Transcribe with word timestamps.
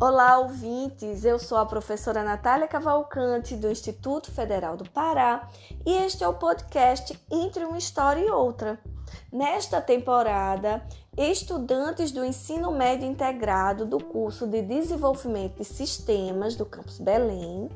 Olá, 0.00 0.40
ouvintes! 0.40 1.24
Eu 1.24 1.38
sou 1.38 1.56
a 1.56 1.64
professora 1.64 2.24
Natália 2.24 2.66
Cavalcante, 2.66 3.54
do 3.54 3.70
Instituto 3.70 4.28
Federal 4.32 4.76
do 4.76 4.90
Pará, 4.90 5.48
e 5.86 5.92
este 5.92 6.24
é 6.24 6.28
o 6.28 6.34
podcast 6.34 7.16
Entre 7.30 7.64
uma 7.64 7.78
História 7.78 8.20
e 8.20 8.28
Outra. 8.28 8.80
Nesta 9.32 9.80
temporada, 9.80 10.84
estudantes 11.16 12.10
do 12.10 12.24
ensino 12.24 12.72
médio 12.72 13.06
integrado 13.06 13.86
do 13.86 14.02
curso 14.02 14.48
de 14.48 14.62
Desenvolvimento 14.62 15.58
de 15.58 15.64
Sistemas 15.64 16.56
do 16.56 16.66
Campus 16.66 16.98
Belém 16.98 17.70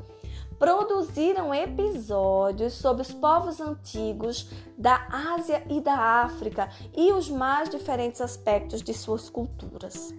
produziram 0.58 1.54
episódios 1.54 2.72
sobre 2.72 3.02
os 3.02 3.12
povos 3.12 3.60
antigos 3.60 4.50
da 4.76 5.06
Ásia 5.36 5.62
e 5.70 5.80
da 5.80 5.94
África 6.24 6.68
e 6.96 7.12
os 7.12 7.30
mais 7.30 7.68
diferentes 7.68 8.20
aspectos 8.20 8.82
de 8.82 8.92
suas 8.92 9.30
culturas. 9.30 10.12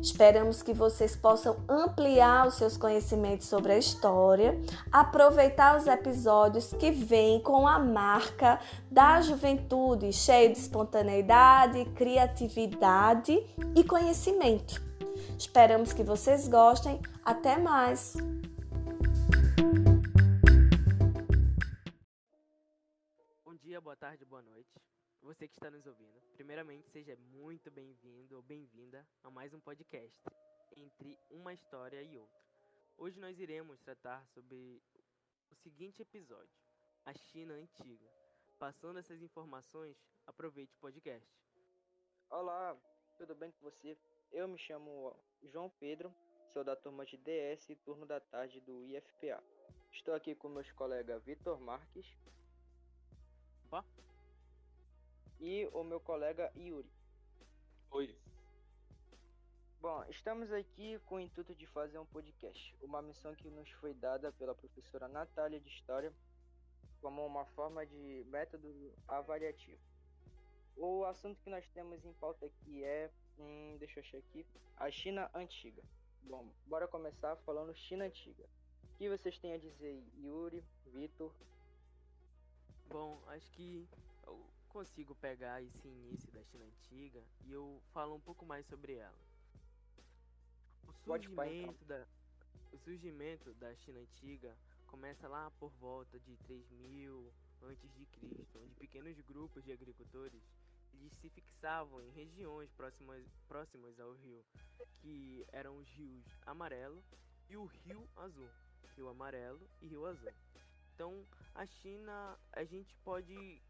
Esperamos 0.00 0.62
que 0.62 0.72
vocês 0.72 1.16
possam 1.16 1.56
ampliar 1.68 2.46
os 2.46 2.54
seus 2.54 2.76
conhecimentos 2.76 3.46
sobre 3.46 3.72
a 3.72 3.78
história, 3.78 4.60
aproveitar 4.90 5.76
os 5.76 5.86
episódios 5.86 6.72
que 6.72 6.90
vêm 6.90 7.40
com 7.40 7.66
a 7.66 7.78
marca 7.78 8.60
da 8.90 9.20
juventude, 9.20 10.12
cheio 10.12 10.52
de 10.52 10.58
espontaneidade, 10.58 11.84
criatividade 11.96 13.32
e 13.76 13.84
conhecimento. 13.84 14.82
Esperamos 15.38 15.92
que 15.92 16.02
vocês 16.02 16.48
gostem. 16.48 17.00
Até 17.24 17.58
mais! 17.58 18.14
Bom 23.44 23.54
dia, 23.56 23.80
boa 23.80 23.96
tarde, 23.96 24.24
boa 24.24 24.42
noite. 24.42 24.80
Você 25.22 25.48
que 25.48 25.54
está 25.54 25.70
nos 25.70 25.86
ouvindo, 25.86 26.20
primeiramente 26.34 26.88
seja 26.90 27.16
muito 27.32 27.70
bem-vindo 27.70 28.34
ou 28.34 28.42
bem-vinda 28.42 29.06
a 29.22 29.30
mais 29.30 29.54
um 29.54 29.60
podcast 29.60 30.20
entre 30.76 31.16
uma 31.30 31.54
história 31.54 32.02
e 32.02 32.18
outra. 32.18 32.42
Hoje 32.96 33.20
nós 33.20 33.38
iremos 33.38 33.80
tratar 33.80 34.26
sobre 34.26 34.82
o 35.48 35.54
seguinte 35.54 36.02
episódio: 36.02 36.52
a 37.04 37.14
China 37.14 37.54
antiga. 37.54 38.10
Passando 38.58 38.98
essas 38.98 39.22
informações, 39.22 39.96
aproveite 40.26 40.74
o 40.74 40.80
podcast. 40.80 41.28
Olá, 42.28 42.76
tudo 43.16 43.34
bem 43.36 43.52
com 43.52 43.62
você? 43.62 43.96
Eu 44.32 44.48
me 44.48 44.58
chamo 44.58 45.16
João 45.44 45.70
Pedro, 45.78 46.12
sou 46.52 46.64
da 46.64 46.74
turma 46.74 47.06
de 47.06 47.16
DS 47.16 47.70
e 47.70 47.76
turno 47.76 48.06
da 48.06 48.18
tarde 48.18 48.60
do 48.60 48.82
IFPA. 48.82 49.42
Estou 49.92 50.14
aqui 50.14 50.34
com 50.34 50.48
meus 50.48 50.70
colegas 50.72 51.22
Vitor 51.22 51.60
Marques. 51.60 52.06
Opa! 53.66 53.84
E 55.44 55.68
o 55.74 55.84
meu 55.84 56.00
colega 56.00 56.50
Yuri. 56.56 56.90
Oi. 57.90 58.16
Bom, 59.78 60.02
estamos 60.08 60.50
aqui 60.50 60.98
com 61.04 61.16
o 61.16 61.20
intuito 61.20 61.54
de 61.54 61.66
fazer 61.66 61.98
um 61.98 62.06
podcast, 62.06 62.74
uma 62.80 63.02
missão 63.02 63.34
que 63.34 63.50
nos 63.50 63.70
foi 63.72 63.92
dada 63.92 64.32
pela 64.32 64.54
professora 64.54 65.06
Natália 65.06 65.60
de 65.60 65.68
História 65.68 66.10
como 67.02 67.26
uma 67.26 67.44
forma 67.44 67.84
de 67.84 68.24
método 68.28 68.94
avaliativo. 69.06 69.78
O 70.78 71.04
assunto 71.04 71.38
que 71.42 71.50
nós 71.50 71.68
temos 71.74 72.02
em 72.06 72.14
pauta 72.14 72.46
aqui 72.46 72.82
é, 72.82 73.10
hum, 73.38 73.76
deixa 73.78 74.00
eu 74.00 74.02
achar 74.02 74.16
aqui, 74.16 74.46
a 74.78 74.90
China 74.90 75.30
Antiga. 75.34 75.82
Bom, 76.22 76.48
bora 76.64 76.88
começar 76.88 77.36
falando 77.44 77.74
China 77.74 78.06
Antiga. 78.06 78.48
O 78.82 78.96
que 78.96 79.10
vocês 79.10 79.38
têm 79.38 79.52
a 79.52 79.58
dizer, 79.58 80.02
Yuri, 80.16 80.64
Vitor? 80.86 81.30
Bom, 82.88 83.22
acho 83.26 83.50
que 83.50 83.86
consigo 84.74 85.14
pegar 85.14 85.62
esse 85.62 85.86
início 85.86 86.32
da 86.32 86.42
China 86.42 86.64
antiga 86.64 87.22
e 87.44 87.52
eu 87.52 87.80
falo 87.92 88.16
um 88.16 88.20
pouco 88.20 88.44
mais 88.44 88.66
sobre 88.66 88.94
ela. 88.94 89.24
O 90.88 90.92
surgimento, 90.92 91.84
da, 91.84 92.04
o 92.72 92.78
surgimento 92.78 93.54
da 93.54 93.72
China 93.76 94.00
antiga 94.00 94.58
começa 94.88 95.28
lá 95.28 95.48
por 95.60 95.70
volta 95.74 96.18
de 96.18 96.36
3000 96.38 97.32
antes 97.62 97.94
de 97.94 98.04
Cristo, 98.06 98.58
onde 98.58 98.74
pequenos 98.74 99.16
grupos 99.20 99.62
de 99.62 99.70
agricultores 99.70 100.42
eles 100.92 101.12
se 101.20 101.28
fixavam 101.28 102.02
em 102.02 102.10
regiões 102.10 102.72
próximas, 102.72 103.24
próximas 103.46 104.00
ao 104.00 104.12
rio, 104.14 104.44
que 104.98 105.46
eram 105.52 105.78
os 105.78 105.88
rios 105.90 106.24
Amarelo 106.46 107.00
e 107.48 107.56
o 107.56 107.64
Rio 107.64 108.08
Azul, 108.16 108.50
Rio 108.96 109.08
Amarelo 109.08 109.70
e 109.80 109.86
Rio 109.86 110.04
Azul. 110.04 110.32
Então, 110.94 111.24
a 111.54 111.64
China, 111.64 112.36
a 112.52 112.64
gente 112.64 112.92
pode 113.04 113.62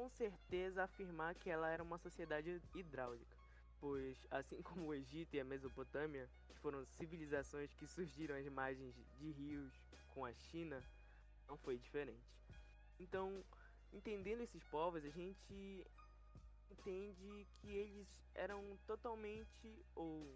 com 0.00 0.08
certeza 0.08 0.84
afirmar 0.84 1.34
que 1.34 1.50
ela 1.50 1.68
era 1.68 1.82
uma 1.82 1.98
sociedade 1.98 2.58
hidráulica, 2.74 3.36
pois, 3.78 4.16
assim 4.30 4.62
como 4.64 4.86
o 4.86 4.94
Egito 4.94 5.36
e 5.36 5.40
a 5.40 5.44
Mesopotâmia, 5.44 6.26
que 6.48 6.58
foram 6.60 6.86
civilizações 6.86 7.74
que 7.74 7.86
surgiram 7.86 8.34
às 8.34 8.48
margens 8.48 8.94
de 9.18 9.30
rios 9.32 9.74
com 10.08 10.24
a 10.24 10.32
China, 10.32 10.82
não 11.46 11.58
foi 11.58 11.76
diferente. 11.76 12.24
Então, 12.98 13.44
entendendo 13.92 14.40
esses 14.40 14.64
povos, 14.64 15.04
a 15.04 15.10
gente 15.10 15.86
entende 16.70 17.46
que 17.60 17.68
eles 17.68 18.08
eram 18.34 18.78
totalmente 18.86 19.84
ou 19.94 20.34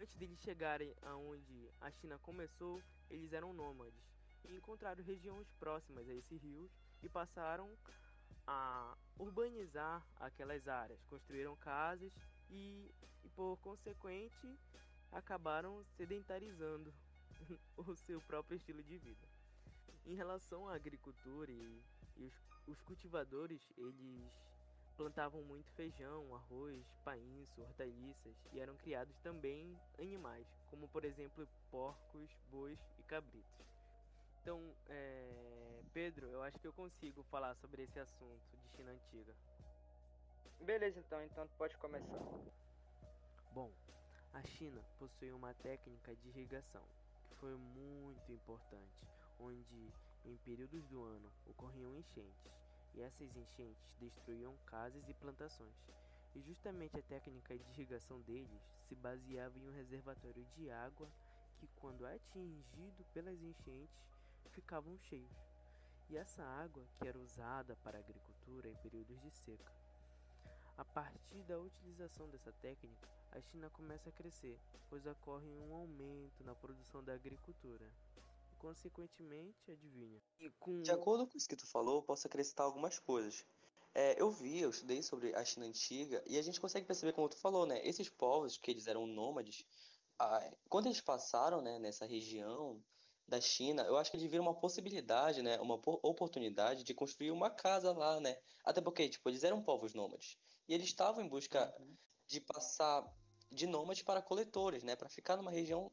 antes 0.00 0.14
deles 0.14 0.38
chegarem 0.38 0.94
aonde 1.02 1.68
a 1.80 1.90
China 1.90 2.16
começou, 2.20 2.80
eles 3.10 3.32
eram 3.32 3.52
nômades 3.52 4.08
e 4.44 4.54
encontraram 4.54 5.02
regiões 5.02 5.50
próximas 5.54 6.08
a 6.08 6.14
esses 6.14 6.40
rios 6.40 6.70
e 7.02 7.08
passaram 7.08 7.76
a 8.46 8.96
urbanizar 9.18 10.04
aquelas 10.18 10.66
áreas, 10.68 11.04
construíram 11.04 11.56
casas 11.56 12.12
e, 12.48 12.90
e 13.24 13.28
por 13.30 13.56
consequente 13.58 14.58
acabaram 15.12 15.84
sedentarizando 15.96 16.92
o 17.76 17.94
seu 17.94 18.20
próprio 18.22 18.56
estilo 18.56 18.82
de 18.82 18.98
vida. 18.98 19.28
Em 20.06 20.14
relação 20.14 20.68
à 20.68 20.74
agricultura 20.74 21.50
e, 21.50 21.82
e 22.16 22.24
os, 22.24 22.34
os 22.66 22.80
cultivadores, 22.82 23.62
eles 23.76 24.32
plantavam 24.96 25.42
muito 25.42 25.70
feijão, 25.72 26.34
arroz, 26.34 26.84
pains, 27.04 27.48
hortaliças 27.58 28.36
e 28.52 28.60
eram 28.60 28.76
criados 28.76 29.16
também 29.20 29.78
animais, 29.98 30.46
como 30.68 30.88
por 30.88 31.04
exemplo 31.04 31.48
porcos, 31.70 32.30
bois 32.50 32.78
e 32.98 33.02
cabritos. 33.04 33.69
Então, 34.42 34.60
é... 34.88 35.82
Pedro, 35.92 36.26
eu 36.28 36.42
acho 36.42 36.58
que 36.58 36.66
eu 36.66 36.72
consigo 36.72 37.22
falar 37.24 37.54
sobre 37.56 37.82
esse 37.82 37.98
assunto 37.98 38.56
de 38.56 38.76
China 38.76 38.92
antiga. 38.92 39.34
Beleza, 40.60 41.00
então, 41.00 41.22
então 41.22 41.48
pode 41.58 41.76
começar. 41.78 42.18
Bom, 43.52 43.72
a 44.32 44.42
China 44.42 44.80
possui 44.98 45.32
uma 45.32 45.52
técnica 45.54 46.14
de 46.14 46.28
irrigação 46.28 46.82
que 47.28 47.34
foi 47.36 47.56
muito 47.56 48.30
importante, 48.30 49.06
onde 49.40 49.92
em 50.24 50.36
períodos 50.44 50.84
do 50.86 51.02
ano 51.02 51.32
ocorriam 51.46 51.96
enchentes 51.96 52.52
e 52.94 53.02
essas 53.02 53.36
enchentes 53.36 53.92
destruíam 53.98 54.56
casas 54.66 55.08
e 55.08 55.14
plantações. 55.14 55.74
E 56.34 56.40
justamente 56.42 56.96
a 56.96 57.02
técnica 57.02 57.58
de 57.58 57.70
irrigação 57.72 58.20
deles 58.20 58.62
se 58.88 58.94
baseava 58.94 59.58
em 59.58 59.66
um 59.66 59.72
reservatório 59.72 60.44
de 60.56 60.70
água 60.70 61.10
que, 61.58 61.66
quando 61.80 62.06
atingido 62.06 63.04
pelas 63.12 63.42
enchentes, 63.42 63.98
ficavam 64.50 64.98
cheios, 64.98 65.30
e 66.08 66.16
essa 66.16 66.42
água 66.42 66.84
que 66.96 67.06
era 67.06 67.18
usada 67.18 67.76
para 67.76 67.98
a 67.98 68.00
agricultura 68.00 68.68
em 68.68 68.76
períodos 68.76 69.20
de 69.20 69.30
seca. 69.30 69.72
A 70.76 70.84
partir 70.84 71.42
da 71.44 71.58
utilização 71.58 72.28
dessa 72.30 72.52
técnica, 72.52 73.08
a 73.32 73.40
China 73.40 73.70
começa 73.70 74.08
a 74.08 74.12
crescer, 74.12 74.58
pois 74.88 75.06
ocorre 75.06 75.46
um 75.46 75.74
aumento 75.74 76.42
na 76.42 76.54
produção 76.54 77.04
da 77.04 77.12
agricultura. 77.12 77.92
E, 78.50 78.56
consequentemente, 78.56 79.70
adivinha. 79.70 80.20
Com... 80.58 80.82
De 80.82 80.90
acordo 80.90 81.26
com 81.26 81.36
isso 81.36 81.48
que 81.48 81.56
tu 81.56 81.66
falou, 81.66 82.02
posso 82.02 82.26
acrescentar 82.26 82.66
algumas 82.66 82.98
coisas. 82.98 83.44
É, 83.94 84.20
eu 84.20 84.30
vi, 84.30 84.60
eu 84.60 84.70
estudei 84.70 85.02
sobre 85.02 85.34
a 85.34 85.44
China 85.44 85.66
antiga 85.66 86.22
e 86.26 86.38
a 86.38 86.42
gente 86.42 86.60
consegue 86.60 86.86
perceber, 86.86 87.12
como 87.12 87.28
tu 87.28 87.36
falou, 87.36 87.66
né? 87.66 87.86
Esses 87.86 88.08
povos 88.08 88.56
que 88.56 88.70
eles 88.70 88.86
eram 88.86 89.06
nômades, 89.06 89.64
ah, 90.18 90.50
quando 90.68 90.86
eles 90.86 91.00
passaram, 91.00 91.60
né, 91.60 91.78
nessa 91.78 92.04
região, 92.04 92.82
da 93.30 93.40
China, 93.40 93.82
eu 93.84 93.96
acho 93.96 94.10
que 94.10 94.16
eles 94.16 94.28
viram 94.28 94.42
uma 94.42 94.54
possibilidade, 94.54 95.40
né, 95.40 95.58
uma 95.60 95.74
oportunidade 96.02 96.82
de 96.82 96.92
construir 96.92 97.30
uma 97.30 97.48
casa 97.48 97.92
lá, 97.92 98.20
né? 98.20 98.36
Até 98.64 98.80
porque, 98.80 99.08
tipo, 99.08 99.28
eles 99.30 99.44
eram 99.44 99.62
povos 99.62 99.94
nômades 99.94 100.36
e 100.68 100.74
eles 100.74 100.86
estavam 100.86 101.24
em 101.24 101.28
busca 101.28 101.72
uhum. 101.78 101.96
de 102.26 102.40
passar 102.40 103.08
de 103.48 103.66
nômades 103.66 104.02
para 104.02 104.20
coletores, 104.20 104.82
né, 104.82 104.96
para 104.96 105.08
ficar 105.08 105.36
numa 105.36 105.50
região 105.50 105.92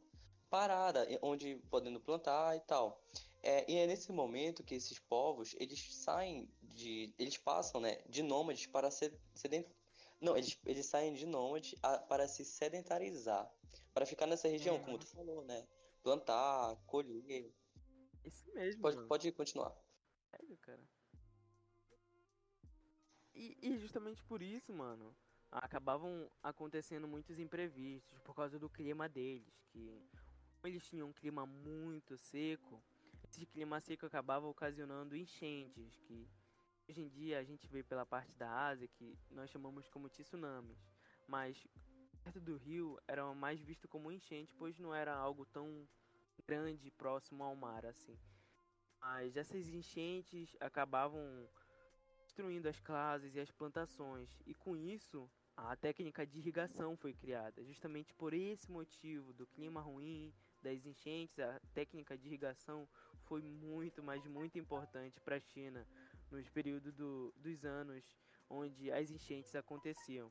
parada, 0.49 1.07
onde 1.21 1.57
podendo 1.69 1.99
plantar 1.99 2.57
e 2.57 2.59
tal. 2.61 2.99
É, 3.43 3.71
e 3.71 3.75
é 3.77 3.85
nesse 3.85 4.11
momento 4.11 4.63
que 4.63 4.73
esses 4.73 4.97
povos 4.97 5.55
eles 5.59 5.93
saem 5.93 6.49
de, 6.63 7.13
eles 7.19 7.37
passam, 7.37 7.79
né, 7.79 7.99
de 8.09 8.23
nômades 8.23 8.65
para 8.65 8.89
ser 8.89 9.15
sedent... 9.35 9.67
não, 10.19 10.35
eles, 10.35 10.57
eles 10.65 10.87
saem 10.87 11.13
de 11.13 11.27
nômades 11.27 11.75
a, 11.83 11.99
para 11.99 12.27
se 12.27 12.43
sedentarizar, 12.43 13.47
para 13.93 14.07
ficar 14.07 14.25
nessa 14.25 14.47
região, 14.47 14.77
uhum. 14.77 14.83
como 14.83 14.97
tu 14.97 15.05
falou, 15.05 15.43
né? 15.43 15.67
Plantar, 16.03 16.75
colher. 16.85 17.51
Isso 18.23 18.53
mesmo. 18.53 18.81
Pode, 18.81 18.95
mano. 18.97 19.07
pode 19.07 19.31
continuar. 19.31 19.75
É, 20.33 20.55
cara. 20.57 20.81
E, 23.33 23.57
e, 23.61 23.77
justamente 23.77 24.23
por 24.23 24.41
isso, 24.41 24.73
mano, 24.73 25.15
acabavam 25.51 26.29
acontecendo 26.41 27.07
muitos 27.07 27.39
imprevistos 27.39 28.19
por 28.19 28.35
causa 28.35 28.57
do 28.57 28.69
clima 28.69 29.07
deles, 29.07 29.63
que 29.71 30.01
eles 30.63 30.85
tinham 30.87 31.09
um 31.09 31.13
clima 31.13 31.45
muito 31.45 32.17
seco, 32.17 32.81
esse 33.23 33.45
clima 33.45 33.79
seco 33.79 34.05
acabava 34.05 34.47
ocasionando 34.47 35.15
enchentes, 35.15 35.99
que 35.99 36.27
hoje 36.89 37.01
em 37.01 37.07
dia 37.09 37.39
a 37.39 37.43
gente 37.43 37.67
vê 37.67 37.83
pela 37.83 38.05
parte 38.05 38.33
da 38.33 38.49
Ásia 38.49 38.87
que 38.87 39.15
nós 39.29 39.49
chamamos 39.51 39.87
como 39.87 40.09
tsunamis, 40.09 40.77
mas 41.27 41.67
perto 42.27 42.41
do 42.41 42.57
rio 42.57 42.99
era 43.07 43.33
mais 43.33 43.61
visto 43.61 43.87
como 43.87 44.11
enchente, 44.11 44.53
pois 44.57 44.77
não 44.77 44.93
era 44.93 45.15
algo 45.15 45.45
tão 45.45 45.87
grande 46.45 46.91
próximo 46.91 47.41
ao 47.41 47.55
mar 47.55 47.85
assim. 47.85 48.17
Mas 48.99 49.37
essas 49.37 49.69
enchentes 49.69 50.53
acabavam 50.59 51.49
destruindo 52.25 52.67
as 52.67 52.81
casas 52.81 53.33
e 53.33 53.39
as 53.39 53.49
plantações, 53.49 54.29
e 54.45 54.53
com 54.53 54.75
isso 54.75 55.29
a 55.55 55.73
técnica 55.77 56.27
de 56.27 56.37
irrigação 56.39 56.97
foi 56.97 57.13
criada. 57.13 57.63
Justamente 57.63 58.13
por 58.13 58.33
esse 58.33 58.69
motivo 58.69 59.31
do 59.31 59.47
clima 59.47 59.79
ruim, 59.79 60.33
das 60.61 60.85
enchentes, 60.85 61.39
a 61.39 61.61
técnica 61.73 62.17
de 62.17 62.27
irrigação 62.27 62.89
foi 63.23 63.41
muito, 63.41 64.03
mas 64.03 64.25
muito 64.25 64.59
importante 64.59 65.21
para 65.21 65.37
a 65.37 65.39
China 65.39 65.87
nos 66.29 66.49
períodos 66.49 66.93
do, 66.93 67.33
dos 67.37 67.63
anos 67.63 68.03
onde 68.49 68.91
as 68.91 69.09
enchentes 69.09 69.55
aconteciam. 69.55 70.29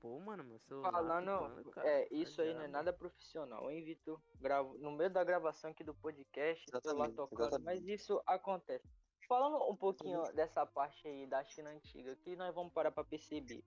Pô, 0.00 0.18
mano, 0.20 0.44
meu 0.44 0.58
celular. 0.60 0.92
Falando, 0.92 1.70
cara, 1.70 1.88
é, 1.88 2.08
isso 2.12 2.40
aí 2.40 2.54
não 2.54 2.62
é 2.62 2.68
nada 2.68 2.92
profissional, 2.92 3.70
hein, 3.70 3.82
Vitor? 3.82 4.20
Gravo, 4.40 4.78
no 4.78 4.92
meio 4.92 5.10
da 5.10 5.24
gravação 5.24 5.70
aqui 5.70 5.82
do 5.82 5.94
podcast, 5.94 6.64
exatamente, 6.68 7.16
tocando, 7.16 7.48
exatamente. 7.48 7.64
mas 7.64 7.86
isso 7.88 8.22
acontece. 8.26 8.88
Falando 9.26 9.56
um 9.68 9.76
pouquinho 9.76 10.24
Sim. 10.24 10.32
dessa 10.34 10.64
parte 10.64 11.06
aí 11.06 11.26
da 11.26 11.44
China 11.44 11.70
antiga, 11.70 12.14
que 12.16 12.36
nós 12.36 12.54
vamos 12.54 12.72
parar 12.72 12.92
para 12.92 13.04
perceber. 13.04 13.64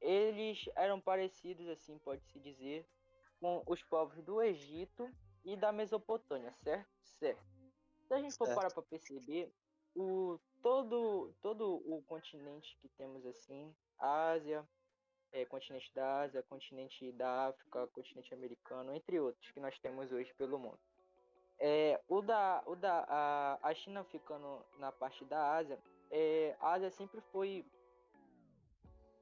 Eles 0.00 0.64
eram 0.74 1.00
parecidos, 1.00 1.68
assim, 1.68 1.98
pode-se 1.98 2.40
dizer, 2.40 2.86
com 3.40 3.62
os 3.66 3.82
povos 3.82 4.22
do 4.24 4.42
Egito 4.42 5.08
e 5.44 5.56
da 5.56 5.72
Mesopotâmia, 5.72 6.52
certo? 6.54 6.88
Certo. 7.02 7.42
Se 8.06 8.14
a 8.14 8.18
gente 8.18 8.34
certo. 8.34 8.48
for 8.48 8.54
parar 8.54 8.72
para 8.72 8.82
perceber, 8.82 9.52
o, 9.94 10.38
todo, 10.62 11.32
todo 11.40 11.82
o 11.86 12.02
continente 12.02 12.76
que 12.80 12.88
temos 12.90 13.24
assim, 13.24 13.74
Ásia, 13.98 14.68
é, 15.32 15.44
continente 15.44 15.92
da 15.94 16.20
Ásia, 16.20 16.42
continente 16.42 17.12
da 17.12 17.48
África, 17.48 17.86
continente 17.88 18.32
americano, 18.32 18.94
entre 18.94 19.20
outros 19.20 19.50
que 19.50 19.60
nós 19.60 19.78
temos 19.78 20.12
hoje 20.12 20.32
pelo 20.34 20.58
mundo. 20.58 20.78
É, 21.58 22.00
o 22.08 22.20
da, 22.20 22.62
o 22.66 22.76
da 22.76 23.04
a, 23.08 23.58
a 23.62 23.74
China 23.74 24.04
ficando 24.04 24.64
na 24.78 24.92
parte 24.92 25.24
da 25.24 25.54
Ásia, 25.54 25.78
é, 26.10 26.54
a 26.60 26.72
Ásia 26.72 26.90
sempre 26.90 27.20
foi 27.32 27.64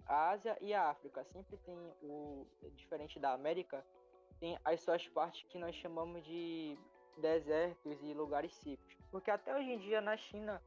a 0.06 0.30
Ásia 0.30 0.58
e 0.60 0.74
a 0.74 0.90
África 0.90 1.24
sempre 1.24 1.56
tem 1.58 1.76
o 2.02 2.46
diferente 2.74 3.18
da 3.18 3.32
América 3.32 3.84
tem 4.38 4.58
as 4.64 4.80
suas 4.80 5.08
partes 5.08 5.46
que 5.48 5.58
nós 5.58 5.74
chamamos 5.76 6.22
de 6.24 6.76
desertos 7.16 8.02
e 8.02 8.12
lugares 8.12 8.54
secos 8.56 8.94
porque 9.10 9.30
até 9.30 9.56
hoje 9.56 9.70
em 9.70 9.78
dia 9.78 10.00
na 10.00 10.16
China 10.16 10.60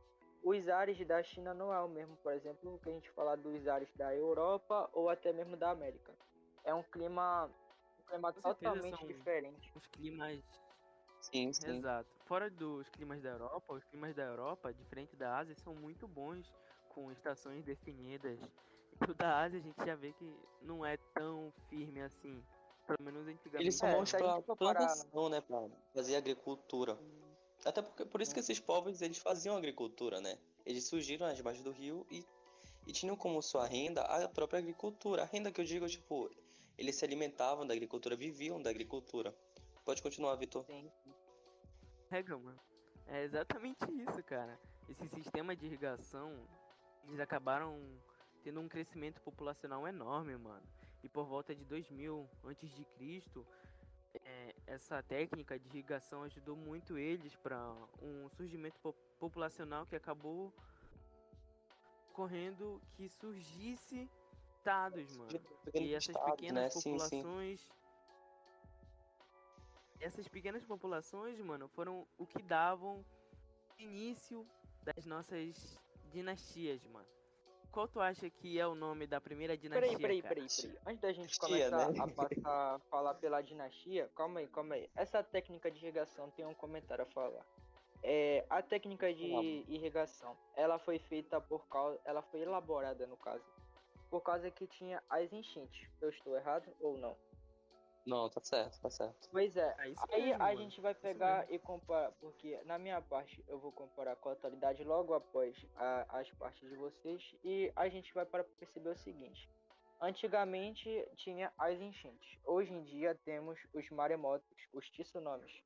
os 0.47 0.69
ares 0.69 0.97
da 1.05 1.21
China 1.21 1.53
não 1.53 1.73
é 1.73 1.81
o 1.81 1.89
mesmo, 1.89 2.15
por 2.17 2.31
exemplo, 2.31 2.79
que 2.81 2.89
a 2.89 2.93
gente 2.93 3.09
fala 3.11 3.35
dos 3.35 3.67
ares 3.67 3.89
da 3.95 4.15
Europa 4.15 4.89
ou 4.93 5.09
até 5.09 5.33
mesmo 5.33 5.57
da 5.57 5.71
América. 5.71 6.13
É 6.63 6.73
um 6.73 6.83
clima, 6.83 7.51
um 7.99 8.03
clima 8.03 8.33
totalmente 8.33 9.05
diferente. 9.05 9.71
Os 9.75 9.85
climas. 9.87 10.41
Sim, 11.19 11.51
sim. 11.51 11.77
Exato. 11.77 12.09
Fora 12.25 12.49
dos 12.49 12.87
climas 12.89 13.21
da 13.21 13.29
Europa, 13.29 13.73
os 13.73 13.83
climas 13.85 14.15
da 14.15 14.23
Europa, 14.23 14.73
diferente 14.73 15.15
da 15.17 15.37
Ásia, 15.37 15.55
são 15.55 15.75
muito 15.75 16.07
bons 16.07 16.53
com 16.89 17.11
estações 17.11 17.65
definidas. 17.65 18.39
E 19.05 19.11
o 19.11 19.13
da 19.13 19.41
Ásia 19.41 19.59
a 19.59 19.61
gente 19.61 19.85
já 19.85 19.95
vê 19.95 20.13
que 20.13 20.33
não 20.61 20.85
é 20.85 20.95
tão 21.13 21.51
firme 21.69 22.01
assim. 22.01 22.41
Pelo 22.85 23.03
menos 23.03 23.27
antigamente. 23.27 23.63
Eles 23.63 23.75
são 23.75 23.91
bons 23.91 24.13
é, 24.13 24.17
pra 24.17 24.55
plantação, 24.55 25.29
né? 25.29 25.41
Pra 25.41 25.67
fazer 25.93 26.15
agricultura. 26.15 26.97
Até 27.67 27.81
porque 27.81 28.05
por 28.05 28.21
isso 28.21 28.33
que 28.33 28.39
esses 28.39 28.59
povos 28.59 29.01
eles 29.01 29.17
faziam 29.17 29.57
agricultura, 29.57 30.21
né? 30.21 30.37
Eles 30.65 30.85
surgiram 30.85 31.27
nas 31.27 31.41
margens 31.41 31.63
do 31.63 31.71
rio 31.71 32.07
e, 32.09 32.25
e 32.85 32.93
tinham 32.93 33.15
como 33.15 33.41
sua 33.41 33.67
renda 33.67 34.01
a 34.01 34.27
própria 34.29 34.59
agricultura. 34.59 35.23
A 35.23 35.25
renda 35.25 35.51
que 35.51 35.59
eu 35.59 35.65
digo, 35.65 35.87
tipo, 35.87 36.31
eles 36.77 36.95
se 36.95 37.03
alimentavam 37.03 37.67
da 37.67 37.73
agricultura, 37.73 38.15
viviam 38.15 38.61
da 38.61 38.69
agricultura. 38.69 39.35
Pode 39.83 40.01
continuar, 40.01 40.35
Vitor. 40.35 40.65
Sim. 40.65 40.89
É, 42.09 42.23
mano. 42.23 42.59
É 43.07 43.23
exatamente 43.23 43.85
isso, 43.91 44.23
cara. 44.23 44.57
Esse 44.87 45.07
sistema 45.09 45.55
de 45.55 45.65
irrigação, 45.65 46.47
eles 47.05 47.19
acabaram 47.19 47.81
tendo 48.43 48.61
um 48.61 48.69
crescimento 48.69 49.19
populacional 49.21 49.85
enorme, 49.85 50.37
mano. 50.37 50.63
E 51.03 51.09
por 51.09 51.25
volta 51.25 51.53
de 51.53 51.65
2000 51.65 52.29
antes 52.45 52.73
de 52.73 52.85
Cristo, 52.85 53.45
é, 54.25 54.55
essa 54.67 55.01
técnica 55.03 55.57
de 55.57 55.67
irrigação 55.69 56.23
ajudou 56.23 56.55
muito 56.55 56.97
eles 56.97 57.35
para 57.35 57.57
um 58.01 58.29
surgimento 58.29 58.79
po 58.79 58.93
populacional 59.19 59.85
que 59.87 59.95
acabou 59.95 60.53
correndo 62.13 62.79
que 62.93 63.09
surgisse 63.09 64.07
estados, 64.55 65.17
mano. 65.17 65.31
E 65.73 65.95
essas 65.95 66.15
pequenas 66.15 66.75
né? 66.75 66.81
populações. 66.81 67.59
Sim, 67.59 67.67
sim. 67.67 67.77
Essas 69.99 70.27
pequenas 70.27 70.63
populações, 70.63 71.39
mano, 71.39 71.67
foram 71.69 72.05
o 72.19 72.27
que 72.27 72.43
davam 72.43 73.03
início 73.79 74.47
das 74.83 75.03
nossas 75.05 75.79
dinastias, 76.11 76.85
mano 76.85 77.16
qual 77.77 77.87
tu 77.87 78.01
acha 78.01 78.27
que 78.27 78.59
é 78.59 78.65
o 78.65 78.73
nome 78.73 79.05
da 79.05 79.21
primeira 79.21 79.55
dinastia? 79.55 79.99
Peraí, 79.99 80.01
peraí, 80.01 80.21
peraí, 80.23 80.47
peraí. 80.49 80.79
Antes 80.87 80.99
da 80.99 81.13
gente 81.13 81.37
começar 81.37 81.91
né? 81.91 81.99
a 81.99 82.07
passar 82.07 82.75
a 82.75 82.79
falar 82.89 83.13
pela 83.13 83.39
dinastia, 83.39 84.09
calma 84.15 84.39
aí, 84.39 84.47
calma 84.47 84.73
aí. 84.73 84.89
Essa 84.95 85.21
técnica 85.21 85.69
de 85.69 85.77
irrigação 85.77 86.31
tem 86.31 86.43
um 86.43 86.55
comentário 86.55 87.03
a 87.03 87.05
falar. 87.05 87.45
É, 88.01 88.43
a 88.49 88.63
técnica 88.63 89.13
de 89.13 89.63
irrigação, 89.67 90.35
ela 90.55 90.79
foi 90.79 90.97
feita 90.97 91.39
por 91.39 91.67
causa, 91.67 91.99
ela 92.03 92.23
foi 92.23 92.41
elaborada 92.41 93.05
no 93.05 93.17
caso, 93.17 93.45
por 94.09 94.21
causa 94.21 94.49
que 94.49 94.65
tinha 94.65 95.03
as 95.07 95.31
enchentes. 95.31 95.87
Eu 96.01 96.09
estou 96.09 96.35
errado 96.35 96.67
ou 96.79 96.97
não? 96.97 97.15
Não, 98.07 98.29
tá 98.29 98.39
certo, 98.39 98.79
tá 98.79 98.89
certo. 98.89 99.27
Pois 99.29 99.57
é, 99.57 99.75
é 99.79 99.81
aí 99.81 100.25
mesmo, 100.27 100.43
a 100.43 100.55
gente 100.55 100.79
vai 100.79 100.95
pegar 100.95 101.45
e 101.51 101.59
comparar, 101.59 102.13
porque 102.13 102.57
na 102.63 102.79
minha 102.79 103.01
parte 103.01 103.43
eu 103.49 103.59
vou 103.59 103.69
comparar 103.69 104.15
com 104.15 104.29
a 104.29 104.31
atualidade 104.31 104.81
logo 104.85 105.13
após 105.13 105.53
a, 105.75 106.19
as 106.19 106.31
partes 106.31 106.69
de 106.69 106.75
vocês 106.77 107.35
e 107.43 107.69
a 107.75 107.89
gente 107.89 108.13
vai 108.13 108.25
para 108.25 108.45
perceber 108.45 108.91
o 108.91 108.95
seguinte. 108.95 109.49
Antigamente 109.99 111.05
tinha 111.17 111.51
as 111.57 111.81
enchentes, 111.81 112.39
hoje 112.45 112.71
em 112.71 112.81
dia 112.83 113.13
temos 113.25 113.59
os 113.73 113.89
maremotos, 113.89 114.57
os 114.71 114.89
tsunamis, 114.89 115.61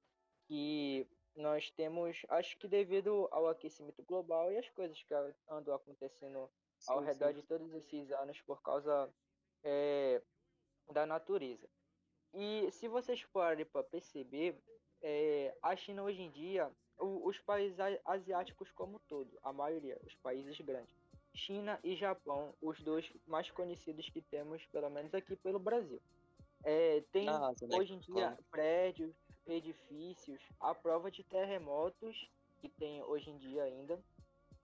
que 0.47 1.07
nós 1.35 1.69
temos, 1.69 2.25
acho 2.27 2.57
que 2.57 2.67
devido 2.67 3.27
ao 3.29 3.47
aquecimento 3.49 4.01
global 4.01 4.51
e 4.51 4.57
as 4.57 4.67
coisas 4.69 4.99
que 5.03 5.13
andam 5.47 5.75
acontecendo 5.75 6.49
sim, 6.79 6.91
ao 6.91 7.01
redor 7.01 7.33
sim. 7.33 7.35
de 7.35 7.43
todos 7.43 7.71
esses 7.73 8.11
anos 8.13 8.41
por 8.41 8.63
causa 8.63 9.13
é, 9.63 10.23
da 10.91 11.05
natureza. 11.05 11.69
E 12.33 12.69
se 12.71 12.87
vocês 12.87 13.21
forem 13.21 13.65
para 13.65 13.83
perceber, 13.83 14.57
é, 15.01 15.55
a 15.61 15.75
China 15.75 16.03
hoje 16.03 16.21
em 16.21 16.31
dia, 16.31 16.69
o, 16.99 17.27
os 17.27 17.37
países 17.39 17.77
asiáticos 18.05 18.71
como 18.71 18.99
todo, 19.07 19.29
a 19.43 19.51
maioria, 19.51 19.99
os 20.05 20.15
países 20.15 20.59
grandes, 20.61 20.95
China 21.33 21.79
e 21.83 21.95
Japão, 21.95 22.53
os 22.61 22.79
dois 22.81 23.11
mais 23.25 23.49
conhecidos 23.51 24.09
que 24.09 24.21
temos, 24.21 24.65
pelo 24.67 24.89
menos 24.89 25.13
aqui 25.13 25.35
pelo 25.35 25.59
Brasil. 25.59 26.01
É, 26.63 27.03
tem 27.11 27.27
ah, 27.27 27.53
hoje 27.73 27.93
em 27.93 27.99
dia 27.99 28.37
prédios, 28.51 29.15
edifícios, 29.47 30.39
a 30.59 30.75
prova 30.75 31.09
de 31.09 31.23
terremotos 31.23 32.29
que 32.59 32.69
tem 32.69 33.01
hoje 33.03 33.31
em 33.31 33.37
dia 33.37 33.63
ainda 33.63 33.99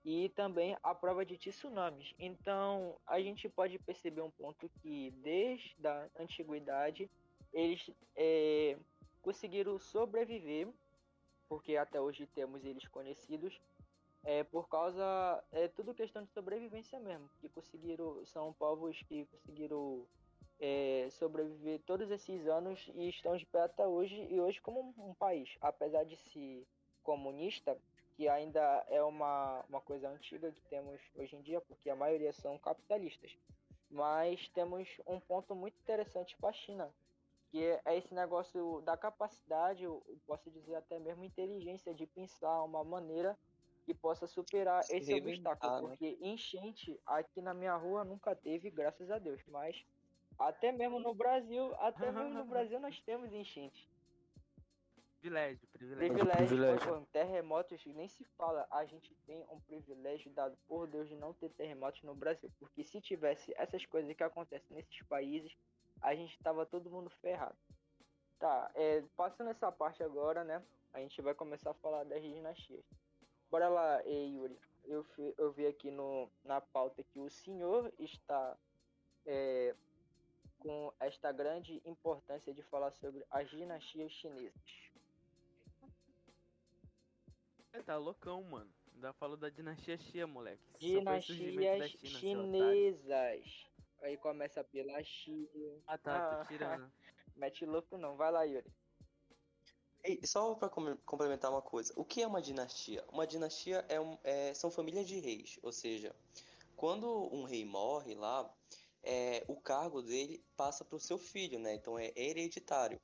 e 0.05 0.29
também 0.29 0.77
a 0.83 0.93
prova 0.93 1.25
de 1.25 1.37
tsunamis. 1.37 2.13
Então 2.19 2.95
a 3.07 3.19
gente 3.19 3.49
pode 3.49 3.79
perceber 3.79 4.21
um 4.21 4.31
ponto 4.31 4.69
que 4.81 5.11
desde 5.23 5.87
a 5.87 6.07
antiguidade 6.19 7.09
eles 7.57 7.89
é, 8.15 8.77
conseguiram 9.21 9.79
sobreviver, 9.79 10.67
porque 11.49 11.75
até 11.75 11.99
hoje 11.99 12.27
temos 12.27 12.63
eles 12.63 12.87
conhecidos, 12.87 13.59
é, 14.23 14.43
por 14.43 14.67
causa 14.69 15.43
é 15.51 15.67
tudo 15.67 15.93
questão 15.93 16.23
de 16.23 16.29
sobrevivência 16.31 16.99
mesmo, 16.99 17.27
que 17.39 17.49
conseguiram 17.49 18.23
são 18.25 18.53
povos 18.53 19.01
que 19.03 19.25
conseguiram 19.25 20.05
é, 20.59 21.07
sobreviver 21.11 21.79
todos 21.85 22.11
esses 22.11 22.45
anos 22.47 22.91
e 22.93 23.09
estão 23.09 23.35
de 23.35 23.45
pé 23.45 23.61
até 23.61 23.87
hoje 23.87 24.27
e 24.29 24.39
hoje 24.39 24.61
como 24.61 24.93
um, 24.97 25.13
país, 25.15 25.57
apesar 25.59 26.03
de 26.03 26.15
ser 26.15 26.63
comunista, 27.03 27.75
que 28.15 28.27
ainda 28.27 28.85
é 28.89 29.01
uma, 29.01 29.63
uma 29.67 29.81
coisa 29.81 30.09
antiga 30.09 30.51
que 30.51 30.61
temos 30.63 30.99
hoje 31.15 31.35
em 31.35 31.41
dia, 31.41 31.61
porque 31.61 31.89
a 31.89 31.95
maioria 31.95 32.33
são 32.33 32.57
capitalistas. 32.59 33.35
Mas 33.89 34.47
temos 34.49 34.87
um 35.07 35.19
ponto 35.19 35.55
muito 35.55 35.79
interessante 35.79 36.35
para 36.37 36.49
a 36.49 36.53
China, 36.53 36.93
que 37.57 37.63
é 37.85 37.97
esse 37.97 38.13
negócio 38.13 38.81
da 38.81 38.95
capacidade, 38.95 39.83
eu 39.83 40.03
posso 40.27 40.51
dizer 40.51 40.75
até 40.75 40.99
mesmo 40.99 41.23
inteligência 41.23 41.91
de 41.91 42.05
pensar 42.05 42.61
uma 42.61 42.83
maneira 42.83 43.35
que 43.83 43.95
possa 43.95 44.27
superar 44.27 44.83
Se 44.83 44.97
esse 44.97 45.15
obstáculo, 45.15 45.73
né? 45.73 45.79
porque 45.81 46.19
enchente 46.21 46.99
aqui 47.03 47.41
na 47.41 47.55
minha 47.55 47.75
rua 47.75 48.03
nunca 48.03 48.35
teve, 48.35 48.69
graças 48.69 49.09
a 49.09 49.17
Deus, 49.17 49.41
mas 49.47 49.83
Até 50.37 50.71
mesmo 50.71 50.99
no 50.99 51.15
Brasil, 51.15 51.73
até 51.79 52.11
mesmo 52.11 52.29
no 52.29 52.45
Brasil 52.45 52.79
nós 52.79 53.01
temos 53.01 53.33
enchentes. 53.33 53.87
Privilégio, 55.19 55.67
privilégio. 55.73 56.13
Privilégio, 56.13 56.47
privilégio. 56.47 57.07
terremotos 57.11 57.85
nem 57.87 58.07
se 58.07 58.23
fala. 58.37 58.67
A 58.69 58.85
gente 58.85 59.15
tem 59.25 59.43
um 59.49 59.59
privilégio 59.61 60.29
dado 60.31 60.55
por 60.67 60.85
Deus 60.85 61.09
de 61.09 61.15
não 61.15 61.33
ter 61.33 61.49
terremotos 61.49 62.03
no 62.03 62.13
Brasil. 62.13 62.51
Porque 62.59 62.83
se 62.83 63.01
tivesse 63.01 63.51
essas 63.57 63.83
coisas 63.87 64.15
que 64.15 64.23
acontecem 64.23 64.77
nesses 64.77 65.01
países, 65.07 65.57
a 66.01 66.15
gente 66.15 66.37
tava 66.39 66.65
todo 66.65 66.89
mundo 66.89 67.09
ferrado. 67.21 67.57
Tá, 68.39 68.69
é, 68.75 69.03
passando 69.15 69.49
essa 69.49 69.71
parte 69.71 70.03
agora, 70.03 70.43
né? 70.43 70.63
A 70.93 70.99
gente 70.99 71.21
vai 71.21 71.33
começar 71.33 71.71
a 71.71 71.75
falar 71.75 72.03
das 72.03 72.21
dinastias. 72.21 72.85
Bora 73.49 73.67
lá, 73.67 73.99
Yuri. 74.01 74.57
Eu, 74.85 75.05
eu 75.37 75.51
vi 75.51 75.65
aqui 75.67 75.91
no, 75.91 76.29
na 76.43 76.61
pauta 76.61 77.03
que 77.03 77.19
o 77.19 77.29
senhor 77.29 77.91
está 77.99 78.57
é, 79.25 79.75
com 80.59 80.93
esta 80.99 81.31
grande 81.31 81.81
importância 81.85 82.53
de 82.53 82.61
falar 82.63 82.91
sobre 82.91 83.25
as 83.29 83.49
dinastias 83.49 84.11
chinesas. 84.11 84.91
É, 87.73 87.81
tá 87.81 87.97
loucão, 87.97 88.41
mano. 88.43 88.71
Ainda 88.93 89.13
falo 89.13 89.37
da 89.37 89.49
dinastia 89.49 89.97
Xia, 89.97 90.25
moleque. 90.25 90.63
Dinastias 90.79 91.37
China, 91.37 92.19
chinesas. 92.19 93.66
Aí 94.01 94.17
começa 94.17 94.63
pela 94.63 95.03
Xia. 95.03 95.81
Ah 95.87 95.97
tá, 95.97 96.17
ah, 96.17 96.35
tô 96.37 96.45
tirando. 96.45 96.91
Mete 97.35 97.65
louco 97.65 97.97
não, 97.97 98.15
vai 98.15 98.31
lá, 98.31 98.43
Yuri. 98.43 98.71
E 100.03 100.25
só 100.25 100.55
para 100.55 100.69
complementar 100.69 101.51
uma 101.51 101.61
coisa, 101.61 101.93
o 101.95 102.05
que 102.05 102.21
é 102.21 102.27
uma 102.27 102.41
dinastia? 102.41 103.03
Uma 103.11 103.27
dinastia 103.27 103.85
é, 103.89 103.99
um, 103.99 104.17
é 104.23 104.53
são 104.53 104.71
famílias 104.71 105.05
de 105.05 105.19
reis, 105.19 105.59
ou 105.61 105.71
seja, 105.71 106.15
quando 106.75 107.07
um 107.33 107.43
rei 107.43 107.65
morre 107.65 108.15
lá, 108.15 108.49
é, 109.03 109.43
o 109.47 109.55
cargo 109.55 110.01
dele 110.01 110.41
passa 110.55 110.85
para 110.85 110.95
o 110.95 110.99
seu 110.99 111.17
filho, 111.17 111.59
né? 111.59 111.73
Então 111.75 111.99
é 111.99 112.13
hereditário. 112.15 112.99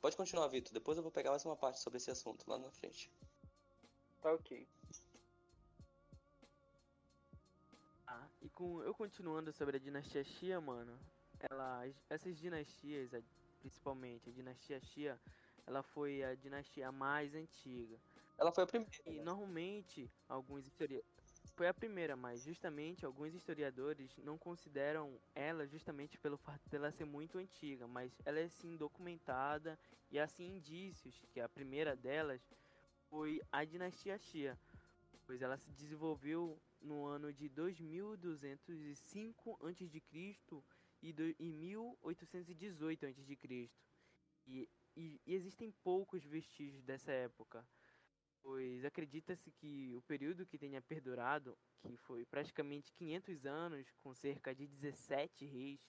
Pode 0.00 0.16
continuar, 0.16 0.48
Vitor. 0.48 0.72
Depois 0.72 0.96
eu 0.96 1.02
vou 1.02 1.12
pegar 1.12 1.30
mais 1.30 1.44
uma 1.44 1.56
parte 1.56 1.80
sobre 1.80 1.98
esse 1.98 2.10
assunto 2.10 2.48
lá 2.48 2.58
na 2.58 2.70
frente. 2.70 3.10
Tá 4.20 4.32
ok. 4.32 4.66
Com 8.62 8.80
eu 8.84 8.94
continuando 8.94 9.52
sobre 9.52 9.76
a 9.76 9.80
dinastia 9.80 10.22
Xia, 10.22 10.60
mano, 10.60 10.96
ela, 11.50 11.84
essas 12.08 12.38
dinastias, 12.38 13.10
principalmente 13.58 14.28
a 14.30 14.32
dinastia 14.32 14.80
Xia, 14.80 15.20
ela 15.66 15.82
foi 15.82 16.22
a 16.22 16.36
dinastia 16.36 16.92
mais 16.92 17.34
antiga. 17.34 17.98
Ela 18.38 18.52
foi 18.52 18.62
a 18.62 18.66
primeira. 18.66 18.92
E 19.06 19.20
normalmente 19.20 20.08
alguns 20.28 20.64
historiadores 20.64 21.10
foi 21.56 21.66
a 21.66 21.74
primeira, 21.74 22.14
mas 22.16 22.44
justamente 22.44 23.04
alguns 23.04 23.34
historiadores 23.34 24.16
não 24.18 24.38
consideram 24.38 25.20
ela 25.34 25.66
justamente 25.66 26.16
pelo 26.16 26.38
fato 26.38 26.68
dela 26.70 26.92
ser 26.92 27.04
muito 27.04 27.38
antiga, 27.38 27.88
mas 27.88 28.12
ela 28.24 28.38
é 28.38 28.48
sim 28.48 28.76
documentada 28.76 29.78
e 30.10 30.20
assim 30.20 30.56
indícios 30.56 31.20
que 31.32 31.40
a 31.40 31.48
primeira 31.48 31.96
delas 31.96 32.40
foi 33.10 33.40
a 33.50 33.64
dinastia 33.64 34.16
Xia, 34.18 34.56
pois 35.26 35.42
ela 35.42 35.58
se 35.58 35.70
desenvolveu 35.72 36.58
no 36.82 37.06
ano 37.06 37.32
de 37.32 37.48
2205 37.48 39.58
a.C. 39.66 40.02
e, 41.02 41.14
e 41.38 41.52
1818 41.52 43.06
a.C. 43.06 43.70
E, 44.46 44.68
e, 44.96 45.20
e 45.26 45.34
existem 45.34 45.70
poucos 45.82 46.22
vestígios 46.24 46.84
dessa 46.84 47.12
época, 47.12 47.66
pois 48.42 48.84
acredita-se 48.84 49.50
que 49.52 49.94
o 49.96 50.02
período 50.02 50.44
que 50.44 50.58
tenha 50.58 50.82
perdurado, 50.82 51.56
que 51.80 51.96
foi 51.96 52.26
praticamente 52.26 52.92
500 52.92 53.46
anos, 53.46 53.90
com 54.02 54.12
cerca 54.14 54.54
de 54.54 54.66
17 54.66 55.46
reis, 55.46 55.80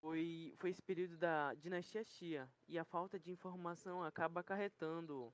foi, 0.00 0.54
foi 0.58 0.70
esse 0.70 0.82
período 0.82 1.16
da 1.16 1.54
dinastia 1.54 2.04
Xia. 2.04 2.48
E 2.68 2.78
a 2.78 2.84
falta 2.84 3.18
de 3.18 3.30
informação 3.30 4.02
acaba 4.02 4.40
acarretando 4.40 5.32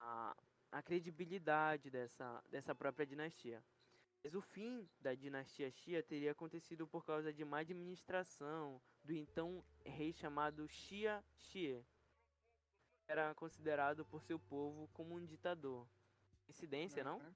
a, 0.00 0.36
a 0.70 0.82
credibilidade 0.82 1.90
dessa, 1.90 2.42
dessa 2.50 2.74
própria 2.74 3.06
dinastia. 3.06 3.62
Mas 4.22 4.34
o 4.34 4.40
fim 4.40 4.88
da 5.00 5.14
dinastia 5.14 5.70
Xia 5.70 6.02
teria 6.02 6.32
acontecido 6.32 6.86
por 6.86 7.04
causa 7.04 7.32
de 7.32 7.44
má 7.44 7.60
administração 7.60 8.80
do 9.04 9.12
então 9.12 9.64
rei 9.84 10.12
chamado 10.12 10.68
Xia 10.68 11.22
Xie. 11.38 11.84
Era 13.06 13.34
considerado 13.34 14.04
por 14.04 14.20
seu 14.22 14.38
povo 14.38 14.88
como 14.92 15.14
um 15.14 15.24
ditador. 15.24 15.86
Incidência, 16.48 17.04
não? 17.04 17.18
Uhum. 17.18 17.34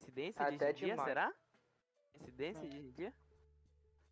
Incidência 0.00 0.50
de 0.50 0.64
hoje 0.64 0.74
dia, 0.74 1.04
será? 1.04 1.34
Incidência 2.14 2.68
de 2.68 2.76
hoje 2.76 2.92
dia? 2.92 3.14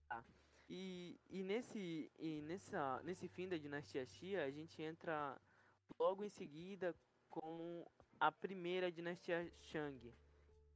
Tá. 0.09 0.25
E, 0.69 1.21
e, 1.29 1.43
nesse, 1.43 2.13
e 2.19 2.41
nessa, 2.43 3.03
nesse 3.03 3.29
fim 3.29 3.49
da 3.49 3.59
dinastia 3.59 4.07
Xia, 4.07 4.45
a 4.45 4.51
gente 4.51 4.81
entra 4.81 5.37
logo 5.99 6.25
em 6.25 6.31
seguida 6.31 6.95
com 7.29 7.85
a 8.23 8.31
primeira 8.31 8.91
dinastia 8.93 9.53
Shang. 9.61 10.15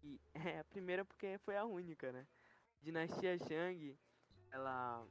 E 0.02 0.20
é 0.34 0.58
a 0.58 0.64
primeira 0.64 1.04
porque 1.04 1.38
foi 1.38 1.56
a 1.56 1.64
única, 1.64 2.10
né? 2.10 2.26
Dinastia 2.82 3.38
Shang, 3.38 3.96
ela 4.50 5.06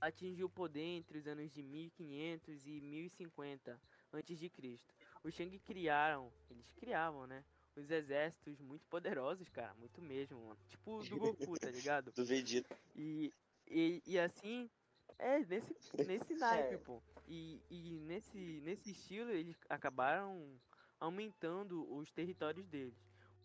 atingiu 0.00 0.46
o 0.46 0.50
poder 0.50 0.80
entre 0.98 1.18
os 1.18 1.26
anos 1.26 1.50
de 1.52 1.60
1500 1.60 2.66
e 2.66 2.80
1050 2.80 3.80
antes 4.12 4.38
de 4.38 4.48
Cristo. 4.48 4.94
Os 5.24 5.34
Shang 5.34 5.58
criaram, 5.58 6.32
eles 6.48 6.70
criavam, 6.72 7.26
né? 7.26 7.44
Os 7.74 7.90
exércitos 7.90 8.60
muito 8.60 8.86
poderosos, 8.86 9.48
cara, 9.48 9.74
muito 9.74 10.00
mesmo, 10.00 10.40
mano. 10.40 10.60
Tipo 10.68 11.02
do 11.02 11.16
Goku, 11.18 11.58
tá 11.58 11.68
ligado? 11.72 12.12
do 12.12 12.24
Vegeta. 12.24 12.78
E 12.94 13.32
e, 13.66 14.02
e 14.06 14.18
assim, 14.18 14.70
é, 15.18 15.40
nesse, 15.40 15.74
nesse 16.06 16.34
naipe, 16.38 16.78
pô. 16.78 17.02
E, 17.26 17.60
e 17.70 17.98
nesse, 18.00 18.60
nesse 18.62 18.90
estilo, 18.92 19.30
eles 19.30 19.56
acabaram 19.68 20.60
aumentando 21.04 21.86
os 21.94 22.10
territórios 22.12 22.66
deles. 22.66 22.94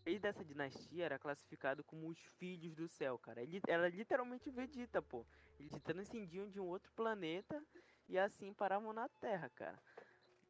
O 0.00 0.08
rei 0.08 0.18
dessa 0.18 0.44
dinastia 0.44 1.04
era 1.04 1.18
classificado 1.18 1.84
como 1.84 2.08
os 2.08 2.18
filhos 2.38 2.74
do 2.74 2.88
céu, 2.88 3.18
cara. 3.18 3.42
Ele 3.42 3.60
era 3.68 3.88
literalmente 3.88 4.50
Vegeta, 4.50 5.02
pô. 5.02 5.26
Eles 5.58 5.78
transcendiam 5.82 6.48
de 6.48 6.58
um 6.58 6.66
outro 6.66 6.90
planeta 6.92 7.62
e 8.08 8.18
assim 8.18 8.54
paravam 8.54 8.92
na 8.92 9.08
Terra, 9.20 9.50
cara. 9.50 9.78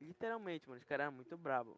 Literalmente, 0.00 0.68
mano. 0.68 0.80
Os 0.80 0.86
caras 0.86 1.04
eram 1.04 1.16
muito 1.16 1.36
bravos. 1.36 1.76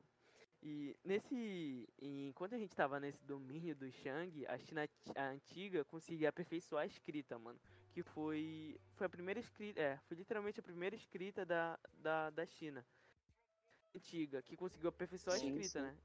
E 0.62 0.94
nesse. 1.02 1.88
Enquanto 2.00 2.54
a 2.54 2.58
gente 2.58 2.76
tava 2.76 3.00
nesse 3.00 3.24
domínio 3.24 3.74
do 3.74 3.90
Shang, 3.90 4.46
a 4.46 4.58
China 4.58 4.86
a 5.16 5.28
antiga 5.30 5.84
conseguia 5.86 6.28
aperfeiçoar 6.28 6.84
a 6.84 6.86
escrita, 6.86 7.38
mano 7.38 7.58
que 7.92 8.02
foi 8.02 8.80
foi 8.94 9.06
a 9.06 9.10
primeira 9.10 9.38
escrita, 9.38 9.78
é, 9.78 9.98
foi 10.08 10.16
literalmente 10.16 10.58
a 10.60 10.62
primeira 10.62 10.96
escrita 10.96 11.44
da, 11.44 11.78
da, 11.98 12.30
da 12.30 12.46
China 12.46 12.82
antiga, 13.94 14.42
que 14.42 14.56
conseguiu 14.56 14.88
aperfeiçoar 14.88 15.37
a 15.37 15.38
escrita, 15.38 15.80
sim. 15.80 15.80
né? 15.80 15.96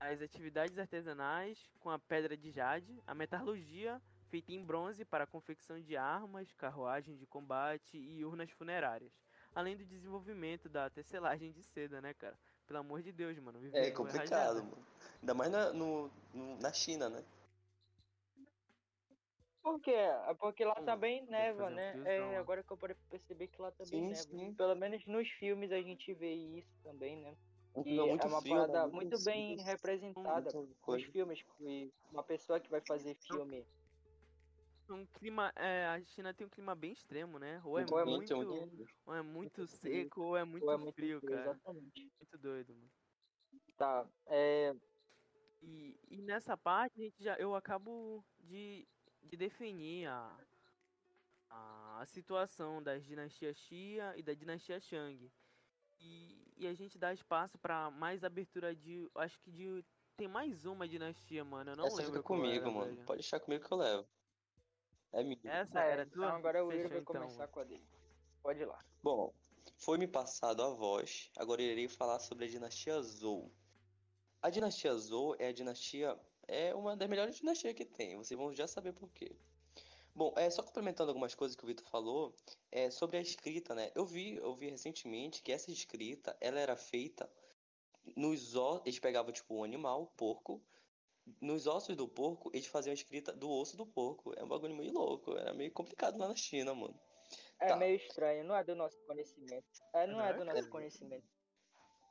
As 0.00 0.20
atividades 0.20 0.78
artesanais 0.78 1.70
com 1.80 1.90
a 1.90 1.98
pedra 1.98 2.36
de 2.36 2.50
jade, 2.50 3.02
a 3.06 3.14
metalurgia 3.14 4.00
feita 4.28 4.52
em 4.52 4.64
bronze 4.64 5.04
para 5.04 5.24
a 5.24 5.26
confecção 5.26 5.80
de 5.80 5.96
armas, 5.96 6.52
carruagens 6.54 7.18
de 7.18 7.26
combate 7.26 7.96
e 7.96 8.24
urnas 8.24 8.50
funerárias. 8.50 9.12
Além 9.54 9.76
do 9.76 9.84
desenvolvimento 9.84 10.68
da 10.68 10.90
tecelagem 10.90 11.52
de 11.52 11.62
seda, 11.62 12.00
né, 12.00 12.12
cara? 12.14 12.36
Pelo 12.66 12.80
amor 12.80 13.02
de 13.02 13.12
Deus, 13.12 13.38
mano. 13.38 13.60
É 13.72 13.90
complicado, 13.92 14.56
mano. 14.56 14.86
Ainda 15.20 15.34
mais 15.34 15.50
na, 15.50 15.72
no, 15.72 16.10
na 16.60 16.72
China, 16.72 17.08
né? 17.08 17.22
Por 19.64 19.80
quê? 19.80 19.92
É 19.92 20.34
porque 20.34 20.62
lá 20.62 20.74
também 20.74 21.24
neva, 21.24 21.70
né? 21.70 21.94
É, 22.04 22.36
agora 22.36 22.62
que 22.62 22.70
eu 22.70 22.76
parei 22.76 22.94
perceber 23.08 23.48
que 23.48 23.62
lá 23.62 23.70
também 23.70 23.86
sim, 23.86 24.08
neva. 24.08 24.22
Sim. 24.22 24.54
Pelo 24.54 24.76
menos 24.76 25.06
nos 25.06 25.26
filmes 25.30 25.72
a 25.72 25.80
gente 25.80 26.12
vê 26.12 26.34
isso 26.34 26.76
também, 26.82 27.16
né? 27.16 27.34
E 27.86 27.98
é, 27.98 28.08
é 28.10 28.26
uma 28.26 28.42
frio, 28.42 28.56
parada 28.56 28.86
muito, 28.88 29.12
muito 29.12 29.24
bem 29.24 29.56
representada 29.62 30.50
nos 30.52 31.02
filmes. 31.04 31.42
Uma 32.12 32.22
pessoa 32.22 32.60
que 32.60 32.70
vai 32.70 32.82
fazer 32.82 33.14
filme. 33.14 33.66
Um 34.90 35.06
clima, 35.06 35.50
é, 35.56 35.86
a 35.86 36.04
China 36.04 36.34
tem 36.34 36.46
um 36.46 36.50
clima 36.50 36.74
bem 36.74 36.92
extremo, 36.92 37.38
né? 37.38 37.62
Ou 37.64 37.78
é, 37.78 37.86
ou 37.90 37.98
é 37.98 38.04
muito, 38.04 38.36
muito, 38.36 38.88
ou 39.06 39.14
é 39.14 39.22
muito 39.22 39.66
seco, 39.66 40.20
ou 40.20 40.36
é 40.36 40.44
muito, 40.44 40.66
ou 40.66 40.72
é 40.72 40.76
muito 40.76 40.94
frio, 40.94 41.20
frio, 41.20 41.30
cara. 41.30 41.52
Exatamente. 41.52 42.12
Muito 42.20 42.38
doido, 42.38 42.74
mano. 42.74 42.90
Tá, 43.78 44.06
é... 44.26 44.76
E, 45.62 45.96
e 46.10 46.20
nessa 46.20 46.54
parte, 46.54 47.00
a 47.00 47.04
gente 47.04 47.24
já, 47.24 47.34
eu 47.36 47.54
acabo 47.54 48.22
de 48.40 48.86
de 49.24 49.36
definir 49.36 50.06
a, 50.08 50.36
a, 51.50 52.04
situação 52.06 52.82
das 52.82 53.04
dinastias 53.04 53.56
Xia 53.56 54.14
e 54.16 54.22
da 54.22 54.34
dinastia 54.34 54.80
Shang. 54.80 55.30
E, 56.00 56.52
e 56.56 56.66
a 56.66 56.74
gente 56.74 56.98
dá 56.98 57.12
espaço 57.12 57.58
para 57.58 57.90
mais 57.90 58.24
abertura 58.24 58.74
de. 58.74 59.08
Acho 59.14 59.38
que 59.40 59.50
de. 59.50 59.84
Tem 60.16 60.28
mais 60.28 60.64
uma 60.64 60.86
dinastia, 60.86 61.44
mano. 61.44 61.72
Eu 61.72 61.76
não 61.76 61.86
Essa 61.86 61.96
lembro. 61.96 62.12
fica 62.12 62.22
comigo, 62.22 62.70
mano. 62.70 62.94
Velho. 62.94 63.06
Pode 63.06 63.20
deixar 63.20 63.40
comigo 63.40 63.66
que 63.66 63.72
eu 63.72 63.78
levo. 63.78 64.06
É 65.12 65.22
minha. 65.22 65.38
Essa 65.44 65.80
é, 65.80 65.92
era 65.92 66.06
tua? 66.06 66.26
Então 66.26 66.36
agora 66.36 66.64
o 66.64 66.68
Will 66.68 66.88
vai 66.88 66.98
então. 66.98 67.14
começar 67.14 67.48
com 67.48 67.60
a 67.60 67.64
dele. 67.64 67.86
Pode 68.42 68.60
ir 68.60 68.66
lá. 68.66 68.84
Bom, 69.02 69.32
foi-me 69.76 70.06
passado 70.06 70.62
a 70.62 70.70
voz. 70.70 71.30
Agora 71.36 71.62
irei 71.62 71.88
falar 71.88 72.18
sobre 72.18 72.44
a 72.44 72.48
dinastia 72.48 73.00
Zhou. 73.00 73.50
A 74.42 74.50
dinastia 74.50 74.94
Zhou 74.94 75.34
é 75.38 75.48
a 75.48 75.52
dinastia 75.52 76.18
é 76.48 76.74
uma 76.74 76.96
das 76.96 77.08
melhores 77.08 77.36
dinastias 77.36 77.74
que 77.74 77.84
tem. 77.84 78.16
Vocês 78.16 78.38
vão 78.38 78.52
já 78.52 78.66
saber 78.66 78.92
por 78.92 79.10
quê. 79.10 79.34
Bom, 80.14 80.32
é 80.36 80.48
só 80.48 80.62
complementando 80.62 81.10
algumas 81.10 81.34
coisas 81.34 81.56
que 81.56 81.64
o 81.64 81.66
Vitor 81.66 81.84
falou, 81.88 82.34
é 82.70 82.88
sobre 82.88 83.16
a 83.16 83.20
escrita, 83.20 83.74
né? 83.74 83.90
Eu 83.94 84.06
vi, 84.06 84.36
eu 84.36 84.54
vi 84.54 84.68
recentemente 84.68 85.42
que 85.42 85.50
essa 85.50 85.72
escrita, 85.72 86.36
ela 86.40 86.60
era 86.60 86.76
feita 86.76 87.28
nos 88.16 88.54
ossos, 88.54 88.82
eles 88.86 88.98
pegavam 89.00 89.32
tipo 89.32 89.56
um 89.56 89.64
animal, 89.64 90.02
um 90.02 90.06
porco, 90.06 90.62
nos 91.40 91.66
ossos 91.66 91.96
do 91.96 92.06
porco, 92.06 92.50
eles 92.52 92.66
faziam 92.66 92.92
a 92.92 92.94
escrita 92.94 93.32
do 93.32 93.50
osso 93.50 93.76
do 93.76 93.86
porco. 93.86 94.32
É 94.36 94.44
um 94.44 94.48
bagulho 94.48 94.76
meio 94.76 94.92
louco, 94.92 95.36
era 95.36 95.52
meio 95.52 95.72
complicado 95.72 96.18
lá 96.18 96.28
na 96.28 96.36
China, 96.36 96.74
mano. 96.74 96.98
É 97.58 97.68
tá. 97.68 97.76
meio 97.76 97.96
estranho, 97.96 98.44
não 98.44 98.54
é 98.54 98.62
do 98.62 98.74
nosso 98.74 99.00
conhecimento. 99.06 99.66
É, 99.92 100.06
não 100.06 100.20
é 100.20 100.32
do 100.32 100.44
nosso 100.44 100.68
conhecimento. 100.68 101.26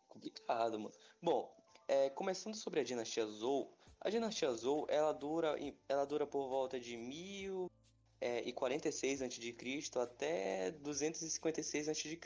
Complicado, 0.07 0.79
mano. 0.79 0.93
Bom, 1.21 1.55
é, 1.87 2.09
começando 2.09 2.55
sobre 2.55 2.79
a 2.79 2.83
dinastia 2.83 3.25
Zhou, 3.25 3.77
a 4.03 4.09
dinastia 4.09 4.53
Zhou, 4.53 4.85
ela 4.89 5.13
dura, 5.13 5.55
ela 5.87 6.05
dura 6.05 6.27
por 6.27 6.49
volta 6.49 6.79
de 6.79 6.97
mil 6.97 7.71
é, 8.19 8.51
46 8.51 9.21
a.C. 9.21 9.55
até 9.99 10.71
256 10.71 11.89
a.C. 11.89 12.19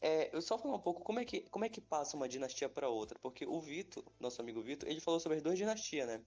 É, 0.00 0.34
eu 0.34 0.40
só 0.42 0.58
falar 0.58 0.76
um 0.76 0.80
pouco 0.80 1.02
como 1.02 1.18
é 1.20 1.24
que, 1.24 1.40
como 1.50 1.64
é 1.64 1.68
que 1.68 1.80
passa 1.80 2.16
uma 2.16 2.28
dinastia 2.28 2.68
para 2.68 2.88
outra, 2.88 3.18
porque 3.18 3.46
o 3.46 3.60
Vitor, 3.60 4.04
nosso 4.20 4.40
amigo 4.40 4.62
Vitor, 4.62 4.88
ele 4.88 5.00
falou 5.00 5.18
sobre 5.18 5.38
as 5.38 5.42
duas 5.42 5.58
dinastias, 5.58 6.06
né? 6.06 6.22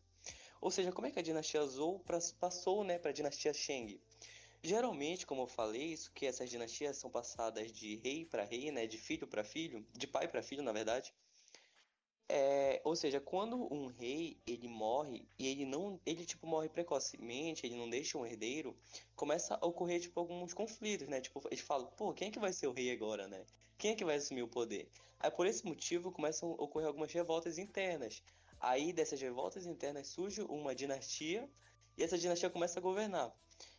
Ou 0.59 0.71
seja, 0.71 0.91
como 0.91 1.07
é 1.07 1.11
que 1.11 1.19
a 1.19 1.23
dinastia 1.23 1.65
Zhou 1.65 2.03
passou, 2.39 2.83
né, 2.83 2.97
para 2.97 3.11
a 3.11 3.13
dinastia 3.13 3.53
Shang? 3.53 4.01
Geralmente, 4.63 5.25
como 5.25 5.43
eu 5.43 5.47
falei, 5.47 5.93
isso 5.93 6.11
que 6.13 6.25
essas 6.25 6.49
dinastias 6.49 6.97
são 6.97 7.09
passadas 7.11 7.71
de 7.71 7.95
rei 7.97 8.25
para 8.25 8.43
rei, 8.43 8.71
né, 8.71 8.87
de 8.87 8.97
filho 8.97 9.27
para 9.27 9.43
filho, 9.43 9.85
de 9.93 10.07
pai 10.07 10.27
para 10.27 10.41
filho, 10.41 10.63
na 10.63 10.71
verdade. 10.71 11.13
É, 12.29 12.81
ou 12.83 12.95
seja, 12.95 13.21
quando 13.21 13.73
um 13.73 13.87
rei 13.87 14.37
ele 14.45 14.67
morre 14.67 15.25
e 15.39 15.47
ele 15.47 15.65
não, 15.65 15.99
ele 16.05 16.25
tipo 16.25 16.45
morre 16.45 16.67
precocemente, 16.67 17.65
ele 17.65 17.77
não 17.77 17.89
deixa 17.89 18.17
um 18.17 18.25
herdeiro, 18.25 18.77
começa 19.15 19.57
a 19.61 19.65
ocorrer 19.65 20.01
tipo 20.01 20.19
alguns 20.19 20.53
conflitos, 20.53 21.07
né? 21.07 21.21
Tipo, 21.21 21.41
eles 21.49 21.61
falam, 21.61 21.87
pô, 21.91 22.13
quem 22.13 22.27
é 22.27 22.31
que 22.31 22.39
vai 22.39 22.51
ser 22.51 22.67
o 22.67 22.73
rei 22.73 22.91
agora, 22.91 23.27
né? 23.27 23.45
Quem 23.77 23.91
é 23.91 23.95
que 23.95 24.03
vai 24.03 24.15
assumir 24.17 24.41
o 24.41 24.47
poder? 24.47 24.89
Aí 25.19 25.31
por 25.31 25.47
esse 25.47 25.65
motivo 25.65 26.11
começam 26.11 26.51
a 26.51 26.63
ocorrer 26.63 26.87
algumas 26.87 27.13
revoltas 27.13 27.57
internas. 27.57 28.21
Aí 28.59 28.91
dessas 28.91 29.21
revoltas 29.21 29.65
internas 29.65 30.07
surge 30.07 30.41
uma 30.41 30.75
dinastia 30.75 31.49
e 31.97 32.03
essa 32.03 32.17
dinastia 32.17 32.49
começa 32.49 32.79
a 32.79 32.81
governar. 32.81 33.33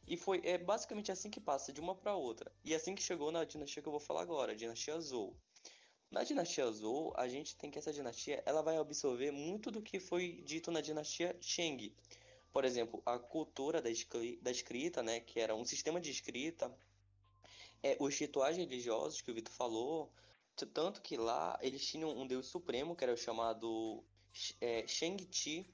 E 0.06 0.16
foi 0.16 0.40
é 0.44 0.56
basicamente 0.56 1.12
assim 1.12 1.28
que 1.30 1.40
passa 1.40 1.72
de 1.72 1.80
uma 1.80 1.94
para 1.94 2.14
outra. 2.16 2.50
E 2.64 2.74
assim 2.74 2.94
que 2.94 3.02
chegou 3.02 3.30
na 3.30 3.44
dinastia 3.44 3.82
que 3.82 3.88
eu 3.88 3.92
vou 3.92 4.00
falar 4.00 4.22
agora, 4.22 4.52
a 4.52 4.56
dinastia 4.56 4.98
Zhou. 5.00 5.36
Na 6.10 6.24
dinastia 6.24 6.70
Zhou, 6.72 7.12
a 7.16 7.28
gente 7.28 7.54
tem 7.56 7.70
que 7.70 7.78
essa 7.78 7.92
dinastia 7.92 8.42
ela 8.46 8.62
vai 8.62 8.78
absorver 8.78 9.30
muito 9.30 9.70
do 9.70 9.82
que 9.82 10.00
foi 10.00 10.42
dito 10.42 10.70
na 10.70 10.80
dinastia 10.80 11.36
Shang. 11.40 11.94
Por 12.50 12.64
exemplo, 12.64 13.02
a 13.04 13.18
cultura 13.18 13.82
da, 13.82 13.90
da 14.40 14.50
escrita, 14.50 15.02
né, 15.02 15.20
que 15.20 15.38
era 15.38 15.54
um 15.54 15.66
sistema 15.66 16.00
de 16.00 16.10
escrita, 16.10 16.74
é, 17.82 17.96
os 18.00 18.16
rituais 18.18 18.56
religiosos 18.56 19.20
que 19.20 19.30
o 19.30 19.34
Vitor 19.34 19.52
falou, 19.52 20.10
tanto 20.72 21.02
que 21.02 21.16
lá 21.16 21.58
eles 21.60 21.86
tinham 21.86 22.10
um 22.10 22.26
deus 22.26 22.46
supremo, 22.46 22.96
que 22.96 23.04
era 23.04 23.12
o 23.12 23.16
chamado 23.16 24.02
é, 24.62 24.86
Shang-Chi. 24.86 25.70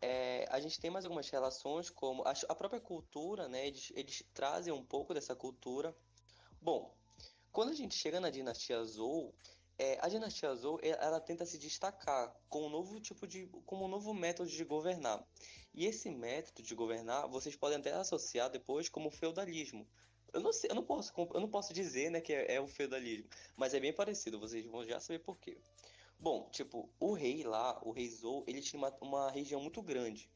É, 0.00 0.46
a 0.50 0.60
gente 0.60 0.78
tem 0.78 0.90
mais 0.90 1.04
algumas 1.04 1.28
relações, 1.28 1.90
como 1.90 2.22
a, 2.22 2.32
a 2.48 2.54
própria 2.54 2.80
cultura, 2.80 3.48
né, 3.48 3.66
eles, 3.66 3.92
eles 3.96 4.22
trazem 4.32 4.72
um 4.72 4.84
pouco 4.84 5.12
dessa 5.12 5.34
cultura. 5.34 5.94
Bom, 6.62 6.94
quando 7.56 7.70
a 7.70 7.74
gente 7.74 7.94
chega 7.94 8.20
na 8.20 8.28
dinastia 8.28 8.84
Zhou, 8.84 9.34
é, 9.78 9.98
a 10.02 10.10
dinastia 10.10 10.54
Zhou 10.54 10.78
ela 10.82 11.18
tenta 11.18 11.46
se 11.46 11.56
destacar 11.56 12.38
com 12.50 12.66
um 12.66 12.68
novo 12.68 13.00
tipo 13.00 13.26
de, 13.26 13.46
como 13.64 13.86
um 13.86 13.88
novo 13.88 14.12
método 14.12 14.50
de 14.50 14.62
governar. 14.62 15.26
E 15.72 15.86
esse 15.86 16.10
método 16.10 16.62
de 16.62 16.74
governar 16.74 17.26
vocês 17.28 17.56
podem 17.56 17.78
até 17.78 17.94
associar 17.94 18.50
depois 18.50 18.90
como 18.90 19.10
feudalismo. 19.10 19.88
Eu 20.34 20.40
não 20.42 20.52
sei, 20.52 20.70
eu 20.70 20.74
não 20.74 20.84
posso, 20.84 21.14
eu 21.16 21.40
não 21.40 21.48
posso 21.48 21.72
dizer, 21.72 22.10
né, 22.10 22.20
que 22.20 22.30
é, 22.30 22.56
é 22.56 22.60
o 22.60 22.66
feudalismo, 22.66 23.26
mas 23.56 23.72
é 23.72 23.80
bem 23.80 23.90
parecido. 23.90 24.38
Vocês 24.38 24.66
vão 24.66 24.84
já 24.84 25.00
saber 25.00 25.20
por 25.20 25.38
quê. 25.38 25.56
Bom, 26.20 26.50
tipo, 26.50 26.90
o 27.00 27.14
rei 27.14 27.42
lá, 27.42 27.80
o 27.82 27.90
rei 27.90 28.06
Zhou, 28.10 28.44
ele 28.46 28.60
tinha 28.60 28.78
uma, 28.78 28.94
uma 29.00 29.30
região 29.30 29.62
muito 29.62 29.80
grande. 29.80 30.30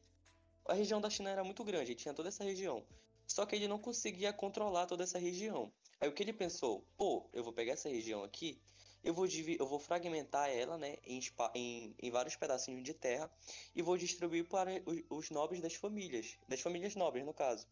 A 0.65 0.73
região 0.73 0.99
da 0.99 1.07
China 1.07 1.29
era 1.29 1.43
muito 1.43 1.63
grande, 1.63 1.91
ele 1.91 1.99
tinha 1.99 2.15
toda 2.15 2.29
essa 2.29 2.43
região. 2.43 2.83
Só 3.27 3.45
que 3.45 3.55
ele 3.55 3.67
não 3.67 3.77
conseguia 3.77 4.33
controlar 4.33 4.87
toda 4.87 5.03
essa 5.03 5.19
região. 5.19 5.71
Aí 6.01 6.09
o 6.09 6.11
que 6.11 6.23
ele 6.23 6.33
pensou? 6.33 6.83
Pô, 6.97 7.29
eu 7.31 7.43
vou 7.43 7.53
pegar 7.53 7.73
essa 7.73 7.87
região 7.87 8.23
aqui, 8.23 8.59
eu 9.03 9.13
vou, 9.13 9.27
eu 9.27 9.67
vou 9.67 9.77
fragmentar 9.77 10.49
ela 10.49 10.75
né, 10.75 10.97
em, 11.05 11.21
em, 11.53 11.95
em 12.01 12.09
vários 12.09 12.35
pedacinhos 12.35 12.83
de 12.83 12.91
terra 12.91 13.31
e 13.75 13.83
vou 13.83 13.95
distribuir 13.95 14.47
para 14.47 14.81
os, 14.83 15.03
os 15.11 15.29
nobres 15.29 15.61
das 15.61 15.75
famílias, 15.75 16.39
das 16.47 16.59
famílias 16.59 16.95
nobres 16.95 17.23
no 17.23 17.35
caso, 17.35 17.67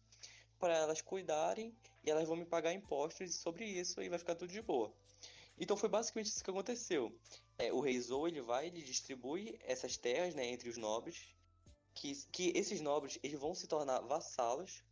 para 0.60 0.76
elas 0.76 1.02
cuidarem 1.02 1.74
e 2.04 2.10
elas 2.10 2.28
vão 2.28 2.36
me 2.36 2.44
pagar 2.44 2.72
impostos 2.72 3.34
sobre 3.34 3.64
isso 3.64 4.00
e 4.00 4.08
vai 4.08 4.18
ficar 4.18 4.36
tudo 4.36 4.52
de 4.52 4.62
boa. 4.62 4.94
Então 5.58 5.76
foi 5.76 5.88
basicamente 5.88 6.26
isso 6.28 6.44
que 6.44 6.50
aconteceu. 6.50 7.12
É, 7.58 7.72
o 7.72 7.80
rei 7.80 8.00
Zou 8.00 8.28
ele 8.28 8.40
vai, 8.40 8.68
ele 8.68 8.80
distribui 8.80 9.58
essas 9.64 9.96
terras 9.96 10.36
né, 10.36 10.46
entre 10.46 10.68
os 10.68 10.76
nobres, 10.76 11.34
que, 11.94 12.14
que 12.30 12.52
esses 12.54 12.80
nobres 12.80 13.18
eles 13.24 13.40
vão 13.40 13.54
se 13.56 13.66
tornar 13.66 14.00
vassalos 14.02 14.84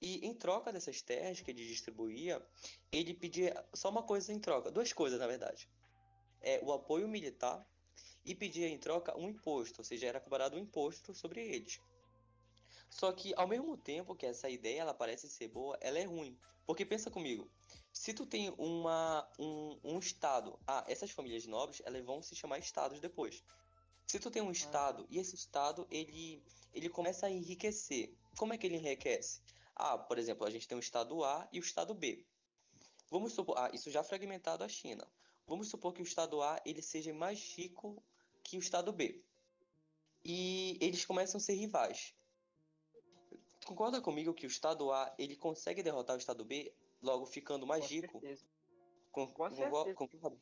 e 0.00 0.26
em 0.26 0.34
troca 0.34 0.72
dessas 0.72 1.00
terras 1.02 1.40
que 1.40 1.50
ele 1.50 1.66
distribuía, 1.66 2.44
ele 2.92 3.14
pedia 3.14 3.64
só 3.74 3.88
uma 3.88 4.02
coisa 4.02 4.32
em 4.32 4.38
troca, 4.38 4.70
duas 4.70 4.92
coisas 4.92 5.18
na 5.18 5.26
verdade. 5.26 5.68
É 6.40 6.60
o 6.62 6.72
apoio 6.72 7.08
militar 7.08 7.66
e 8.24 8.34
pedia 8.34 8.68
em 8.68 8.78
troca 8.78 9.16
um 9.16 9.28
imposto, 9.28 9.80
ou 9.80 9.84
seja, 9.84 10.06
era 10.06 10.20
cobrado 10.20 10.56
um 10.56 10.60
imposto 10.60 11.14
sobre 11.14 11.40
eles. 11.40 11.80
Só 12.90 13.12
que 13.12 13.32
ao 13.36 13.48
mesmo 13.48 13.76
tempo 13.76 14.14
que 14.14 14.26
essa 14.26 14.48
ideia 14.48 14.80
ela 14.80 14.94
parece 14.94 15.28
ser 15.28 15.48
boa, 15.48 15.76
ela 15.80 15.98
é 15.98 16.04
ruim. 16.04 16.38
Porque 16.66 16.84
pensa 16.84 17.10
comigo, 17.10 17.48
se 17.92 18.12
tu 18.12 18.26
tem 18.26 18.50
uma, 18.58 19.28
um, 19.38 19.78
um 19.84 19.98
estado, 19.98 20.58
ah, 20.66 20.84
essas 20.88 21.10
famílias 21.10 21.46
nobres, 21.46 21.80
elas 21.84 22.04
vão 22.04 22.22
se 22.22 22.34
chamar 22.34 22.58
estados 22.58 23.00
depois. 23.00 23.44
Se 24.06 24.18
tu 24.18 24.30
tem 24.30 24.42
um 24.42 24.48
ah. 24.48 24.52
estado 24.52 25.06
e 25.10 25.18
esse 25.18 25.34
estado 25.34 25.86
ele 25.90 26.42
ele 26.74 26.90
começa 26.90 27.26
a 27.26 27.30
enriquecer, 27.30 28.14
como 28.36 28.52
é 28.52 28.58
que 28.58 28.66
ele 28.66 28.76
enriquece? 28.76 29.40
Ah, 29.76 29.98
por 29.98 30.18
exemplo, 30.18 30.46
a 30.46 30.50
gente 30.50 30.66
tem 30.66 30.76
o 30.76 30.80
estado 30.80 31.22
A 31.22 31.46
e 31.52 31.58
o 31.58 31.62
estado 31.62 31.92
B. 31.92 32.24
Vamos 33.10 33.34
supor, 33.34 33.56
ah, 33.58 33.70
isso 33.74 33.90
já 33.90 34.02
fragmentado 34.02 34.64
a 34.64 34.68
China. 34.68 35.06
Vamos 35.46 35.68
supor 35.68 35.92
que 35.92 36.00
o 36.00 36.04
estado 36.04 36.42
A 36.42 36.60
ele 36.64 36.82
seja 36.82 37.12
mais 37.12 37.38
rico 37.56 38.02
que 38.42 38.56
o 38.56 38.60
estado 38.60 38.90
B. 38.90 39.22
E 40.24 40.78
eles 40.80 41.04
começam 41.04 41.38
a 41.38 41.40
ser 41.40 41.52
rivais. 41.52 42.14
Concorda 43.66 44.00
comigo 44.00 44.32
que 44.32 44.46
o 44.46 44.48
estado 44.48 44.90
A 44.92 45.14
ele 45.18 45.36
consegue 45.36 45.82
derrotar 45.82 46.16
o 46.16 46.18
estado 46.18 46.44
B, 46.44 46.72
logo 47.02 47.26
ficando 47.26 47.66
mais 47.66 47.84
com 47.84 47.90
rico? 47.92 48.20
Certeza. 48.20 48.46
Com, 49.12 49.26
com, 49.28 49.50
certeza. 49.50 50.36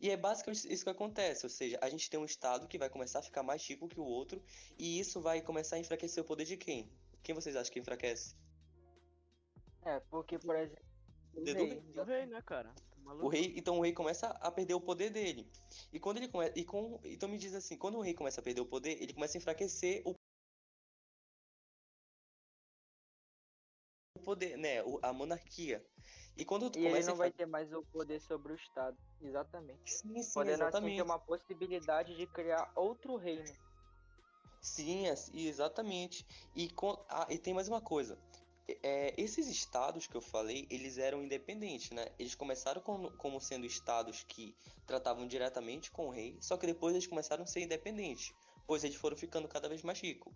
E 0.00 0.10
é 0.10 0.16
basicamente 0.16 0.70
isso 0.70 0.84
que 0.84 0.90
acontece, 0.90 1.46
ou 1.46 1.50
seja, 1.50 1.78
a 1.80 1.88
gente 1.88 2.10
tem 2.10 2.20
um 2.20 2.24
estado 2.24 2.68
que 2.68 2.76
vai 2.76 2.90
começar 2.90 3.20
a 3.20 3.22
ficar 3.22 3.42
mais 3.42 3.66
rico 3.66 3.88
que 3.88 3.98
o 3.98 4.04
outro, 4.04 4.42
e 4.78 5.00
isso 5.00 5.20
vai 5.20 5.40
começar 5.40 5.76
a 5.76 5.78
enfraquecer 5.78 6.22
o 6.22 6.26
poder 6.26 6.44
de 6.44 6.56
quem? 6.56 6.92
Quem 7.22 7.34
vocês 7.34 7.56
acham 7.56 7.72
que 7.72 7.78
enfraquece? 7.78 8.34
É, 9.84 10.00
porque, 10.00 10.38
por 10.38 10.56
exemplo. 10.56 10.84
O 11.34 11.44
rei, 11.44 11.82
o 11.96 12.02
rei, 12.02 12.26
né, 12.26 12.42
cara? 12.42 12.72
Tá 12.74 13.14
o 13.14 13.28
rei, 13.28 13.54
então 13.56 13.78
o 13.78 13.82
rei 13.82 13.92
começa 13.92 14.28
a 14.28 14.50
perder 14.50 14.74
o 14.74 14.80
poder 14.80 15.10
dele. 15.10 15.50
E 15.92 15.98
quando 15.98 16.18
ele 16.18 16.28
começa. 16.28 16.52
E 16.56 16.64
com, 16.64 17.00
então 17.04 17.28
me 17.28 17.38
diz 17.38 17.54
assim, 17.54 17.76
quando 17.76 17.98
o 17.98 18.02
rei 18.02 18.14
começa 18.14 18.40
a 18.40 18.44
perder 18.44 18.60
o 18.60 18.66
poder, 18.66 19.02
ele 19.02 19.12
começa 19.12 19.36
a 19.36 19.40
enfraquecer 19.40 20.02
o 20.04 20.14
poder, 24.22 24.56
né? 24.56 24.78
A 25.02 25.12
monarquia. 25.12 25.84
E 26.36 26.44
quando 26.44 26.70
tu 26.70 26.78
e 26.78 26.86
ele 26.86 27.04
não 27.04 27.16
vai 27.16 27.30
ter 27.30 27.46
mais 27.46 27.72
o 27.72 27.82
poder 27.82 28.20
sobre 28.20 28.52
o 28.52 28.56
Estado. 28.56 28.96
Exatamente. 29.20 29.90
Sim, 29.90 30.22
sim, 30.22 30.32
Podendo 30.32 30.62
exatamente. 30.62 30.92
assim 30.92 30.96
ter 30.96 31.02
uma 31.02 31.18
possibilidade 31.18 32.16
de 32.16 32.26
criar 32.26 32.70
outro 32.74 33.16
reino. 33.16 33.52
Sim, 34.60 35.06
exatamente. 35.34 36.24
E, 36.54 36.70
com, 36.70 36.92
ah, 37.08 37.26
e 37.28 37.36
tem 37.36 37.52
mais 37.52 37.68
uma 37.68 37.80
coisa. 37.80 38.16
É, 38.82 39.12
esses 39.16 39.48
estados 39.48 40.06
que 40.06 40.16
eu 40.16 40.20
falei, 40.20 40.66
eles 40.70 40.96
eram 40.96 41.22
independentes, 41.22 41.90
né? 41.90 42.06
Eles 42.18 42.34
começaram 42.34 42.80
como, 42.80 43.10
como 43.16 43.40
sendo 43.40 43.66
estados 43.66 44.22
que 44.22 44.54
tratavam 44.86 45.26
diretamente 45.26 45.90
com 45.90 46.08
o 46.08 46.10
rei, 46.10 46.36
só 46.40 46.56
que 46.56 46.66
depois 46.66 46.94
eles 46.94 47.06
começaram 47.06 47.42
a 47.42 47.46
ser 47.46 47.60
independentes, 47.60 48.32
pois 48.66 48.84
eles 48.84 48.96
foram 48.96 49.16
ficando 49.16 49.48
cada 49.48 49.68
vez 49.68 49.82
mais 49.82 50.00
ricos. 50.00 50.32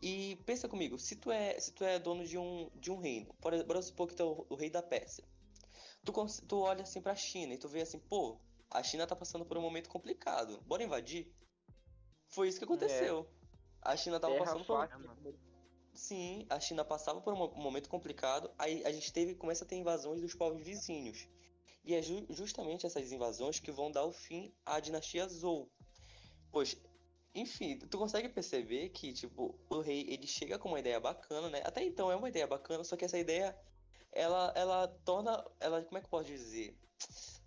E 0.00 0.36
pensa 0.44 0.68
comigo, 0.68 0.98
se 0.98 1.16
tu 1.16 1.30
é, 1.30 1.58
se 1.58 1.72
tu 1.72 1.84
é 1.84 1.98
dono 1.98 2.26
de 2.26 2.36
um, 2.36 2.68
de 2.74 2.90
um 2.90 2.98
reino, 2.98 3.32
por 3.40 3.52
exemplo, 3.52 3.82
supor 3.82 4.08
que 4.08 4.14
tu 4.14 4.22
é 4.22 4.26
o, 4.26 4.46
o 4.50 4.54
rei 4.54 4.68
da 4.68 4.82
Pérsia, 4.82 5.24
tu, 6.04 6.12
tu 6.46 6.60
olha 6.60 6.82
assim 6.82 7.00
pra 7.00 7.14
China 7.14 7.54
e 7.54 7.58
tu 7.58 7.68
vê 7.68 7.82
assim, 7.82 7.98
pô, 7.98 8.38
a 8.70 8.82
China 8.82 9.06
tá 9.06 9.14
passando 9.14 9.44
por 9.44 9.56
um 9.56 9.62
momento 9.62 9.88
complicado, 9.88 10.60
bora 10.66 10.82
invadir? 10.82 11.32
Foi 12.28 12.48
isso 12.48 12.58
que 12.58 12.64
aconteceu. 12.64 13.28
É. 13.38 13.42
A 13.92 13.96
China 13.96 14.18
tava 14.18 14.32
Terra 14.34 14.44
passando 14.46 14.64
por. 14.64 14.88
Sim, 15.92 16.46
a 16.48 16.58
China 16.58 16.84
passava 16.84 17.20
por 17.20 17.34
um 17.34 17.54
momento 17.54 17.88
complicado, 17.88 18.50
aí 18.58 18.84
a 18.84 18.92
gente 18.92 19.12
teve 19.12 19.34
começa 19.34 19.64
a 19.64 19.68
ter 19.68 19.76
invasões 19.76 20.20
dos 20.20 20.34
povos 20.34 20.62
vizinhos. 20.62 21.28
E 21.84 21.94
é 21.94 22.02
ju 22.02 22.26
justamente 22.30 22.86
essas 22.86 23.12
invasões 23.12 23.58
que 23.58 23.70
vão 23.70 23.90
dar 23.90 24.04
o 24.04 24.12
fim 24.12 24.54
à 24.64 24.80
dinastia 24.80 25.28
Zhou. 25.28 25.70
Pois 26.50 26.76
enfim, 27.34 27.78
tu 27.78 27.98
consegue 27.98 28.28
perceber 28.28 28.90
que, 28.90 29.12
tipo, 29.12 29.58
o 29.70 29.80
rei, 29.80 30.06
ele 30.08 30.26
chega 30.26 30.58
com 30.58 30.68
uma 30.68 30.80
ideia 30.80 31.00
bacana, 31.00 31.48
né? 31.48 31.62
Até 31.64 31.82
então 31.82 32.12
é 32.12 32.16
uma 32.16 32.28
ideia 32.28 32.46
bacana, 32.46 32.84
só 32.84 32.94
que 32.94 33.04
essa 33.04 33.18
ideia, 33.18 33.56
ela, 34.12 34.52
ela 34.54 34.88
torna, 35.04 35.42
ela, 35.58 35.82
como 35.82 35.96
é 35.96 36.00
que 36.00 36.06
eu 36.06 36.10
posso 36.10 36.26
dizer? 36.26 36.76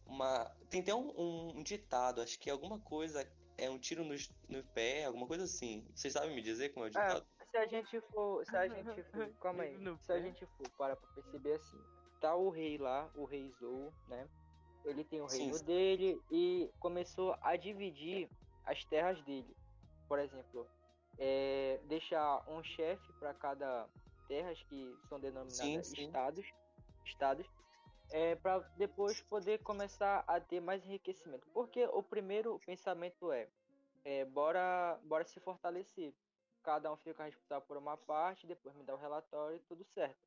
Uma, 0.07 0.45
tem 0.69 0.81
até 0.81 0.93
um, 0.93 1.09
um, 1.15 1.59
um 1.59 1.63
ditado, 1.63 2.21
acho 2.21 2.39
que 2.39 2.49
alguma 2.49 2.79
coisa, 2.79 3.27
é 3.57 3.69
um 3.69 3.77
tiro 3.77 4.03
no, 4.03 4.15
no 4.49 4.63
pé, 4.73 5.05
alguma 5.05 5.27
coisa 5.27 5.43
assim. 5.43 5.85
Vocês 5.93 6.13
sabem 6.13 6.35
me 6.35 6.41
dizer 6.41 6.69
como 6.73 6.85
é 6.85 6.87
o 6.87 6.89
é, 6.89 6.91
ditado? 6.91 7.27
É, 7.34 7.34
se 7.55 7.57
a 7.57 7.67
gente 7.67 8.01
for, 8.01 8.45
se 8.45 8.57
a 8.57 8.67
gente 8.67 9.03
for, 9.03 9.29
calma 9.41 9.63
aí, 9.63 9.77
se 10.01 10.11
a 10.11 10.19
gente 10.19 10.45
for 10.45 10.69
para 10.77 10.95
pra 10.95 11.07
perceber 11.15 11.53
assim, 11.53 11.79
tá 12.19 12.35
o 12.35 12.49
rei 12.49 12.77
lá, 12.77 13.09
o 13.15 13.25
rei 13.25 13.51
Zou, 13.59 13.93
né? 14.07 14.27
Ele 14.83 15.03
tem 15.03 15.21
o 15.21 15.25
reino 15.25 15.53
sim. 15.55 15.65
dele 15.65 16.21
e 16.29 16.69
começou 16.79 17.35
a 17.41 17.55
dividir 17.55 18.29
as 18.65 18.83
terras 18.85 19.19
dele 19.23 19.55
por 20.07 20.19
exemplo, 20.19 20.67
é, 21.17 21.79
deixar 21.85 22.43
um 22.47 22.63
chefe 22.63 23.13
para 23.13 23.33
cada 23.33 23.87
terras 24.27 24.61
que 24.63 24.97
são 25.07 25.19
denominadas 25.19 25.55
sim, 25.55 25.83
sim. 25.83 26.05
estados, 26.05 26.45
estados, 27.05 27.47
é, 28.11 28.35
para 28.35 28.59
depois 28.77 29.21
poder 29.21 29.59
começar 29.59 30.23
a 30.27 30.39
ter 30.39 30.59
mais 30.59 30.85
enriquecimento. 30.85 31.47
Porque 31.53 31.85
o 31.85 32.03
primeiro 32.03 32.59
pensamento 32.65 33.31
é, 33.31 33.47
é 34.03 34.25
bora, 34.25 34.99
bora 35.03 35.25
se 35.25 35.39
fortalecer. 35.39 36.13
Cada 36.65 36.91
um 36.91 36.97
fica 36.97 37.23
responsável 37.23 37.63
por 37.67 37.77
uma 37.77 37.95
parte, 37.95 38.47
depois 38.47 38.75
me 38.75 38.83
dá 38.83 38.95
o 38.95 38.97
relatório 38.97 39.57
e 39.57 39.59
tudo 39.59 39.85
certo. 39.85 40.17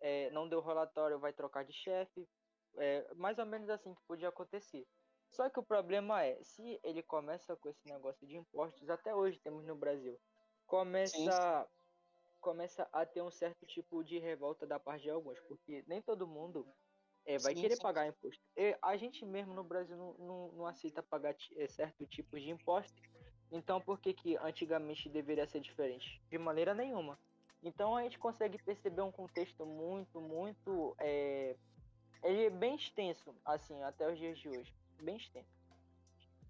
É, 0.00 0.28
não 0.30 0.48
deu 0.48 0.58
o 0.58 0.62
relatório, 0.62 1.20
vai 1.20 1.32
trocar 1.32 1.64
de 1.64 1.72
chefe. 1.72 2.28
É, 2.76 3.14
mais 3.14 3.38
ou 3.38 3.46
menos 3.46 3.70
assim 3.70 3.94
que 3.94 4.02
podia 4.02 4.28
acontecer. 4.28 4.84
Só 5.30 5.48
que 5.48 5.60
o 5.60 5.62
problema 5.62 6.24
é, 6.24 6.42
se 6.42 6.80
ele 6.82 7.00
começa 7.00 7.54
com 7.54 7.68
esse 7.68 7.86
negócio 7.86 8.26
de 8.26 8.36
impostos, 8.36 8.90
até 8.90 9.14
hoje 9.14 9.38
temos 9.38 9.64
no 9.64 9.76
Brasil, 9.76 10.18
começa, 10.66 11.68
começa 12.40 12.88
a 12.92 13.06
ter 13.06 13.22
um 13.22 13.30
certo 13.30 13.64
tipo 13.64 14.02
de 14.02 14.18
revolta 14.18 14.66
da 14.66 14.80
parte 14.80 15.04
de 15.04 15.10
alguns, 15.10 15.38
porque 15.42 15.84
nem 15.86 16.02
todo 16.02 16.26
mundo 16.26 16.66
é, 17.24 17.38
vai 17.38 17.54
sim, 17.54 17.60
querer 17.60 17.76
sim. 17.76 17.82
pagar 17.82 18.08
imposto. 18.08 18.42
E 18.56 18.76
a 18.82 18.96
gente 18.96 19.24
mesmo 19.24 19.54
no 19.54 19.62
Brasil 19.62 19.96
não, 19.96 20.14
não, 20.14 20.52
não 20.54 20.66
aceita 20.66 21.04
pagar 21.04 21.36
é, 21.56 21.68
certo 21.68 22.04
tipo 22.04 22.36
de 22.38 22.50
imposto. 22.50 23.00
Então 23.52 23.80
por 23.80 24.00
que, 24.00 24.12
que 24.12 24.36
antigamente 24.38 25.08
deveria 25.08 25.46
ser 25.46 25.60
diferente? 25.60 26.20
De 26.30 26.38
maneira 26.38 26.74
nenhuma. 26.74 27.18
Então 27.62 27.96
a 27.96 28.02
gente 28.02 28.18
consegue 28.18 28.58
perceber 28.62 29.02
um 29.02 29.12
contexto 29.12 29.64
muito, 29.64 30.20
muito. 30.20 30.94
É, 30.98 31.56
ele 32.22 32.46
é 32.46 32.50
bem 32.50 32.74
extenso, 32.76 33.34
assim, 33.44 33.82
até 33.82 34.10
os 34.10 34.18
dias 34.18 34.38
de 34.38 34.48
hoje 34.48 34.74
bem 35.04 35.16
extenso. 35.16 35.48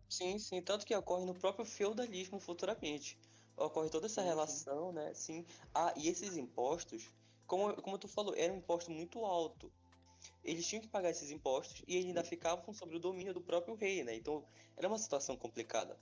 Sim, 0.09 0.39
sim, 0.39 0.63
tanto 0.63 0.87
que 0.87 0.95
ocorre 0.95 1.25
no 1.25 1.35
próprio 1.35 1.65
feudalismo 1.65 2.39
futuramente. 2.39 3.19
Ocorre 3.57 3.91
toda 3.91 4.07
essa 4.07 4.23
sim, 4.23 4.29
relação, 4.29 4.89
sim. 4.89 4.95
né? 4.95 5.15
Sim. 5.15 5.47
Ah, 5.75 5.93
e 5.97 6.09
esses 6.09 6.37
impostos, 6.37 7.11
como, 7.47 7.75
como 7.83 7.99
tu 7.99 8.09
falou, 8.09 8.35
era 8.37 8.53
um 8.53 8.59
imposto 8.59 8.91
muito 8.91 9.25
alto. 9.25 9.73
Eles 10.43 10.67
tinham 10.67 10.83
que 10.83 10.89
pagar 10.89 11.11
esses 11.11 11.31
impostos 11.31 11.83
e 11.87 11.97
ainda 11.97 12.25
ficavam 12.25 12.73
sobre 12.73 12.97
o 12.97 13.01
domínio 13.01 13.35
do 13.35 13.41
próprio 13.41 13.75
rei, 13.75 14.05
né? 14.05 14.15
Então 14.15 14.45
era 14.77 14.89
uma 14.89 14.99
situação 14.99 15.37
complicada. 15.37 15.99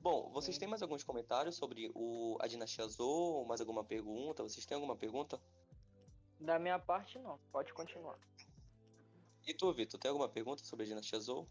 Bom, 0.00 0.30
vocês 0.30 0.54
sim. 0.54 0.60
têm 0.60 0.68
mais 0.68 0.82
alguns 0.82 1.02
comentários 1.02 1.56
sobre 1.56 1.90
o, 1.94 2.36
a 2.40 2.46
dinastia 2.46 2.86
Zhou? 2.86 3.44
Mais 3.44 3.60
alguma 3.60 3.84
pergunta? 3.84 4.42
Vocês 4.42 4.64
têm 4.64 4.76
alguma 4.76 4.96
pergunta? 4.96 5.40
Da 6.38 6.58
minha 6.58 6.78
parte, 6.78 7.18
não. 7.18 7.38
Pode 7.50 7.72
continuar. 7.74 8.18
E 9.46 9.54
tu, 9.54 9.72
Vitor, 9.72 9.98
tem 9.98 10.10
alguma 10.10 10.28
pergunta 10.28 10.62
sobre 10.62 10.84
a 10.84 10.86
dinastia 10.86 11.18
Zou? 11.18 11.48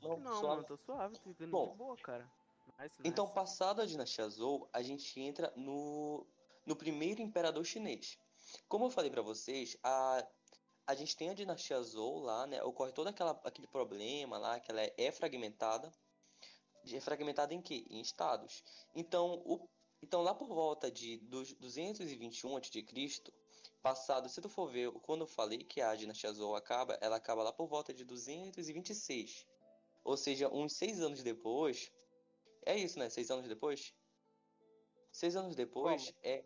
Não, 0.00 0.16
não 0.16 0.34
suave. 0.34 0.46
mano, 0.46 0.64
tô 0.64 0.76
suave, 0.76 1.18
tô 1.18 1.30
entendendo 1.30 1.50
Bom, 1.50 1.70
de 1.72 1.76
boa, 1.76 1.96
cara. 1.96 2.30
Nice, 2.78 2.96
então, 3.04 3.24
nice. 3.24 3.34
passado 3.34 3.82
a 3.82 3.86
dinastia 3.86 4.28
Zhou, 4.28 4.68
a 4.72 4.82
gente 4.82 5.20
entra 5.20 5.52
no, 5.56 6.26
no 6.64 6.74
primeiro 6.74 7.20
imperador 7.20 7.64
chinês. 7.64 8.18
Como 8.68 8.86
eu 8.86 8.90
falei 8.90 9.10
para 9.10 9.22
vocês, 9.22 9.76
a, 9.82 10.26
a 10.86 10.94
gente 10.94 11.16
tem 11.16 11.28
a 11.30 11.34
dinastia 11.34 11.80
Zhou 11.82 12.20
lá, 12.20 12.46
né? 12.46 12.62
Ocorre 12.62 12.92
todo 12.92 13.08
aquela, 13.08 13.32
aquele 13.44 13.68
problema 13.68 14.38
lá, 14.38 14.58
que 14.58 14.70
ela 14.70 14.80
é, 14.80 14.94
é 14.96 15.12
fragmentada. 15.12 15.92
É 16.90 17.00
fragmentada 17.00 17.54
em 17.54 17.62
quê? 17.62 17.84
Em 17.90 18.00
estados. 18.00 18.62
Então, 18.94 19.42
o, 19.44 19.68
então 20.02 20.22
lá 20.22 20.34
por 20.34 20.48
volta 20.48 20.90
de 20.90 21.18
dos 21.18 21.52
221 21.54 22.56
a.C., 22.56 22.82
passado, 23.82 24.28
se 24.28 24.40
tu 24.40 24.48
for 24.48 24.68
ver, 24.68 24.90
quando 25.02 25.22
eu 25.22 25.26
falei 25.26 25.64
que 25.64 25.80
a 25.80 25.94
dinastia 25.94 26.32
Zhou 26.32 26.54
acaba, 26.54 26.96
ela 27.00 27.16
acaba 27.16 27.42
lá 27.42 27.52
por 27.52 27.66
volta 27.66 27.92
de 27.92 28.04
226. 28.04 29.46
Ou 30.04 30.16
seja, 30.16 30.48
uns 30.48 30.74
seis 30.74 31.00
anos 31.00 31.22
depois. 31.22 31.92
É 32.64 32.76
isso, 32.76 32.98
né? 32.98 33.08
Seis 33.10 33.30
anos 33.30 33.48
depois? 33.48 33.94
Seis 35.10 35.36
anos 35.36 35.54
depois 35.54 36.06
Como? 36.06 36.18
é. 36.22 36.44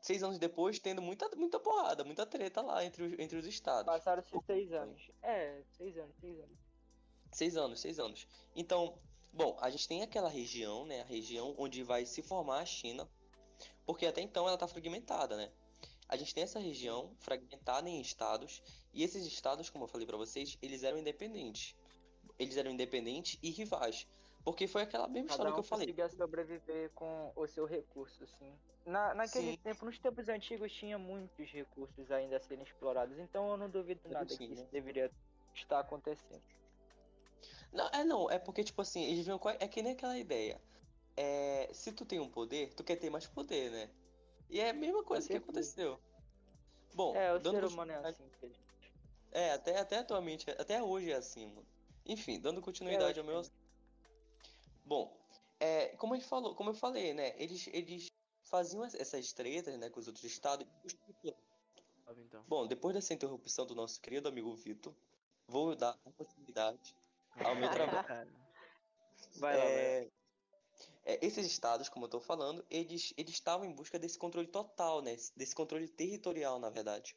Seis 0.00 0.22
anos 0.22 0.38
depois, 0.38 0.78
tendo 0.78 1.00
muita, 1.00 1.28
muita 1.36 1.60
porrada, 1.60 2.04
muita 2.04 2.26
treta 2.26 2.60
lá 2.60 2.84
entre 2.84 3.04
os, 3.04 3.18
entre 3.18 3.38
os 3.38 3.46
estados. 3.46 3.86
Passaram-se 3.86 4.36
seis 4.44 4.72
anos. 4.72 5.10
É, 5.22 5.62
seis 5.76 5.96
anos, 5.96 6.16
seis 6.18 6.40
anos. 6.40 6.58
Seis 7.32 7.56
anos, 7.56 7.80
seis 7.80 7.98
anos. 7.98 8.26
Então, 8.54 8.98
bom, 9.32 9.56
a 9.60 9.70
gente 9.70 9.88
tem 9.88 10.02
aquela 10.02 10.28
região, 10.28 10.84
né? 10.86 11.00
A 11.00 11.04
região 11.04 11.54
onde 11.58 11.82
vai 11.82 12.06
se 12.06 12.22
formar 12.22 12.60
a 12.60 12.66
China. 12.66 13.08
Porque 13.84 14.06
até 14.06 14.20
então 14.20 14.46
ela 14.46 14.56
tá 14.56 14.68
fragmentada, 14.68 15.36
né? 15.36 15.50
a 16.12 16.16
gente 16.16 16.34
tem 16.34 16.42
essa 16.42 16.58
região 16.58 17.10
fragmentada 17.20 17.88
em 17.88 17.98
estados, 17.98 18.62
e 18.92 19.02
esses 19.02 19.24
estados, 19.26 19.70
como 19.70 19.84
eu 19.84 19.88
falei 19.88 20.06
para 20.06 20.18
vocês, 20.18 20.58
eles 20.60 20.82
eram 20.82 20.98
independentes. 20.98 21.74
Eles 22.38 22.58
eram 22.58 22.70
independentes 22.70 23.38
e 23.42 23.48
rivais. 23.48 24.06
Porque 24.44 24.66
foi 24.66 24.82
aquela 24.82 25.08
mesma 25.08 25.28
Cada 25.28 25.32
história 25.32 25.50
um 25.52 25.54
que 25.54 25.60
eu 25.60 25.64
falei. 25.64 25.86
conseguia 25.86 26.08
sobreviver 26.10 26.90
com 26.90 27.32
o 27.34 27.46
seu 27.46 27.64
recurso, 27.64 28.26
sim. 28.26 28.52
Na, 28.84 29.14
naquele 29.14 29.52
sim. 29.52 29.56
tempo, 29.56 29.86
nos 29.86 29.98
tempos 29.98 30.28
antigos, 30.28 30.70
tinha 30.70 30.98
muitos 30.98 31.50
recursos 31.50 32.10
ainda 32.10 32.36
a 32.36 32.40
serem 32.40 32.62
explorados. 32.62 33.18
Então 33.18 33.48
eu 33.48 33.56
não 33.56 33.70
duvido 33.70 34.02
nada 34.10 34.28
sim, 34.28 34.48
que 34.48 34.52
isso 34.52 34.66
deveria 34.70 35.10
estar 35.54 35.80
acontecendo. 35.80 36.42
Não, 37.72 37.88
é 37.88 38.04
não, 38.04 38.30
é 38.30 38.38
porque, 38.38 38.62
tipo 38.62 38.82
assim, 38.82 39.02
eles 39.04 39.24
viram. 39.24 39.40
É 39.58 39.66
que 39.66 39.82
nem 39.82 39.92
aquela 39.92 40.18
ideia. 40.18 40.60
É, 41.16 41.70
se 41.72 41.92
tu 41.92 42.04
tem 42.04 42.20
um 42.20 42.28
poder, 42.28 42.72
tu 42.74 42.84
quer 42.84 42.96
ter 42.96 43.10
mais 43.10 43.26
poder, 43.26 43.70
né? 43.70 43.90
E 44.50 44.60
é 44.60 44.70
a 44.70 44.74
mesma 44.74 45.02
coisa 45.02 45.26
que 45.26 45.34
aconteceu. 45.34 45.98
Bom, 46.94 47.16
é, 47.16 47.32
o 47.32 47.40
ser 47.40 47.64
humano 47.64 47.92
é 47.92 47.96
assim, 47.96 48.24
É, 49.30 49.52
até, 49.52 49.78
até 49.78 49.98
atualmente, 49.98 50.50
até 50.50 50.82
hoje 50.82 51.10
é 51.10 51.16
assim, 51.16 51.46
mano. 51.46 51.66
Enfim, 52.04 52.38
dando 52.38 52.60
continuidade 52.60 53.18
é, 53.18 53.22
ao 53.22 53.26
meu. 53.26 53.42
Bom, 54.84 55.16
é, 55.58 55.88
como 55.96 56.14
ele 56.14 56.22
falou, 56.22 56.54
como 56.54 56.70
eu 56.70 56.74
falei, 56.74 57.14
né? 57.14 57.34
Eles, 57.38 57.66
eles 57.72 58.12
faziam 58.42 58.84
essas 58.84 59.32
tretas, 59.32 59.78
né, 59.78 59.88
com 59.88 60.00
os 60.00 60.06
outros 60.06 60.24
estados. 60.24 60.66
Então. 62.18 62.44
Bom, 62.46 62.66
depois 62.66 62.94
dessa 62.94 63.14
interrupção 63.14 63.64
do 63.64 63.74
nosso 63.74 63.98
querido 63.98 64.28
amigo 64.28 64.54
Vitor, 64.54 64.94
vou 65.46 65.74
dar 65.74 65.96
continuidade 66.18 66.94
ao 67.40 67.54
meu 67.54 67.70
trabalho. 67.70 68.32
Vai 69.36 69.56
lá, 69.56 69.64
é, 69.64 70.00
vai. 70.00 70.12
É, 71.04 71.18
esses 71.24 71.46
estados, 71.46 71.88
como 71.88 72.04
eu 72.04 72.08
estou 72.08 72.20
falando, 72.20 72.64
eles, 72.70 73.12
eles 73.16 73.34
estavam 73.34 73.66
em 73.66 73.74
busca 73.74 73.98
desse 73.98 74.18
controle 74.18 74.46
total, 74.46 75.02
né? 75.02 75.16
desse 75.36 75.54
controle 75.54 75.88
territorial, 75.88 76.58
na 76.58 76.70
verdade. 76.70 77.16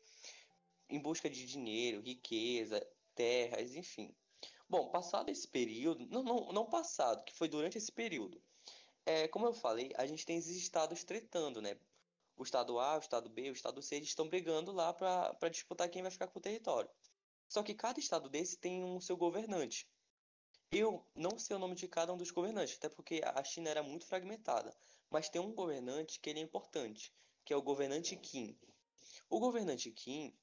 Em 0.90 1.00
busca 1.00 1.30
de 1.30 1.46
dinheiro, 1.46 2.02
riqueza, 2.02 2.86
terras, 3.14 3.76
enfim. 3.76 4.16
Bom, 4.68 4.90
passado 4.90 5.30
esse 5.30 5.48
período, 5.48 6.06
não, 6.08 6.24
não, 6.24 6.52
não 6.52 6.66
passado, 6.66 7.24
que 7.24 7.34
foi 7.34 7.48
durante 7.48 7.78
esse 7.78 7.92
período, 7.92 8.42
é, 9.06 9.28
como 9.28 9.46
eu 9.46 9.54
falei, 9.54 9.92
a 9.96 10.06
gente 10.08 10.26
tem 10.26 10.38
esses 10.38 10.58
estados 10.58 11.04
tretando, 11.04 11.62
né? 11.62 11.78
O 12.36 12.44
estado 12.44 12.80
A, 12.80 12.96
o 12.96 13.00
estado 13.00 13.30
B, 13.30 13.50
o 13.50 13.54
estado 13.54 13.82
C, 13.82 13.96
eles 13.96 14.10
estão 14.10 14.28
brigando 14.28 14.72
lá 14.72 14.92
para 14.92 15.50
disputar 15.50 15.90
quem 15.90 16.02
vai 16.02 16.12
ficar 16.12 16.28
com 16.28 16.40
o 16.40 16.42
território. 16.42 16.90
Só 17.48 17.62
que 17.62 17.76
cada 17.76 18.00
estado 18.00 18.28
desse 18.28 18.58
tem 18.58 18.84
um 18.84 19.00
seu 19.00 19.16
governante. 19.16 19.88
Eu 20.78 21.02
não 21.16 21.40
sei 21.40 21.56
o 21.56 21.60
nome 21.60 21.74
de 21.74 21.88
cada 21.88 22.12
um 22.12 22.18
dos 22.18 22.32
governantes, 22.32 22.76
até 22.76 22.90
porque 22.90 23.22
a 23.24 23.42
China 23.46 23.70
era 23.70 23.82
muito 23.82 24.06
fragmentada. 24.06 24.76
Mas 25.10 25.30
tem 25.30 25.42
um 25.42 25.54
governante 25.54 26.20
que 26.20 26.30
ele 26.30 26.40
é 26.40 26.44
importante, 26.44 27.14
que 27.46 27.54
é 27.54 27.56
o 27.56 27.62
governante 27.62 28.14
Qin. 28.18 28.60
O 29.30 29.40
governante 29.40 29.90
Qin, 29.90 30.38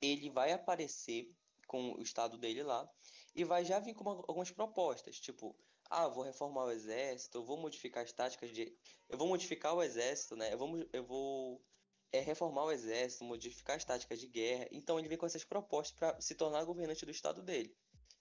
ele 0.00 0.28
vai 0.30 0.50
aparecer 0.50 1.32
com 1.68 1.92
o 1.92 2.02
estado 2.02 2.36
dele 2.36 2.64
lá 2.64 2.90
e 3.36 3.44
vai 3.44 3.64
já 3.64 3.78
vir 3.78 3.94
com 3.94 4.08
algumas 4.08 4.50
propostas, 4.50 5.20
tipo, 5.20 5.56
ah, 5.88 6.08
vou 6.08 6.24
reformar 6.24 6.64
o 6.64 6.72
exército, 6.72 7.44
vou 7.44 7.56
modificar 7.56 8.02
as 8.02 8.12
táticas 8.12 8.50
de, 8.50 8.76
eu 9.08 9.16
vou 9.16 9.28
modificar 9.28 9.76
o 9.76 9.82
exército, 9.82 10.34
né? 10.34 10.52
Eu 10.52 10.58
vou, 10.58 10.88
eu 10.92 11.04
vou 11.04 11.64
é, 12.10 12.18
reformar 12.18 12.64
o 12.64 12.72
exército, 12.72 13.22
modificar 13.22 13.76
as 13.76 13.84
táticas 13.84 14.18
de 14.18 14.26
guerra. 14.26 14.66
Então 14.72 14.98
ele 14.98 15.06
vem 15.06 15.16
com 15.16 15.26
essas 15.26 15.44
propostas 15.44 15.96
para 15.96 16.20
se 16.20 16.34
tornar 16.34 16.64
governante 16.64 17.06
do 17.06 17.12
estado 17.12 17.40
dele. 17.44 17.72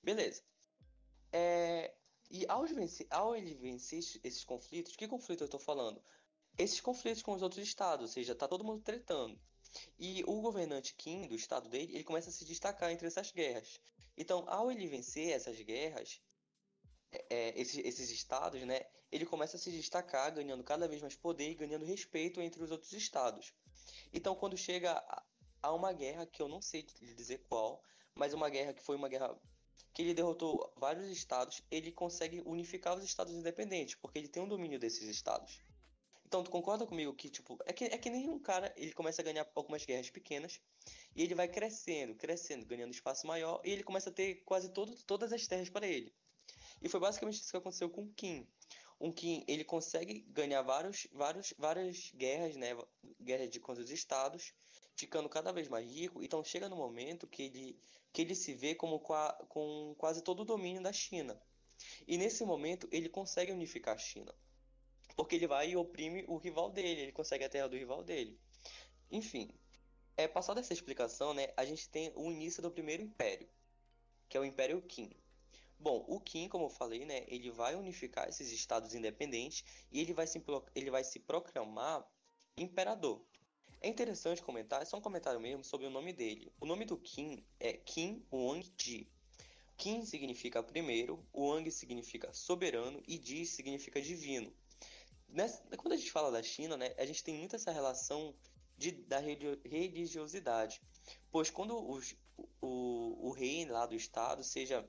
Beleza. 0.03 0.43
É, 1.31 1.93
e 2.29 2.45
ao, 2.47 2.65
vencer, 2.65 3.07
ao 3.09 3.35
ele 3.35 3.53
vencer 3.55 3.99
esses 3.99 4.43
conflitos, 4.43 4.95
que 4.95 5.07
conflito 5.07 5.41
eu 5.41 5.45
estou 5.45 5.59
falando? 5.59 6.01
Esses 6.57 6.81
conflitos 6.81 7.21
com 7.21 7.33
os 7.33 7.41
outros 7.41 7.63
estados, 7.65 8.09
ou 8.09 8.13
seja, 8.13 8.35
tá 8.35 8.47
todo 8.47 8.63
mundo 8.63 8.81
tretando. 8.81 9.39
E 9.97 10.23
o 10.25 10.41
governante 10.41 10.95
Kim 10.95 11.27
do 11.27 11.35
estado 11.35 11.69
dele, 11.69 11.93
ele 11.93 12.03
começa 12.03 12.29
a 12.29 12.33
se 12.33 12.45
destacar 12.45 12.91
entre 12.91 13.07
essas 13.07 13.31
guerras. 13.31 13.79
Então, 14.17 14.43
ao 14.47 14.71
ele 14.71 14.87
vencer 14.87 15.31
essas 15.31 15.59
guerras, 15.61 16.21
é, 17.29 17.59
esses, 17.59 17.83
esses 17.83 18.09
estados, 18.09 18.61
né, 18.63 18.81
ele 19.11 19.25
começa 19.25 19.57
a 19.57 19.59
se 19.59 19.71
destacar, 19.71 20.33
ganhando 20.33 20.63
cada 20.63 20.87
vez 20.87 21.01
mais 21.01 21.15
poder 21.15 21.51
e 21.51 21.55
ganhando 21.55 21.85
respeito 21.85 22.41
entre 22.41 22.63
os 22.63 22.71
outros 22.71 22.93
estados. 22.93 23.53
Então, 24.13 24.35
quando 24.35 24.57
chega 24.57 24.91
a, 24.91 25.23
a 25.63 25.73
uma 25.73 25.91
guerra, 25.91 26.25
que 26.25 26.41
eu 26.41 26.47
não 26.47 26.61
sei 26.61 26.83
dizer 26.83 27.45
qual, 27.49 27.83
mas 28.15 28.33
uma 28.33 28.49
guerra 28.49 28.73
que 28.73 28.81
foi 28.81 28.95
uma 28.95 29.09
guerra 29.09 29.37
que 29.93 30.01
ele 30.01 30.13
derrotou 30.13 30.71
vários 30.77 31.09
estados, 31.09 31.61
ele 31.69 31.91
consegue 31.91 32.41
unificar 32.45 32.97
os 32.97 33.03
estados 33.03 33.33
independentes, 33.33 33.95
porque 33.95 34.19
ele 34.19 34.27
tem 34.27 34.41
um 34.41 34.47
domínio 34.47 34.79
desses 34.79 35.07
estados. 35.07 35.59
Então, 36.25 36.43
tu 36.43 36.49
concorda 36.49 36.85
comigo 36.85 37.13
que, 37.13 37.29
tipo, 37.29 37.57
é 37.65 37.73
que, 37.73 37.83
é 37.83 37.97
que 37.97 38.09
nem 38.09 38.29
um 38.29 38.39
cara, 38.39 38.73
ele 38.77 38.93
começa 38.93 39.21
a 39.21 39.25
ganhar 39.25 39.45
algumas 39.53 39.85
guerras 39.85 40.09
pequenas, 40.09 40.61
e 41.13 41.23
ele 41.23 41.35
vai 41.35 41.47
crescendo, 41.47 42.15
crescendo, 42.15 42.65
ganhando 42.65 42.93
espaço 42.93 43.27
maior, 43.27 43.61
e 43.65 43.71
ele 43.71 43.83
começa 43.83 44.09
a 44.09 44.13
ter 44.13 44.35
quase 44.45 44.69
todo, 44.71 44.95
todas 45.03 45.33
as 45.33 45.45
terras 45.45 45.69
para 45.69 45.85
ele. 45.85 46.13
E 46.81 46.87
foi 46.87 46.99
basicamente 46.99 47.41
isso 47.41 47.51
que 47.51 47.57
aconteceu 47.57 47.89
com 47.89 48.03
o 48.03 48.13
Kim. 48.13 48.47
Um 48.99 49.11
Kim, 49.11 49.43
ele 49.47 49.65
consegue 49.65 50.21
ganhar 50.29 50.61
vários, 50.61 51.05
vários, 51.11 51.53
várias 51.57 52.11
guerras, 52.15 52.55
né, 52.55 52.77
guerras 53.19 53.49
de 53.49 53.59
contra 53.59 53.83
os 53.83 53.91
estados, 53.91 54.53
ficando 54.95 55.29
cada 55.29 55.51
vez 55.51 55.67
mais 55.67 55.89
rico, 55.89 56.23
então 56.23 56.43
chega 56.43 56.69
no 56.69 56.75
momento 56.75 57.27
que 57.27 57.43
ele, 57.43 57.79
que 58.13 58.21
ele 58.21 58.35
se 58.35 58.53
vê 58.53 58.75
como 58.75 58.99
com 58.99 59.95
quase 59.97 60.21
todo 60.21 60.41
o 60.41 60.45
domínio 60.45 60.81
da 60.81 60.93
China. 60.93 61.41
E 62.07 62.17
nesse 62.17 62.45
momento 62.45 62.87
ele 62.91 63.09
consegue 63.09 63.51
unificar 63.51 63.95
a 63.95 63.97
China. 63.97 64.33
Porque 65.15 65.35
ele 65.35 65.47
vai 65.47 65.71
e 65.71 65.75
oprime 65.75 66.23
o 66.27 66.37
rival 66.37 66.69
dele, 66.69 67.01
ele 67.01 67.11
consegue 67.11 67.43
a 67.43 67.49
terra 67.49 67.67
do 67.67 67.75
rival 67.75 68.03
dele. 68.03 68.39
Enfim, 69.09 69.53
é, 70.15 70.27
passada 70.27 70.59
essa 70.59 70.73
explicação, 70.73 71.33
né, 71.33 71.49
a 71.57 71.65
gente 71.65 71.89
tem 71.89 72.11
o 72.15 72.31
início 72.31 72.61
do 72.61 72.71
primeiro 72.71 73.03
império, 73.03 73.49
que 74.29 74.37
é 74.37 74.39
o 74.39 74.45
Império 74.45 74.81
Qin. 74.83 75.09
Bom, 75.79 76.05
o 76.07 76.19
Qin, 76.19 76.47
como 76.47 76.65
eu 76.65 76.69
falei, 76.69 77.05
né, 77.05 77.25
ele 77.27 77.49
vai 77.49 77.75
unificar 77.75 78.29
esses 78.29 78.51
estados 78.51 78.93
independentes 78.93 79.63
e 79.91 79.99
ele 79.99 80.13
vai 80.13 80.27
se, 80.27 80.41
ele 80.75 80.91
vai 80.91 81.03
se 81.03 81.19
proclamar 81.19 82.07
imperador. 82.55 83.25
É 83.83 83.89
interessante 83.89 84.43
comentar, 84.43 84.79
é 84.81 84.85
só 84.85 84.97
um 84.97 85.01
comentário 85.01 85.39
mesmo 85.39 85.63
sobre 85.63 85.87
o 85.87 85.89
nome 85.89 86.13
dele. 86.13 86.53
O 86.59 86.67
nome 86.67 86.85
do 86.85 86.95
Qin 86.97 87.43
é 87.59 87.73
Qin 87.73 88.23
Wang-ji. 88.31 89.09
Qin 89.75 90.05
significa 90.05 90.61
primeiro, 90.61 91.27
Wang 91.33 91.69
significa 91.71 92.31
soberano 92.31 93.01
e 93.07 93.17
Ji 93.17 93.43
significa 93.47 93.99
divino. 93.99 94.53
Nessa, 95.27 95.63
quando 95.77 95.93
a 95.93 95.97
gente 95.97 96.11
fala 96.11 96.29
da 96.29 96.43
China, 96.43 96.77
né, 96.77 96.93
a 96.95 97.05
gente 97.07 97.23
tem 97.23 97.33
muito 97.33 97.55
essa 97.55 97.71
relação 97.71 98.35
de, 98.77 98.91
da 98.91 99.17
religiosidade. 99.17 100.79
Pois 101.31 101.49
quando 101.49 101.75
os, 101.89 102.15
o, 102.61 103.29
o 103.29 103.31
rei 103.31 103.65
lá 103.65 103.87
do 103.87 103.95
estado, 103.95 104.43
seja 104.43 104.87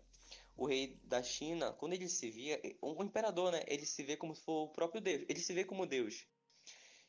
o 0.54 0.66
rei 0.66 1.00
da 1.04 1.22
China, 1.22 1.72
quando 1.72 1.94
ele 1.94 2.10
se 2.10 2.30
via, 2.30 2.60
um 2.82 3.02
imperador, 3.02 3.52
né, 3.52 3.62
ele 3.66 3.86
se 3.86 4.02
vê 4.02 4.18
como 4.18 4.34
se 4.34 4.42
for 4.42 4.64
o 4.64 4.68
próprio 4.68 5.00
Deus, 5.00 5.24
ele 5.30 5.40
se 5.40 5.54
vê 5.54 5.64
como 5.64 5.86
Deus. 5.86 6.26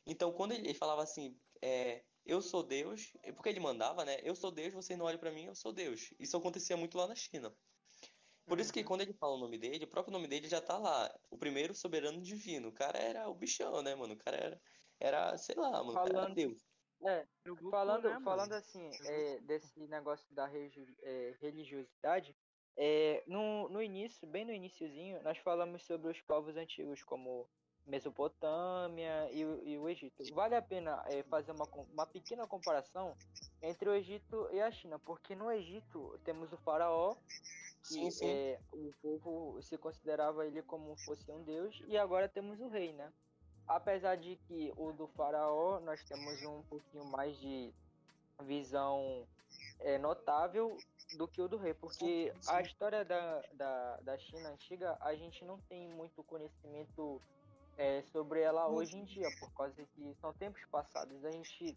Então, 0.06 0.32
quando 0.32 0.52
ele 0.52 0.72
falava 0.72 1.02
assim, 1.02 1.36
é, 1.64 2.04
eu 2.26 2.42
sou 2.42 2.62
Deus, 2.62 3.12
porque 3.34 3.48
ele 3.48 3.60
mandava, 3.60 4.04
né, 4.04 4.18
eu 4.22 4.36
sou 4.36 4.50
Deus, 4.50 4.74
vocês 4.74 4.98
não 4.98 5.06
olhem 5.06 5.18
para 5.18 5.30
mim, 5.32 5.46
eu 5.46 5.54
sou 5.54 5.72
Deus. 5.72 6.12
Isso 6.18 6.36
acontecia 6.36 6.76
muito 6.76 6.98
lá 6.98 7.06
na 7.06 7.14
China. 7.14 7.54
Por 8.46 8.60
isso 8.60 8.70
que 8.70 8.80
uhum. 8.80 8.86
quando 8.86 9.00
ele 9.00 9.14
fala 9.14 9.36
o 9.36 9.38
nome 9.38 9.56
dele, 9.56 9.86
o 9.86 9.88
próprio 9.88 10.12
nome 10.12 10.28
dele 10.28 10.46
já 10.46 10.60
tá 10.60 10.76
lá. 10.76 11.10
O 11.30 11.38
primeiro 11.38 11.74
soberano 11.74 12.20
divino. 12.20 12.68
O 12.68 12.72
cara 12.72 12.98
era 12.98 13.28
o 13.28 13.34
bichão, 13.34 13.80
né, 13.80 13.94
mano? 13.94 14.12
O 14.12 14.18
cara 14.18 14.36
era, 14.36 14.60
era 15.00 15.38
sei 15.38 15.54
lá, 15.56 15.70
mano. 15.82 15.94
Falando, 15.94 16.18
era 16.18 16.34
Deus. 16.34 16.62
É, 17.06 17.26
falando, 17.70 18.10
né, 18.10 18.20
falando 18.22 18.52
assim, 18.52 18.90
é, 19.06 19.40
desse 19.40 19.80
negócio 19.86 20.26
da 20.34 20.46
é, 21.02 21.34
religiosidade, 21.40 22.36
é, 22.76 23.24
no, 23.26 23.70
no 23.70 23.82
início, 23.82 24.28
bem 24.28 24.44
no 24.44 24.52
iníciozinho, 24.52 25.22
nós 25.22 25.38
falamos 25.38 25.82
sobre 25.84 26.10
os 26.10 26.20
povos 26.22 26.56
antigos, 26.56 27.02
como 27.02 27.48
Mesopotâmia 27.86 29.30
e, 29.30 29.40
e 29.40 29.78
o 29.78 29.88
Egito. 29.88 30.22
Vale 30.34 30.56
a 30.56 30.62
pena 30.62 31.04
é, 31.06 31.22
fazer 31.24 31.52
uma, 31.52 31.66
uma 31.92 32.06
pequena 32.06 32.46
comparação 32.46 33.14
entre 33.62 33.88
o 33.88 33.94
Egito 33.94 34.48
e 34.52 34.60
a 34.60 34.70
China, 34.70 34.98
porque 34.98 35.34
no 35.34 35.50
Egito 35.50 36.18
temos 36.24 36.52
o 36.52 36.56
faraó, 36.58 37.16
Sim, 37.84 38.10
sim. 38.10 38.26
É, 38.26 38.58
o 38.72 38.92
povo 39.02 39.62
se 39.62 39.76
considerava 39.76 40.46
ele 40.46 40.62
como 40.62 40.96
fosse 41.04 41.30
um 41.30 41.42
deus, 41.42 41.82
e 41.86 41.98
agora 41.98 42.26
temos 42.28 42.58
o 42.60 42.68
rei, 42.68 42.94
né? 42.94 43.12
Apesar 43.68 44.16
de 44.16 44.36
que 44.36 44.72
o 44.76 44.92
do 44.92 45.06
faraó 45.08 45.80
nós 45.80 46.02
temos 46.04 46.42
um 46.42 46.62
pouquinho 46.62 47.04
mais 47.04 47.38
de 47.38 47.72
visão 48.42 49.26
é, 49.80 49.98
notável 49.98 50.76
do 51.16 51.28
que 51.28 51.40
o 51.42 51.48
do 51.48 51.58
rei, 51.58 51.74
porque 51.74 52.32
sim, 52.40 52.50
a 52.50 52.62
história 52.62 53.04
da, 53.04 53.42
da, 53.52 53.96
da 53.98 54.18
China 54.18 54.48
antiga 54.48 54.96
a 55.00 55.14
gente 55.14 55.44
não 55.44 55.58
tem 55.60 55.88
muito 55.88 56.22
conhecimento 56.24 57.20
é, 57.76 58.02
sobre 58.12 58.40
ela 58.40 58.68
hoje 58.68 58.96
em 58.96 59.04
dia, 59.04 59.28
por 59.38 59.52
causa 59.52 59.74
que 59.94 60.14
são 60.20 60.32
tempos 60.34 60.62
passados, 60.70 61.24
a 61.24 61.30
gente 61.30 61.76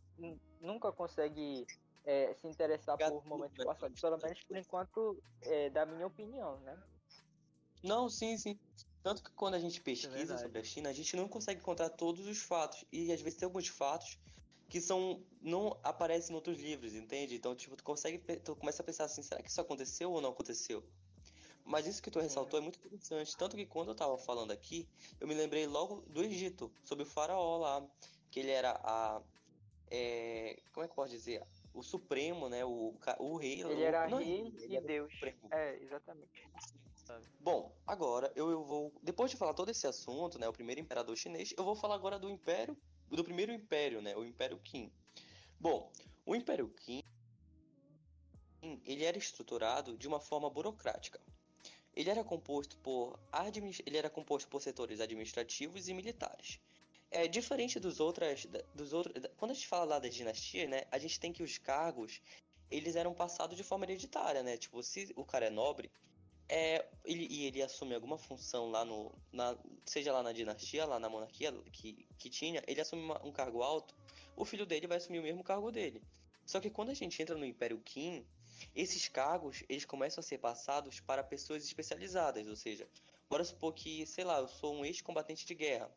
nunca 0.61 0.91
consegue 0.91 1.65
é, 2.05 2.33
se 2.35 2.47
interessar 2.47 2.97
por 2.97 3.25
momentos 3.25 3.63
passados, 3.63 3.99
pelo 3.99 4.17
menos 4.17 4.43
por 4.43 4.57
enquanto, 4.57 5.23
é, 5.41 5.69
da 5.69 5.85
minha 5.85 6.07
opinião, 6.07 6.59
né? 6.61 6.77
Não, 7.83 8.09
sim, 8.09 8.37
sim. 8.37 8.59
Tanto 9.03 9.23
que 9.23 9.31
quando 9.31 9.53
a 9.53 9.59
gente 9.59 9.81
pesquisa 9.81 10.33
é 10.33 10.37
sobre 10.37 10.59
a 10.59 10.63
China, 10.63 10.89
a 10.89 10.93
gente 10.93 11.15
não 11.15 11.27
consegue 11.27 11.61
encontrar 11.61 11.89
todos 11.89 12.27
os 12.27 12.39
fatos. 12.39 12.83
E 12.91 13.11
às 13.11 13.21
vezes 13.21 13.39
tem 13.39 13.45
alguns 13.45 13.67
fatos 13.67 14.19
que 14.67 14.81
são 14.81 15.23
não 15.41 15.79
aparecem 15.83 16.33
em 16.33 16.35
outros 16.35 16.59
livros, 16.59 16.93
entende? 16.93 17.35
Então, 17.35 17.55
tipo, 17.55 17.75
tu 17.75 17.83
consegue 17.83 18.17
tu 18.39 18.55
começa 18.55 18.81
a 18.81 18.85
pensar 18.85 19.05
assim, 19.05 19.21
será 19.21 19.41
que 19.41 19.49
isso 19.49 19.61
aconteceu 19.61 20.11
ou 20.11 20.21
não 20.21 20.31
aconteceu? 20.31 20.83
Mas 21.67 21.85
isso 21.85 22.01
que 22.01 22.09
tu 22.09 22.19
ressaltou 22.19 22.59
é 22.59 22.61
muito 22.63 22.79
interessante, 22.79 23.35
tanto 23.35 23.55
que 23.57 23.65
quando 23.65 23.89
eu 23.89 23.95
tava 23.95 24.17
falando 24.17 24.51
aqui, 24.51 24.87
eu 25.19 25.27
me 25.27 25.33
lembrei 25.35 25.67
logo 25.67 26.01
do 26.07 26.23
Egito, 26.23 26.71
sobre 26.83 27.03
o 27.03 27.07
faraó 27.07 27.57
lá, 27.57 27.85
que 28.31 28.39
ele 28.39 28.51
era 28.51 28.79
a 28.83 29.21
é, 29.91 30.59
como 30.73 30.85
é 30.85 30.87
que 30.89 30.95
pode 30.95 31.11
dizer? 31.11 31.45
o 31.77 31.83
Supremo, 31.83 32.49
né? 32.49 32.65
O, 32.65 32.95
o 33.19 33.37
rei. 33.37 33.61
Ele 33.61 33.83
era 33.83 34.09
não, 34.09 34.17
rei 34.17 34.51
ele 34.57 34.75
e 34.75 34.81
Deus. 34.81 35.13
É, 35.51 35.77
exatamente. 35.81 36.49
Bom, 37.39 37.73
agora 37.85 38.31
eu, 38.35 38.49
eu 38.49 38.63
vou. 38.63 38.91
Depois 39.01 39.31
de 39.31 39.37
falar 39.37 39.53
todo 39.53 39.69
esse 39.69 39.85
assunto, 39.85 40.39
né? 40.39 40.47
O 40.47 40.53
primeiro 40.53 40.81
imperador 40.81 41.15
chinês, 41.15 41.53
eu 41.55 41.63
vou 41.63 41.75
falar 41.75 41.95
agora 41.95 42.19
do 42.19 42.29
Império. 42.29 42.75
Do 43.09 43.23
primeiro 43.23 43.53
império, 43.53 44.01
né? 44.01 44.17
O 44.17 44.25
Império 44.25 44.59
Qin. 44.59 44.91
Bom, 45.57 45.89
o 46.25 46.35
Império 46.35 46.67
Qin 46.67 47.01
ele 48.83 49.05
era 49.05 49.17
estruturado 49.17 49.97
de 49.97 50.07
uma 50.07 50.19
forma 50.19 50.49
burocrática. 50.49 51.21
Ele 51.97 52.11
era 52.11 52.23
composto 52.23 52.77
por 52.77 53.19
ele 53.83 53.97
era 53.97 54.07
composto 54.07 54.47
por 54.47 54.61
setores 54.61 54.99
administrativos 55.01 55.89
e 55.89 55.95
militares. 55.95 56.59
É 57.09 57.27
diferente 57.27 57.79
dos 57.79 57.99
outras, 57.99 58.45
dos 58.75 58.93
outros, 58.93 59.15
quando 59.35 59.49
a 59.49 59.53
gente 59.55 59.67
fala 59.67 59.85
lá 59.85 59.99
das 59.99 60.13
dinastias, 60.13 60.69
né, 60.69 60.83
a 60.91 60.99
gente 60.99 61.19
tem 61.19 61.33
que 61.33 61.41
os 61.41 61.57
cargos 61.57 62.21
eles 62.69 62.95
eram 62.95 63.15
passados 63.15 63.57
de 63.57 63.63
forma 63.63 63.85
hereditária, 63.85 64.43
né? 64.43 64.57
Tipo, 64.57 64.83
se 64.83 65.11
o 65.15 65.25
cara 65.25 65.47
é 65.47 65.49
nobre, 65.49 65.89
é, 66.47 66.85
ele, 67.03 67.25
e 67.31 67.45
ele 67.45 67.63
assume 67.63 67.95
alguma 67.95 68.19
função 68.19 68.69
lá 68.69 68.85
no, 68.85 69.11
na, 69.31 69.57
seja 69.83 70.13
lá 70.13 70.21
na 70.21 70.31
dinastia, 70.31 70.85
lá 70.85 70.99
na 70.99 71.09
monarquia 71.09 71.51
que, 71.71 72.05
que 72.19 72.29
tinha, 72.29 72.61
ele 72.67 72.79
assume 72.79 73.01
uma, 73.01 73.25
um 73.25 73.31
cargo 73.31 73.63
alto, 73.63 73.95
o 74.35 74.45
filho 74.45 74.67
dele 74.67 74.85
vai 74.85 74.97
assumir 74.97 75.19
o 75.19 75.23
mesmo 75.23 75.43
cargo 75.43 75.71
dele. 75.71 75.99
Só 76.45 76.59
que 76.59 76.69
quando 76.69 76.89
a 76.89 76.93
gente 76.93 77.19
entra 77.19 77.35
no 77.35 77.45
Império 77.45 77.79
Qin, 77.79 78.23
esses 78.75 79.07
cargos 79.07 79.63
eles 79.69 79.85
começam 79.85 80.21
a 80.21 80.23
ser 80.23 80.37
passados 80.37 80.99
para 80.99 81.23
pessoas 81.23 81.63
especializadas, 81.63 82.47
ou 82.47 82.55
seja, 82.55 82.87
bora 83.29 83.43
supor 83.43 83.73
que, 83.73 84.05
sei 84.05 84.23
lá, 84.23 84.39
eu 84.39 84.47
sou 84.47 84.75
um 84.75 84.85
ex-combatente 84.85 85.45
de 85.45 85.55
guerra 85.55 85.91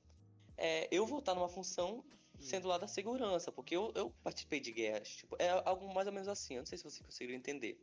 é, 0.60 0.86
eu 0.90 1.06
vou 1.06 1.20
estar 1.20 1.34
numa 1.34 1.48
função 1.48 2.04
sendo 2.38 2.68
lá 2.68 2.76
da 2.76 2.86
segurança, 2.86 3.50
porque 3.50 3.74
eu, 3.74 3.90
eu 3.94 4.10
participei 4.22 4.60
de 4.60 4.70
guerras. 4.70 5.08
Tipo, 5.08 5.34
é 5.38 5.48
algo 5.64 5.92
mais 5.92 6.06
ou 6.06 6.12
menos 6.12 6.28
assim. 6.28 6.54
Eu 6.54 6.60
não 6.60 6.66
sei 6.66 6.76
se 6.76 6.84
você 6.84 7.02
conseguiu 7.02 7.34
entender. 7.34 7.82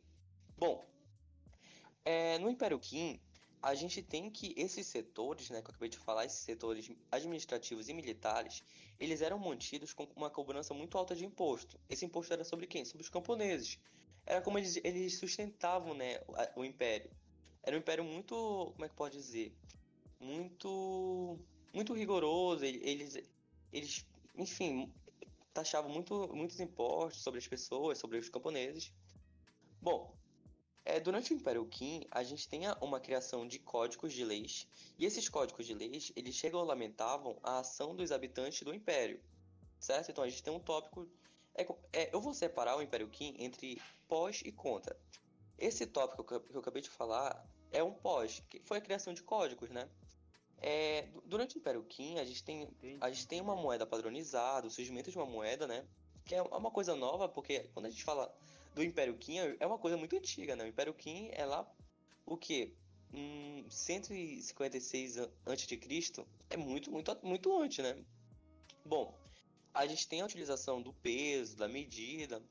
Bom, 0.56 0.88
é, 2.04 2.38
no 2.38 2.48
Império 2.48 2.78
Qin, 2.78 3.20
a 3.62 3.74
gente 3.74 4.02
tem 4.02 4.30
que 4.30 4.54
esses 4.56 4.86
setores, 4.86 5.50
né, 5.50 5.60
que 5.60 5.68
eu 5.68 5.70
acabei 5.70 5.88
de 5.88 5.98
falar, 5.98 6.24
esses 6.24 6.38
setores 6.38 6.90
administrativos 7.10 7.88
e 7.88 7.94
militares, 7.94 8.62
eles 8.98 9.20
eram 9.20 9.38
mantidos 9.38 9.92
com 9.92 10.06
uma 10.16 10.30
cobrança 10.30 10.72
muito 10.72 10.96
alta 10.96 11.14
de 11.14 11.24
imposto. 11.24 11.78
Esse 11.88 12.04
imposto 12.04 12.32
era 12.32 12.44
sobre 12.44 12.66
quem? 12.66 12.84
Sobre 12.84 13.02
os 13.02 13.08
camponeses. 13.08 13.78
Era 14.24 14.40
como 14.42 14.58
eles, 14.58 14.76
eles 14.84 15.18
sustentavam, 15.18 15.94
né, 15.94 16.20
o, 16.54 16.64
império. 16.64 17.10
Era 17.62 17.76
um 17.76 17.80
império 17.80 18.04
muito, 18.04 18.72
como 18.72 18.84
é 18.84 18.88
que 18.88 18.94
pode 18.94 19.16
dizer? 19.16 19.52
Muito 20.20 21.38
muito 21.72 21.92
rigoroso, 21.92 22.64
eles, 22.64 23.22
eles 23.72 24.06
enfim, 24.36 24.92
taxavam 25.52 25.90
muito, 25.90 26.28
muitos 26.34 26.58
impostos 26.60 27.22
sobre 27.22 27.38
as 27.38 27.46
pessoas, 27.46 27.98
sobre 27.98 28.18
os 28.18 28.28
camponeses. 28.28 28.92
Bom, 29.80 30.17
é, 30.88 30.98
durante 30.98 31.34
o 31.34 31.36
Império 31.36 31.66
Qin, 31.66 32.06
a 32.10 32.22
gente 32.22 32.48
tem 32.48 32.62
uma 32.80 32.98
criação 32.98 33.46
de 33.46 33.58
códigos 33.58 34.10
de 34.14 34.24
leis, 34.24 34.66
e 34.98 35.04
esses 35.04 35.28
códigos 35.28 35.66
de 35.66 35.74
leis, 35.74 36.10
eles 36.16 36.34
chegam 36.34 36.64
lamentavam 36.64 37.38
a 37.42 37.58
ação 37.58 37.94
dos 37.94 38.10
habitantes 38.10 38.62
do 38.62 38.74
Império, 38.74 39.20
certo? 39.78 40.10
Então 40.10 40.24
a 40.24 40.28
gente 40.28 40.42
tem 40.42 40.52
um 40.52 40.58
tópico... 40.58 41.06
É, 41.54 41.66
é, 41.92 42.14
eu 42.14 42.20
vou 42.22 42.32
separar 42.32 42.78
o 42.78 42.82
Império 42.82 43.08
Qin 43.10 43.34
entre 43.38 43.80
pós 44.08 44.40
e 44.42 44.50
contra. 44.50 44.98
Esse 45.58 45.86
tópico 45.86 46.24
que 46.24 46.32
eu, 46.32 46.40
que 46.40 46.56
eu 46.56 46.60
acabei 46.60 46.80
de 46.80 46.88
falar 46.88 47.46
é 47.70 47.82
um 47.82 47.92
pós, 47.92 48.42
que 48.48 48.58
foi 48.60 48.78
a 48.78 48.80
criação 48.80 49.12
de 49.12 49.22
códigos, 49.22 49.68
né? 49.68 49.90
É, 50.56 51.06
durante 51.26 51.56
o 51.56 51.58
Império 51.58 51.84
Qin, 51.84 52.18
a 52.18 52.24
gente, 52.24 52.42
tem, 52.42 52.66
a 53.00 53.10
gente 53.10 53.28
tem 53.28 53.42
uma 53.42 53.54
moeda 53.54 53.84
padronizada, 53.84 54.66
o 54.66 54.70
surgimento 54.70 55.10
de 55.10 55.18
uma 55.18 55.26
moeda, 55.26 55.66
né? 55.66 55.86
Que 56.24 56.34
é 56.34 56.42
uma 56.42 56.70
coisa 56.70 56.96
nova, 56.96 57.28
porque 57.28 57.68
quando 57.74 57.86
a 57.86 57.90
gente 57.90 58.04
fala 58.04 58.34
do 58.74 58.82
Império 58.82 59.16
Qin, 59.16 59.38
é 59.58 59.66
uma 59.66 59.78
coisa 59.78 59.96
muito 59.96 60.16
antiga, 60.16 60.54
né? 60.54 60.64
O 60.64 60.68
Império 60.68 60.94
Qin 60.94 61.30
é 61.32 61.44
lá 61.44 61.70
o 62.24 62.36
que? 62.36 62.74
Hum, 63.12 63.64
156 63.68 65.18
a.C. 65.18 66.26
é 66.50 66.56
muito, 66.56 66.90
muito, 66.90 67.18
muito 67.22 67.60
antes, 67.60 67.78
né? 67.82 67.96
Bom, 68.84 69.18
a 69.72 69.86
gente 69.86 70.06
tem 70.06 70.20
a 70.20 70.24
utilização 70.24 70.82
do 70.82 70.92
peso, 70.92 71.56
da 71.56 71.68
medida, 71.68 72.42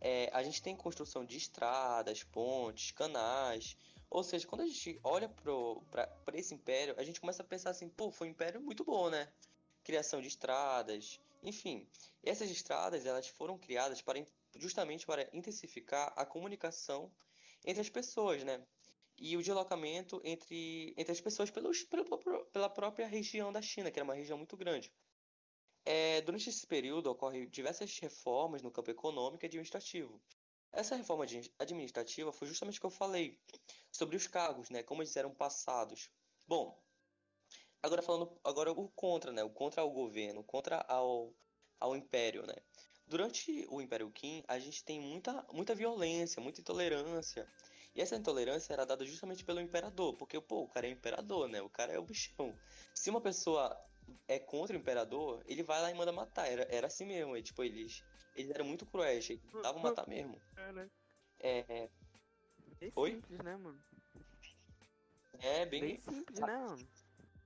é, 0.00 0.30
a 0.32 0.42
gente 0.42 0.62
tem 0.62 0.74
construção 0.74 1.24
de 1.24 1.36
estradas, 1.36 2.24
pontes, 2.24 2.90
canais, 2.92 3.76
ou 4.08 4.24
seja, 4.24 4.46
quando 4.46 4.62
a 4.62 4.66
gente 4.66 4.98
olha 5.04 5.28
para 5.28 6.38
esse 6.38 6.54
império, 6.54 6.94
a 6.98 7.04
gente 7.04 7.20
começa 7.20 7.42
a 7.42 7.46
pensar 7.46 7.70
assim, 7.70 7.88
pô, 7.88 8.10
foi 8.10 8.28
um 8.28 8.30
império 8.30 8.60
muito 8.60 8.84
bom, 8.84 9.10
né? 9.10 9.30
Criação 9.84 10.20
de 10.20 10.28
estradas, 10.28 11.20
enfim. 11.42 11.86
essas 12.22 12.50
estradas, 12.50 13.06
elas 13.06 13.28
foram 13.28 13.58
criadas 13.58 14.02
para 14.02 14.18
justamente 14.56 15.06
para 15.06 15.28
intensificar 15.32 16.12
a 16.16 16.24
comunicação 16.24 17.12
entre 17.64 17.80
as 17.80 17.88
pessoas, 17.88 18.44
né? 18.44 18.66
E 19.16 19.36
o 19.36 19.42
deslocamento 19.42 20.20
entre, 20.24 20.94
entre 20.96 21.12
as 21.12 21.20
pessoas 21.20 21.50
pelos, 21.50 21.84
pela, 21.84 22.04
pela 22.46 22.70
própria 22.70 23.06
região 23.06 23.52
da 23.52 23.60
China, 23.60 23.90
que 23.90 23.98
era 23.98 24.04
uma 24.04 24.14
região 24.14 24.38
muito 24.38 24.56
grande. 24.56 24.92
É, 25.84 26.20
durante 26.22 26.48
esse 26.48 26.66
período 26.66 27.10
ocorrem 27.10 27.48
diversas 27.48 27.98
reformas 27.98 28.62
no 28.62 28.70
campo 28.70 28.90
econômico 28.90 29.44
e 29.44 29.46
administrativo, 29.46 30.20
essa 30.72 30.94
reforma 30.94 31.26
administrativa 31.58 32.32
foi 32.32 32.46
justamente 32.46 32.78
o 32.78 32.80
que 32.80 32.86
eu 32.86 32.90
falei 32.90 33.38
sobre 33.90 34.16
os 34.16 34.26
cargos, 34.26 34.70
né, 34.70 34.82
como 34.82 35.02
eles 35.02 35.16
eram 35.16 35.34
passados. 35.34 36.10
Bom, 36.46 36.80
agora 37.82 38.02
falando 38.02 38.38
agora 38.44 38.70
o 38.70 38.88
contra, 38.90 39.32
né, 39.32 39.42
o 39.42 39.50
contra 39.50 39.82
ao 39.82 39.90
governo, 39.90 40.44
contra 40.44 40.80
ao, 40.88 41.34
ao 41.78 41.96
império, 41.96 42.46
né. 42.46 42.54
Durante 43.10 43.66
o 43.68 43.80
Império 43.82 44.08
Qin, 44.12 44.44
a 44.46 44.56
gente 44.60 44.84
tem 44.84 45.00
muita, 45.00 45.44
muita 45.52 45.74
violência, 45.74 46.40
muita 46.40 46.60
intolerância. 46.60 47.44
E 47.92 48.00
essa 48.00 48.14
intolerância 48.14 48.72
era 48.72 48.86
dada 48.86 49.04
justamente 49.04 49.44
pelo 49.44 49.60
imperador, 49.60 50.14
porque 50.16 50.40
pô, 50.40 50.62
o 50.62 50.68
cara 50.68 50.86
é 50.86 50.90
imperador, 50.90 51.48
né? 51.48 51.60
O 51.60 51.68
cara 51.68 51.92
é 51.92 51.98
o 51.98 52.04
bichão. 52.04 52.56
Se 52.94 53.10
uma 53.10 53.20
pessoa 53.20 53.76
é 54.28 54.38
contra 54.38 54.76
o 54.76 54.78
imperador, 54.80 55.42
ele 55.44 55.64
vai 55.64 55.82
lá 55.82 55.90
e 55.90 55.94
manda 55.94 56.12
matar. 56.12 56.46
Era, 56.46 56.62
era 56.70 56.86
assim 56.86 57.04
mesmo. 57.04 57.36
E, 57.36 57.42
tipo, 57.42 57.64
eles 57.64 58.00
eles 58.36 58.50
eram 58.50 58.64
muito 58.64 58.86
cruéis, 58.86 59.28
eles 59.28 59.42
tentavam 59.42 59.82
matar 59.82 60.06
mesmo. 60.08 60.40
É. 61.40 61.58
é... 61.64 61.90
Bem 62.78 62.92
Oi? 62.94 63.10
simples, 63.10 63.40
né, 63.40 63.56
mano? 63.56 63.84
É, 65.40 65.66
bem, 65.66 65.80
bem 65.80 65.96
simples, 65.96 66.38
né, 66.38 66.56
mano? 66.56 66.88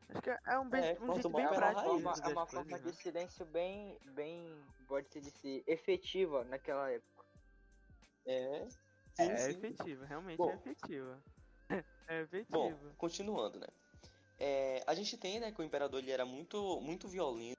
Acho 0.08 0.22
que 0.22 0.30
é 0.30 0.58
um, 0.58 0.68
bem, 0.68 0.84
é, 0.84 0.98
um 1.00 1.12
jeito 1.14 1.28
bem 1.30 1.48
prático. 1.48 1.88
É 1.88 1.92
uma, 1.92 2.12
é 2.12 2.28
uma 2.28 2.46
forma 2.46 2.78
de 2.78 2.86
né? 2.86 2.92
silêncio 2.92 3.44
bem, 3.46 3.98
bem, 4.14 4.54
pode 4.86 5.08
ser 5.08 5.20
dizer, 5.20 5.64
efetiva 5.66 6.44
naquela 6.44 6.90
época. 6.90 7.24
É. 8.26 8.66
Sim, 9.14 9.30
é 9.30 9.36
sim. 9.36 9.50
efetiva, 9.50 10.04
realmente 10.06 10.38
Bom, 10.38 10.50
é 10.50 10.54
efetiva. 10.54 11.22
é 12.08 12.20
efetiva. 12.22 12.46
Bom, 12.50 12.74
continuando, 12.96 13.60
né? 13.60 13.68
É, 14.38 14.82
a 14.86 14.94
gente 14.94 15.16
tem, 15.16 15.38
né, 15.38 15.52
que 15.52 15.60
o 15.60 15.64
imperador 15.64 16.00
ele 16.00 16.10
era 16.10 16.24
muito, 16.24 16.80
muito 16.80 17.08
violento. 17.08 17.58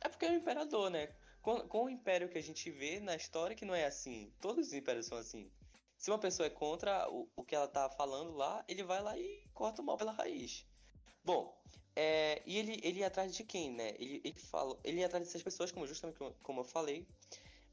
É 0.00 0.08
porque 0.08 0.26
é 0.26 0.30
o 0.30 0.34
imperador, 0.34 0.90
né? 0.90 1.08
com, 1.46 1.60
com 1.68 1.84
o 1.84 1.88
império 1.88 2.28
que 2.28 2.36
a 2.36 2.42
gente 2.42 2.68
vê 2.72 2.98
na 2.98 3.14
história 3.14 3.54
que 3.54 3.64
não 3.64 3.72
é 3.72 3.86
assim. 3.86 4.32
Todos 4.40 4.66
os 4.66 4.72
impérios 4.72 5.06
são 5.06 5.16
assim. 5.16 5.48
Se 5.96 6.10
uma 6.10 6.18
pessoa 6.18 6.48
é 6.48 6.50
contra 6.50 7.08
o, 7.08 7.28
o 7.36 7.44
que 7.44 7.54
ela 7.54 7.68
tá 7.68 7.88
falando 7.88 8.32
lá, 8.32 8.64
ele 8.66 8.82
vai 8.82 9.00
lá 9.00 9.16
e 9.16 9.44
corta 9.54 9.80
o 9.80 9.84
mal 9.84 9.96
pela 9.96 10.10
raiz. 10.10 10.66
Bom, 11.26 11.52
é, 11.96 12.40
e 12.46 12.56
ele, 12.56 12.78
ele 12.84 13.00
ia 13.00 13.08
atrás 13.08 13.34
de 13.34 13.42
quem, 13.42 13.72
né? 13.72 13.96
Ele, 13.98 14.20
ele, 14.22 14.38
fala, 14.38 14.78
ele 14.84 15.00
ia 15.00 15.06
atrás 15.06 15.24
dessas 15.24 15.42
pessoas, 15.42 15.72
como 15.72 15.84
justamente 15.84 16.20
como 16.40 16.60
eu 16.60 16.64
falei. 16.64 17.04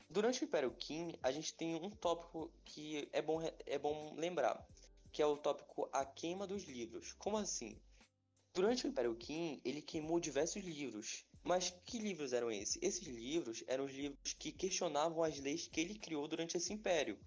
Durante 0.10 0.44
o 0.44 0.46
Império 0.46 0.72
Qin, 0.72 1.14
a 1.22 1.32
gente 1.32 1.54
tem 1.54 1.76
um 1.76 1.92
tópico 1.92 2.52
que 2.66 3.08
é 3.14 3.22
bom, 3.22 3.40
é 3.68 3.78
bom 3.78 4.16
lembrar, 4.16 4.68
que 5.12 5.22
é 5.22 5.26
o 5.28 5.38
tópico 5.38 5.88
a 5.94 6.04
queima 6.04 6.48
dos 6.48 6.64
livros. 6.64 7.14
Como 7.14 7.38
assim? 7.38 7.80
Durante 8.56 8.88
o 8.88 8.90
Império 8.90 9.16
Qin, 9.16 9.62
ele 9.64 9.84
queimou 9.84 10.20
diversos 10.20 10.64
livros, 10.64 11.24
mas 11.44 11.70
que 11.86 12.00
livros 12.00 12.34
eram 12.34 12.50
esses? 12.50 12.80
Esses 12.82 13.08
livros 13.08 13.64
eram 13.68 13.86
os 13.86 13.92
livros 13.92 14.34
que 14.34 14.52
questionavam 14.52 15.22
as 15.24 15.40
leis 15.40 15.68
que 15.68 15.80
ele 15.80 16.00
criou 16.00 16.28
durante 16.28 16.58
esse 16.58 16.74
império. 16.74 17.20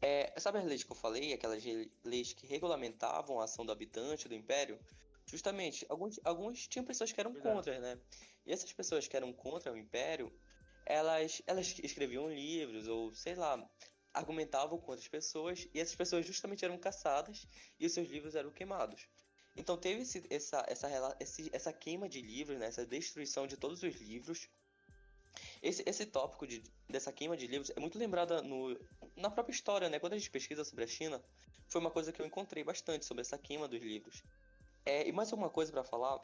É, 0.00 0.32
sabe 0.38 0.58
as 0.58 0.64
leis 0.64 0.84
que 0.84 0.92
eu 0.92 0.96
falei? 0.96 1.32
Aquelas 1.32 1.62
leis 2.04 2.32
que 2.32 2.46
regulamentavam 2.46 3.40
a 3.40 3.44
ação 3.44 3.66
do 3.66 3.72
habitante 3.72 4.28
do 4.28 4.34
império? 4.34 4.78
Justamente, 5.26 5.84
alguns, 5.88 6.18
alguns 6.24 6.66
tinham 6.68 6.84
pessoas 6.84 7.12
que 7.12 7.20
eram 7.20 7.34
contra, 7.34 7.78
né? 7.80 7.98
E 8.46 8.52
essas 8.52 8.72
pessoas 8.72 9.06
que 9.06 9.16
eram 9.16 9.32
contra 9.32 9.72
o 9.72 9.76
império, 9.76 10.32
elas, 10.86 11.42
elas 11.46 11.78
escreviam 11.82 12.32
livros 12.32 12.88
ou, 12.88 13.14
sei 13.14 13.34
lá, 13.34 13.62
argumentavam 14.14 14.78
contra 14.78 15.00
as 15.00 15.08
pessoas 15.08 15.68
e 15.74 15.80
essas 15.80 15.94
pessoas 15.94 16.24
justamente 16.24 16.64
eram 16.64 16.78
caçadas 16.78 17.46
e 17.78 17.84
os 17.84 17.92
seus 17.92 18.08
livros 18.08 18.34
eram 18.34 18.50
queimados. 18.50 19.06
Então 19.54 19.76
teve 19.76 20.02
esse, 20.02 20.24
essa, 20.30 20.64
essa, 20.68 21.16
esse, 21.20 21.50
essa 21.52 21.72
queima 21.72 22.08
de 22.08 22.22
livros, 22.22 22.58
né, 22.58 22.66
essa 22.66 22.86
destruição 22.86 23.46
de 23.46 23.56
todos 23.56 23.82
os 23.82 23.94
livros. 23.96 24.48
Esse, 25.60 25.82
esse 25.86 26.06
tópico 26.06 26.46
de, 26.46 26.62
dessa 26.88 27.12
queima 27.12 27.36
de 27.36 27.46
livros 27.46 27.70
é 27.76 27.80
muito 27.80 27.98
lembrada 27.98 28.40
no, 28.40 28.78
na 29.18 29.30
própria 29.30 29.54
história, 29.54 29.88
né? 29.88 29.98
Quando 29.98 30.14
a 30.14 30.18
gente 30.18 30.30
pesquisa 30.30 30.64
sobre 30.64 30.84
a 30.84 30.86
China, 30.86 31.22
foi 31.68 31.80
uma 31.80 31.90
coisa 31.90 32.12
que 32.12 32.20
eu 32.20 32.26
encontrei 32.26 32.64
bastante 32.64 33.04
sobre 33.04 33.20
essa 33.22 33.36
queima 33.36 33.68
dos 33.68 33.80
livros. 33.80 34.22
É, 34.84 35.06
e 35.06 35.12
mais 35.12 35.30
alguma 35.32 35.50
coisa 35.50 35.70
para 35.70 35.84
falar? 35.84 36.20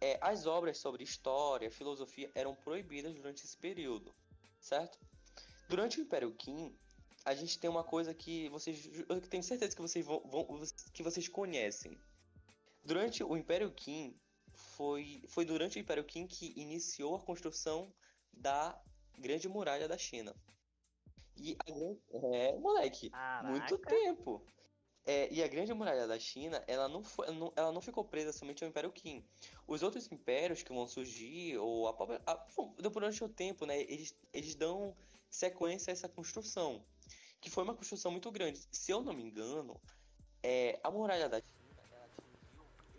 É, 0.00 0.18
as 0.20 0.46
obras 0.46 0.78
sobre 0.78 1.02
história, 1.02 1.70
filosofia 1.70 2.30
eram 2.34 2.54
proibidas 2.54 3.14
durante 3.14 3.44
esse 3.44 3.56
período, 3.56 4.14
certo? 4.60 4.98
Durante 5.68 5.98
o 5.98 6.02
Império 6.02 6.32
Qin, 6.34 6.74
a 7.24 7.34
gente 7.34 7.58
tem 7.58 7.68
uma 7.68 7.82
coisa 7.82 8.14
que 8.14 8.48
vocês, 8.50 8.88
eu 9.08 9.20
tenho 9.20 9.42
certeza 9.42 9.74
que 9.74 9.82
vocês 9.82 10.04
vão, 10.04 10.20
vão 10.20 10.62
que 10.92 11.02
vocês 11.02 11.28
conhecem, 11.28 11.98
Durante 12.86 13.24
o 13.24 13.36
Império 13.36 13.68
Qin, 13.72 14.16
foi, 14.52 15.20
foi 15.26 15.44
durante 15.44 15.76
o 15.76 15.80
Império 15.80 16.04
Qin 16.04 16.24
que 16.24 16.52
iniciou 16.56 17.16
a 17.16 17.20
construção 17.20 17.92
da 18.32 18.80
Grande 19.18 19.48
Muralha 19.48 19.88
da 19.88 19.98
China. 19.98 20.32
E 21.36 21.56
a, 21.58 22.26
é, 22.34 22.56
moleque, 22.56 23.10
Caraca. 23.10 23.48
muito 23.48 23.78
tempo. 23.78 24.42
É, 25.04 25.32
e 25.32 25.42
a 25.42 25.46
Grande 25.46 25.72
Muralha 25.72 26.06
da 26.06 26.18
China, 26.18 26.62
ela 26.66 26.88
não, 26.88 27.04
foi, 27.04 27.26
ela 27.54 27.70
não 27.70 27.80
ficou 27.80 28.04
presa 28.04 28.32
somente 28.32 28.64
ao 28.64 28.70
Império 28.70 28.90
Qin. 28.90 29.24
Os 29.66 29.82
outros 29.82 30.10
impérios 30.10 30.62
que 30.64 30.72
vão 30.72 30.88
surgir, 30.88 31.56
ou 31.58 31.86
a 31.86 31.94
própria. 31.94 32.20
A, 32.26 32.44
durante 32.90 33.22
o 33.22 33.28
tempo, 33.28 33.64
né, 33.66 33.82
eles, 33.82 34.16
eles 34.32 34.56
dão 34.56 34.96
sequência 35.30 35.90
a 35.90 35.92
essa 35.92 36.08
construção. 36.08 36.84
Que 37.40 37.50
foi 37.50 37.62
uma 37.62 37.74
construção 37.74 38.10
muito 38.10 38.30
grande. 38.32 38.66
Se 38.72 38.90
eu 38.90 39.00
não 39.00 39.12
me 39.12 39.22
engano, 39.22 39.80
é, 40.42 40.80
a 40.82 40.90
Muralha 40.90 41.28
da 41.28 41.40
China 41.40 41.56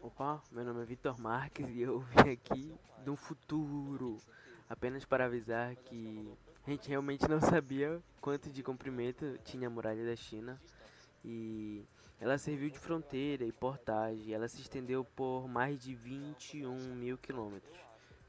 Opa, 0.02 0.42
meu 0.52 0.64
nome 0.64 0.84
é 0.84 0.86
Vitor 0.86 1.20
Marques 1.20 1.68
e 1.68 1.82
eu 1.82 2.00
vim 2.00 2.32
aqui 2.32 2.74
do 3.04 3.16
futuro 3.16 4.22
apenas 4.70 5.04
para 5.04 5.26
avisar 5.26 5.76
que 5.76 6.32
a 6.68 6.70
gente 6.70 6.90
realmente 6.90 7.26
não 7.30 7.40
sabia 7.40 8.04
quanto 8.20 8.50
de 8.50 8.62
comprimento 8.62 9.40
tinha 9.46 9.68
a 9.68 9.70
muralha 9.70 10.06
da 10.06 10.18
China 10.18 10.62
e 11.24 11.82
ela 12.20 12.38
serviu 12.38 12.70
de 12.70 12.78
fronteira 12.78 13.46
e 13.46 13.54
portagem. 13.54 14.34
Ela 14.34 14.50
se 14.50 14.60
estendeu 14.60 15.06
por 15.06 15.48
mais 15.48 15.82
de 15.82 15.96
21 15.96 16.94
mil 16.94 17.18
quilômetros. 17.18 17.74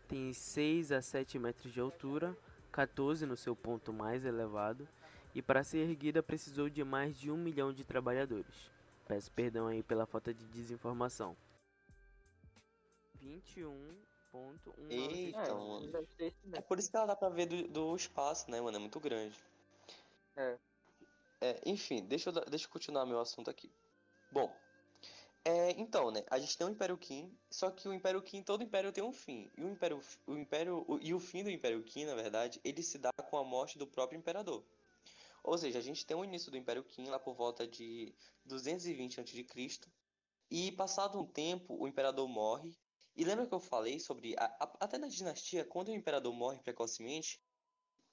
Tem 0.07 0.33
6 0.33 0.93
a 0.93 1.03
7 1.03 1.37
metros 1.37 1.73
de 1.73 1.81
altura, 1.81 2.37
14 2.71 3.27
no 3.27 3.37
seu 3.37 3.57
ponto 3.57 3.93
mais 3.93 4.25
elevado, 4.25 4.87
e 5.35 5.43
para 5.43 5.65
ser 5.65 5.79
erguida 5.79 6.23
precisou 6.23 6.71
de 6.71 6.85
mais 6.85 7.19
de 7.19 7.33
um 7.33 7.37
milhão 7.37 7.73
de 7.73 7.85
trabalhadores. 7.85 8.71
Peço 9.09 9.33
perdão 9.33 9.67
aí 9.67 9.83
pela 9.83 10.07
falta 10.07 10.33
de 10.33 10.47
desinformação. 10.47 11.37
21.1 14.33 14.91
Eita, 14.91 15.55
mano. 15.55 15.93
É 16.53 16.61
por 16.61 16.79
isso 16.79 16.91
que 16.91 16.97
ela 16.97 17.07
dá 17.07 17.17
pra 17.17 17.29
ver 17.29 17.47
do, 17.47 17.69
do 17.69 17.97
espaço, 17.97 18.51
né, 18.51 18.61
mano? 18.61 18.77
É 18.77 18.81
muito 18.81 19.01
grande. 19.01 19.39
É. 20.37 20.59
é 21.41 21.61
enfim, 21.67 22.05
deixa 22.05 22.31
eu, 22.31 22.33
deixa 22.47 22.67
eu 22.67 22.71
continuar 22.71 23.07
meu 23.07 23.21
assunto 23.21 23.51
aqui. 23.51 23.71
Bom, 24.31 24.55
é, 25.45 25.71
então, 25.81 26.11
né, 26.11 26.23
a 26.31 26.39
gente 26.39 26.57
tem 26.59 26.67
o 26.67 26.71
Império 26.71 26.99
Qin, 26.99 27.35
só 27.51 27.71
que 27.71 27.89
o 27.89 27.95
Império 27.95 28.21
Qin, 28.21 28.43
todo 28.43 28.63
Império 28.63 28.93
tem 28.93 29.03
um 29.03 29.13
fim. 29.13 29.51
E 29.57 29.65
o 29.65 29.71
Império, 29.71 30.01
o 30.27 30.37
Império, 30.37 30.85
o, 30.87 30.99
e 31.01 31.15
o 31.15 31.21
fim 31.21 31.43
do 31.43 31.51
Império 31.51 31.83
Qin, 31.83 32.05
na 32.05 32.15
verdade, 32.15 32.61
ele 32.63 32.83
se 32.83 32.99
dá 32.99 33.11
com 33.31 33.37
a 33.39 33.45
morte 33.45 33.79
do 33.79 33.87
próprio 33.87 34.19
Imperador. 34.19 34.63
Ou 35.43 35.57
seja, 35.57 35.79
a 35.79 35.83
gente 35.83 36.05
tem 36.05 36.17
o 36.17 36.25
início 36.25 36.51
do 36.51 36.57
Império 36.59 36.85
Qin 36.85 37.07
lá 37.07 37.19
por 37.19 37.35
volta 37.35 37.67
de 37.67 38.15
220 38.45 39.21
a.C. 39.21 39.47
E 40.51 40.73
passado 40.73 41.19
um 41.19 41.25
tempo, 41.25 41.77
o 41.79 41.89
Imperador 41.89 42.29
morre 42.29 42.77
e 43.19 43.25
lembra 43.25 43.49
que 43.49 43.53
eu 43.53 43.59
falei 43.59 43.99
sobre. 43.99 44.37
A, 44.39 44.45
a, 44.45 44.77
até 44.81 44.97
na 44.97 45.09
dinastia, 45.09 45.65
quando 45.65 45.89
o 45.89 45.95
imperador 45.95 46.33
morre 46.33 46.61
precocemente, 46.61 47.43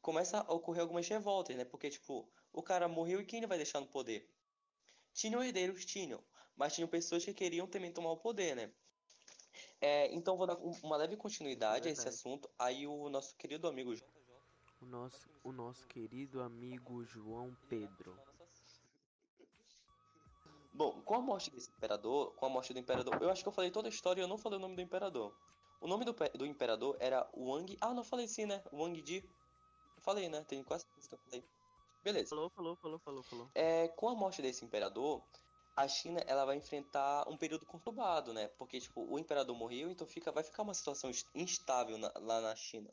começa 0.01 0.39
a 0.39 0.51
ocorrer 0.51 0.82
algumas 0.82 1.08
revoltas, 1.08 1.56
né? 1.56 1.64
Porque, 1.64 1.91
tipo, 1.91 2.28
o 2.51 2.64
cara 2.64 2.88
morreu 2.88 3.22
e 3.22 3.26
quem 3.26 3.38
ele 3.38 3.47
vai 3.47 3.58
deixar 3.58 3.80
no 3.80 3.88
poder? 3.88 4.28
Tinham 5.14 5.43
herdeiros, 5.43 5.86
tinham, 5.86 6.24
mas 6.58 6.74
tinham 6.74 6.89
pessoas 6.89 7.24
que 7.24 7.36
queriam 7.36 7.68
também 7.68 7.93
tomar 7.93 8.12
o 8.14 8.18
poder, 8.18 8.56
né? 8.56 8.74
É, 9.80 10.12
então 10.12 10.36
vou 10.36 10.47
dar 10.47 10.58
uma 10.58 10.97
leve 10.97 11.16
continuidade 11.16 11.88
é 11.88 11.91
a 11.91 11.93
esse 11.93 12.08
assunto. 12.08 12.49
Aí 12.58 12.88
o 12.88 13.08
nosso 13.08 13.36
querido 13.36 13.68
amigo 13.68 13.93
o 14.82 14.86
nosso, 14.86 15.30
o 15.43 15.51
nosso 15.51 15.88
querido 15.88 16.41
amigo 16.41 17.06
João 17.06 17.56
Pedro. 17.70 18.20
Bom, 20.76 21.01
com 21.03 21.15
a 21.15 21.21
morte 21.21 21.49
desse 21.49 21.71
imperador, 21.71 22.34
com 22.36 22.45
a 22.45 22.49
morte 22.49 22.73
do 22.73 22.80
imperador, 22.80 23.17
eu 23.21 23.30
acho 23.30 23.41
que 23.41 23.47
eu 23.47 23.53
falei 23.53 23.71
toda 23.71 23.88
a 23.88 23.89
história 23.89 24.19
e 24.19 24.23
eu 24.23 24.28
não 24.28 24.38
falei 24.38 24.59
o 24.59 24.61
nome 24.61 24.76
do 24.76 24.82
imperador. 24.82 25.34
O 25.80 25.88
nome 25.88 26.03
do, 26.03 26.13
do 26.13 26.45
imperador 26.45 26.97
era 26.99 27.26
Wang. 27.34 27.78
Ah, 27.80 27.93
não 27.93 28.03
falei 28.03 28.28
sim, 28.28 28.45
né? 28.45 28.61
Wang 28.73 29.01
Di. 29.01 29.23
Falei, 29.99 30.28
né? 30.28 30.43
Tem 30.43 30.61
quase 30.63 30.86
que 30.86 30.91
eu 31.13 31.17
falei. 31.17 31.45
Beleza. 32.03 32.30
Falou, 32.30 32.49
falou, 32.49 32.76
falou, 32.76 32.99
falou, 32.99 33.23
falou. 33.23 33.49
É, 33.55 33.88
com 33.88 34.09
a 34.09 34.15
morte 34.15 34.41
desse 34.41 34.65
imperador, 34.65 35.23
a 35.78 35.88
China 35.88 36.19
ela 36.28 36.43
vai 36.43 36.57
enfrentar 36.57 37.26
um 37.30 37.38
período 37.38 37.65
conturbado, 37.65 38.34
né? 38.34 38.49
Porque 38.57 38.82
tipo, 38.82 39.01
o 39.09 39.17
imperador 39.17 39.55
morreu, 39.55 39.89
então 39.89 40.05
fica, 40.05 40.30
vai 40.30 40.43
ficar 40.43 40.63
uma 40.63 40.73
situação 40.73 41.09
instável 41.34 41.97
na, 41.97 42.11
lá 42.17 42.41
na 42.41 42.53
China. 42.53 42.89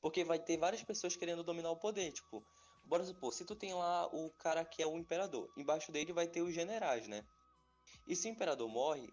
Porque 0.00 0.24
vai 0.24 0.38
ter 0.38 0.56
várias 0.56 0.82
pessoas 0.82 1.14
querendo 1.14 1.42
dominar 1.42 1.70
o 1.70 1.76
poder, 1.76 2.10
tipo, 2.10 2.42
bora 2.88 3.04
supor, 3.04 3.32
se 3.32 3.44
tu 3.44 3.54
tem 3.54 3.74
lá 3.74 4.06
o 4.06 4.30
cara 4.30 4.64
que 4.64 4.82
é 4.82 4.86
o 4.86 4.96
imperador, 4.96 5.52
embaixo 5.56 5.92
dele 5.92 6.12
vai 6.12 6.26
ter 6.26 6.40
os 6.40 6.54
generais, 6.54 7.06
né? 7.06 7.24
E 8.06 8.16
se 8.16 8.28
o 8.28 8.32
imperador 8.32 8.68
morre, 8.68 9.12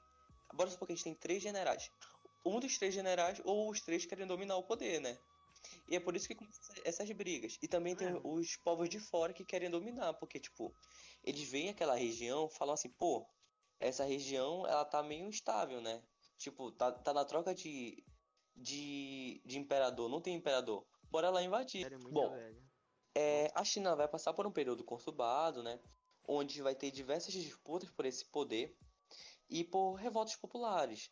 bora 0.53 0.69
supor 0.69 0.87
que 0.87 0.93
a 0.93 0.95
gente 0.95 1.03
tem 1.03 1.13
três 1.13 1.43
generais. 1.43 1.91
Um 2.45 2.59
dos 2.59 2.77
três 2.77 2.93
generais 2.93 3.41
ou 3.43 3.69
os 3.69 3.81
três 3.81 4.05
querem 4.05 4.25
dominar 4.25 4.55
o 4.55 4.63
poder, 4.63 5.01
né? 5.01 5.17
E 5.89 5.95
é 5.95 5.99
por 5.99 6.15
isso 6.15 6.27
que 6.27 6.35
começam 6.35 6.75
essas 6.85 7.11
brigas. 7.11 7.57
E 7.61 7.67
também 7.67 7.95
tem 7.95 8.07
é. 8.07 8.21
os 8.23 8.55
povos 8.57 8.87
de 8.87 8.99
fora 8.99 9.33
que 9.33 9.43
querem 9.43 9.69
dominar, 9.69 10.13
porque, 10.13 10.39
tipo, 10.39 10.73
eles 11.23 11.49
veem 11.49 11.69
aquela 11.69 11.95
região 11.95 12.47
falam 12.49 12.75
assim, 12.75 12.89
pô, 12.89 13.27
essa 13.79 14.05
região, 14.05 14.65
ela 14.65 14.85
tá 14.85 15.03
meio 15.03 15.27
instável, 15.27 15.81
né? 15.81 16.01
Tipo, 16.37 16.71
tá, 16.71 16.91
tá 16.91 17.13
na 17.13 17.25
troca 17.25 17.53
de, 17.53 18.03
de, 18.55 19.41
de 19.43 19.57
imperador, 19.57 20.07
não 20.07 20.21
tem 20.21 20.35
imperador. 20.35 20.85
Bora 21.09 21.29
lá 21.29 21.41
invadir. 21.43 21.85
É 21.85 21.97
Bom, 21.97 22.33
é, 23.15 23.49
a 23.55 23.63
China 23.63 23.95
vai 23.95 24.07
passar 24.07 24.33
por 24.33 24.45
um 24.45 24.51
período 24.51 24.83
conturbado, 24.83 25.63
né? 25.63 25.79
Onde 26.27 26.61
vai 26.61 26.75
ter 26.75 26.91
diversas 26.91 27.33
disputas 27.33 27.89
por 27.89 28.05
esse 28.05 28.25
poder 28.25 28.75
e 29.49 29.63
por 29.63 29.93
revoltas 29.93 30.35
populares. 30.35 31.09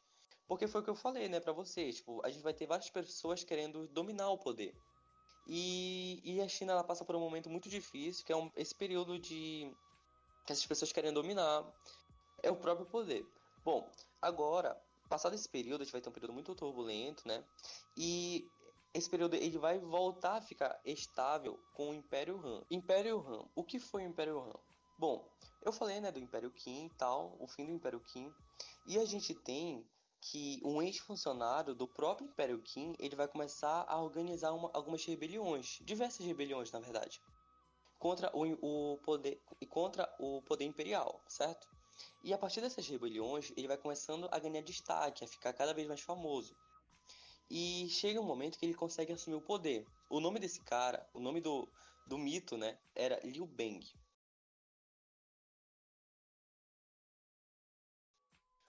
Porque 0.48 0.68
foi 0.68 0.82
o 0.82 0.84
que 0.84 0.90
eu 0.90 0.96
falei, 0.96 1.30
né, 1.30 1.40
para 1.40 1.54
vocês. 1.54 1.98
Tipo, 1.98 2.22
a 2.26 2.30
gente 2.30 2.44
vai 2.44 2.54
ter 2.54 2.68
várias 2.68 2.90
pessoas 2.90 3.44
querendo 3.44 3.88
dominar 3.88 4.30
o 4.30 4.38
poder. 4.38 4.76
E, 5.48 6.22
e 6.24 6.42
a 6.42 6.48
China 6.48 6.74
ela 6.74 6.84
passa 6.84 7.06
por 7.06 7.16
um 7.16 7.20
momento 7.20 7.50
muito 7.50 7.70
difícil, 7.70 8.26
que 8.26 8.32
é 8.32 8.36
um, 8.36 8.52
esse 8.56 8.76
período 8.76 9.18
de 9.20 9.72
que 10.46 10.52
essas 10.52 10.66
pessoas 10.66 10.92
querem 10.92 11.14
dominar 11.14 11.66
é 12.42 12.52
o 12.52 12.56
próprio 12.56 12.86
poder. 12.86 13.26
Bom, 13.64 13.90
agora, 14.22 14.78
passado 15.10 15.36
esse 15.36 15.48
período, 15.48 15.82
a 15.82 15.84
gente 15.86 15.94
vai 15.94 16.02
ter 16.02 16.10
um 16.10 16.14
período 16.14 16.34
muito 16.34 16.56
turbulento, 16.56 17.26
né? 17.28 17.44
E 17.96 18.46
esse 18.94 19.10
período 19.10 19.36
ele 19.36 19.58
vai 19.58 19.80
voltar 19.80 20.38
a 20.38 20.42
ficar 20.42 20.80
estável 20.86 21.60
com 21.74 21.90
o 21.90 21.94
Império 21.94 22.40
Han. 22.46 22.64
Império 22.70 23.20
Han. 23.20 23.48
O 23.56 23.64
que 23.64 23.80
foi 23.80 24.04
o 24.04 24.08
Império 24.08 24.40
Han? 24.40 24.54
Bom, 24.98 25.28
eu 25.62 25.72
falei, 25.72 26.00
né, 26.00 26.12
do 26.12 26.20
Império 26.20 26.52
Qin 26.52 26.86
e 26.86 26.90
tal, 26.92 27.36
o 27.40 27.48
fim 27.48 27.66
do 27.66 27.72
Império 27.72 28.00
Qin. 28.00 28.32
E 28.86 29.00
a 29.00 29.06
gente 29.06 29.34
tem 29.34 29.86
que 30.22 30.62
um 30.64 30.82
ex-funcionário 30.82 31.74
do 31.74 31.88
próprio 31.88 32.28
Império 32.28 32.62
Qin, 32.62 32.94
ele 33.00 33.16
vai 33.16 33.28
começar 33.28 33.86
a 33.88 34.02
organizar 34.02 34.54
uma, 34.54 34.70
algumas 34.74 35.04
rebeliões, 35.06 35.80
diversas 35.82 36.26
rebeliões, 36.26 36.72
na 36.72 36.80
verdade, 36.80 37.22
contra 38.00 38.32
o, 38.34 38.94
o 38.94 38.98
poder 39.00 39.42
contra 39.70 40.14
o 40.20 40.42
poder 40.44 40.66
imperial, 40.66 41.22
certo? 41.28 41.68
E 42.24 42.34
a 42.34 42.38
partir 42.38 42.62
dessas 42.62 42.88
rebeliões, 42.88 43.52
ele 43.58 43.68
vai 43.68 43.78
começando 43.78 44.30
a 44.32 44.40
ganhar 44.40 44.62
destaque, 44.62 45.24
a 45.24 45.28
ficar 45.28 45.52
cada 45.54 45.74
vez 45.74 45.88
mais 45.88 46.02
famoso. 46.02 46.56
E 47.50 47.88
chega 47.90 48.20
um 48.20 48.26
momento 48.26 48.58
que 48.58 48.66
ele 48.66 48.74
consegue 48.74 49.14
assumir 49.14 49.36
o 49.36 49.42
poder. 49.42 49.86
O 50.10 50.20
nome 50.20 50.40
desse 50.40 50.62
cara, 50.62 51.08
o 51.14 51.20
nome 51.20 51.42
do, 51.42 51.68
do 52.08 52.18
mito, 52.18 52.58
né, 52.58 52.78
era 52.96 53.20
Liu 53.24 53.46
Beng. 53.46 53.82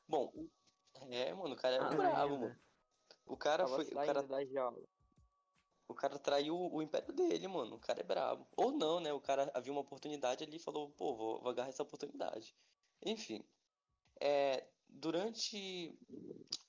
Bom, 0.06 0.32
é, 1.10 1.32
mano, 1.32 1.54
o 1.54 1.56
cara 1.56 1.76
era 1.76 1.86
ah, 1.86 1.96
bravo, 1.96 2.38
mano. 2.38 2.56
O 3.26 3.36
cara 3.36 3.66
foi. 3.66 3.84
O 3.86 3.94
cara, 3.94 4.24
o 5.88 5.94
cara 5.94 6.18
traiu 6.18 6.56
o 6.56 6.82
império 6.82 7.12
dele, 7.12 7.46
mano. 7.48 7.76
O 7.76 7.80
cara 7.80 8.00
é 8.00 8.04
brabo. 8.04 8.46
Ou 8.56 8.72
não, 8.72 9.00
né? 9.00 9.12
O 9.12 9.20
cara 9.20 9.50
havia 9.54 9.72
uma 9.72 9.80
oportunidade 9.80 10.44
ali 10.44 10.56
e 10.56 10.60
falou, 10.60 10.90
pô, 10.90 11.14
vou, 11.14 11.40
vou 11.40 11.50
agarrar 11.50 11.68
essa 11.68 11.82
oportunidade. 11.82 12.54
Enfim. 13.04 13.44
É, 14.20 14.66
durante. 14.88 15.96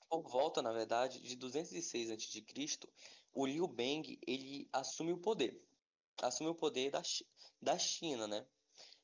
Por 0.08 0.22
volta, 0.22 0.62
na 0.62 0.72
verdade, 0.72 1.20
de 1.20 1.36
206 1.36 2.10
a.C., 2.10 2.44
o 3.34 3.44
Liu 3.44 3.66
Beng 3.66 4.18
ele 4.26 4.68
assume 4.72 5.12
o 5.12 5.18
poder. 5.18 5.60
Assume 6.22 6.50
o 6.50 6.54
poder 6.54 6.90
da, 6.90 7.02
da 7.60 7.78
China, 7.78 8.26
né? 8.26 8.46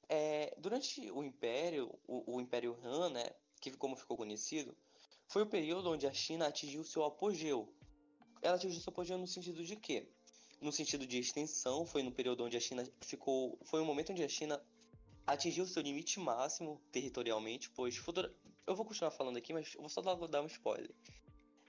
É, 0.09 0.55
durante 0.59 1.11
o 1.11 1.22
Império, 1.22 1.98
o, 2.07 2.36
o 2.36 2.40
Império 2.40 2.78
Han, 2.82 3.11
né? 3.11 3.30
Que 3.61 3.70
como 3.72 3.96
ficou 3.96 4.16
conhecido, 4.16 4.76
foi 5.26 5.42
o 5.42 5.46
período 5.46 5.90
onde 5.90 6.07
a 6.07 6.12
China 6.12 6.46
atingiu 6.46 6.84
seu 6.84 7.05
apogeu. 7.05 7.74
Ela 8.40 8.57
atingiu 8.57 8.80
seu 8.80 8.90
apogeu 8.90 9.18
no 9.18 9.26
sentido 9.26 9.64
de 9.64 9.76
quê? 9.76 10.09
No 10.61 10.72
sentido 10.72 11.07
de 11.07 11.18
extensão, 11.18 11.84
foi 11.84 12.03
no 12.03 12.12
período 12.12 12.44
onde 12.44 12.57
a 12.57 12.61
China 12.61 12.84
ficou. 13.00 13.59
Foi 13.64 13.80
o 13.80 13.84
momento 13.84 14.12
onde 14.12 14.22
a 14.22 14.28
China 14.28 14.62
atingiu 15.26 15.66
seu 15.66 15.82
limite 15.82 16.20
máximo 16.20 16.80
territorialmente, 16.90 17.70
pois. 17.70 17.96
Futura, 17.96 18.34
eu 18.66 18.74
vou 18.74 18.84
continuar 18.84 19.10
falando 19.10 19.36
aqui, 19.36 19.52
mas 19.52 19.74
eu 19.74 19.80
vou 19.80 19.88
só 19.88 20.00
dar, 20.00 20.42
um 20.42 20.46
spoiler. 20.46 20.90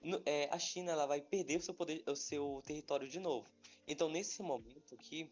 No, 0.01 0.21
é, 0.25 0.49
a 0.51 0.59
China 0.59 0.91
ela 0.91 1.05
vai 1.05 1.21
perder 1.21 1.57
o 1.57 1.61
seu, 1.61 1.73
poder, 1.73 2.03
o 2.07 2.15
seu 2.15 2.61
território 2.65 3.07
de 3.07 3.19
novo. 3.19 3.47
Então, 3.87 4.09
nesse 4.09 4.41
momento 4.41 4.93
aqui, 4.93 5.31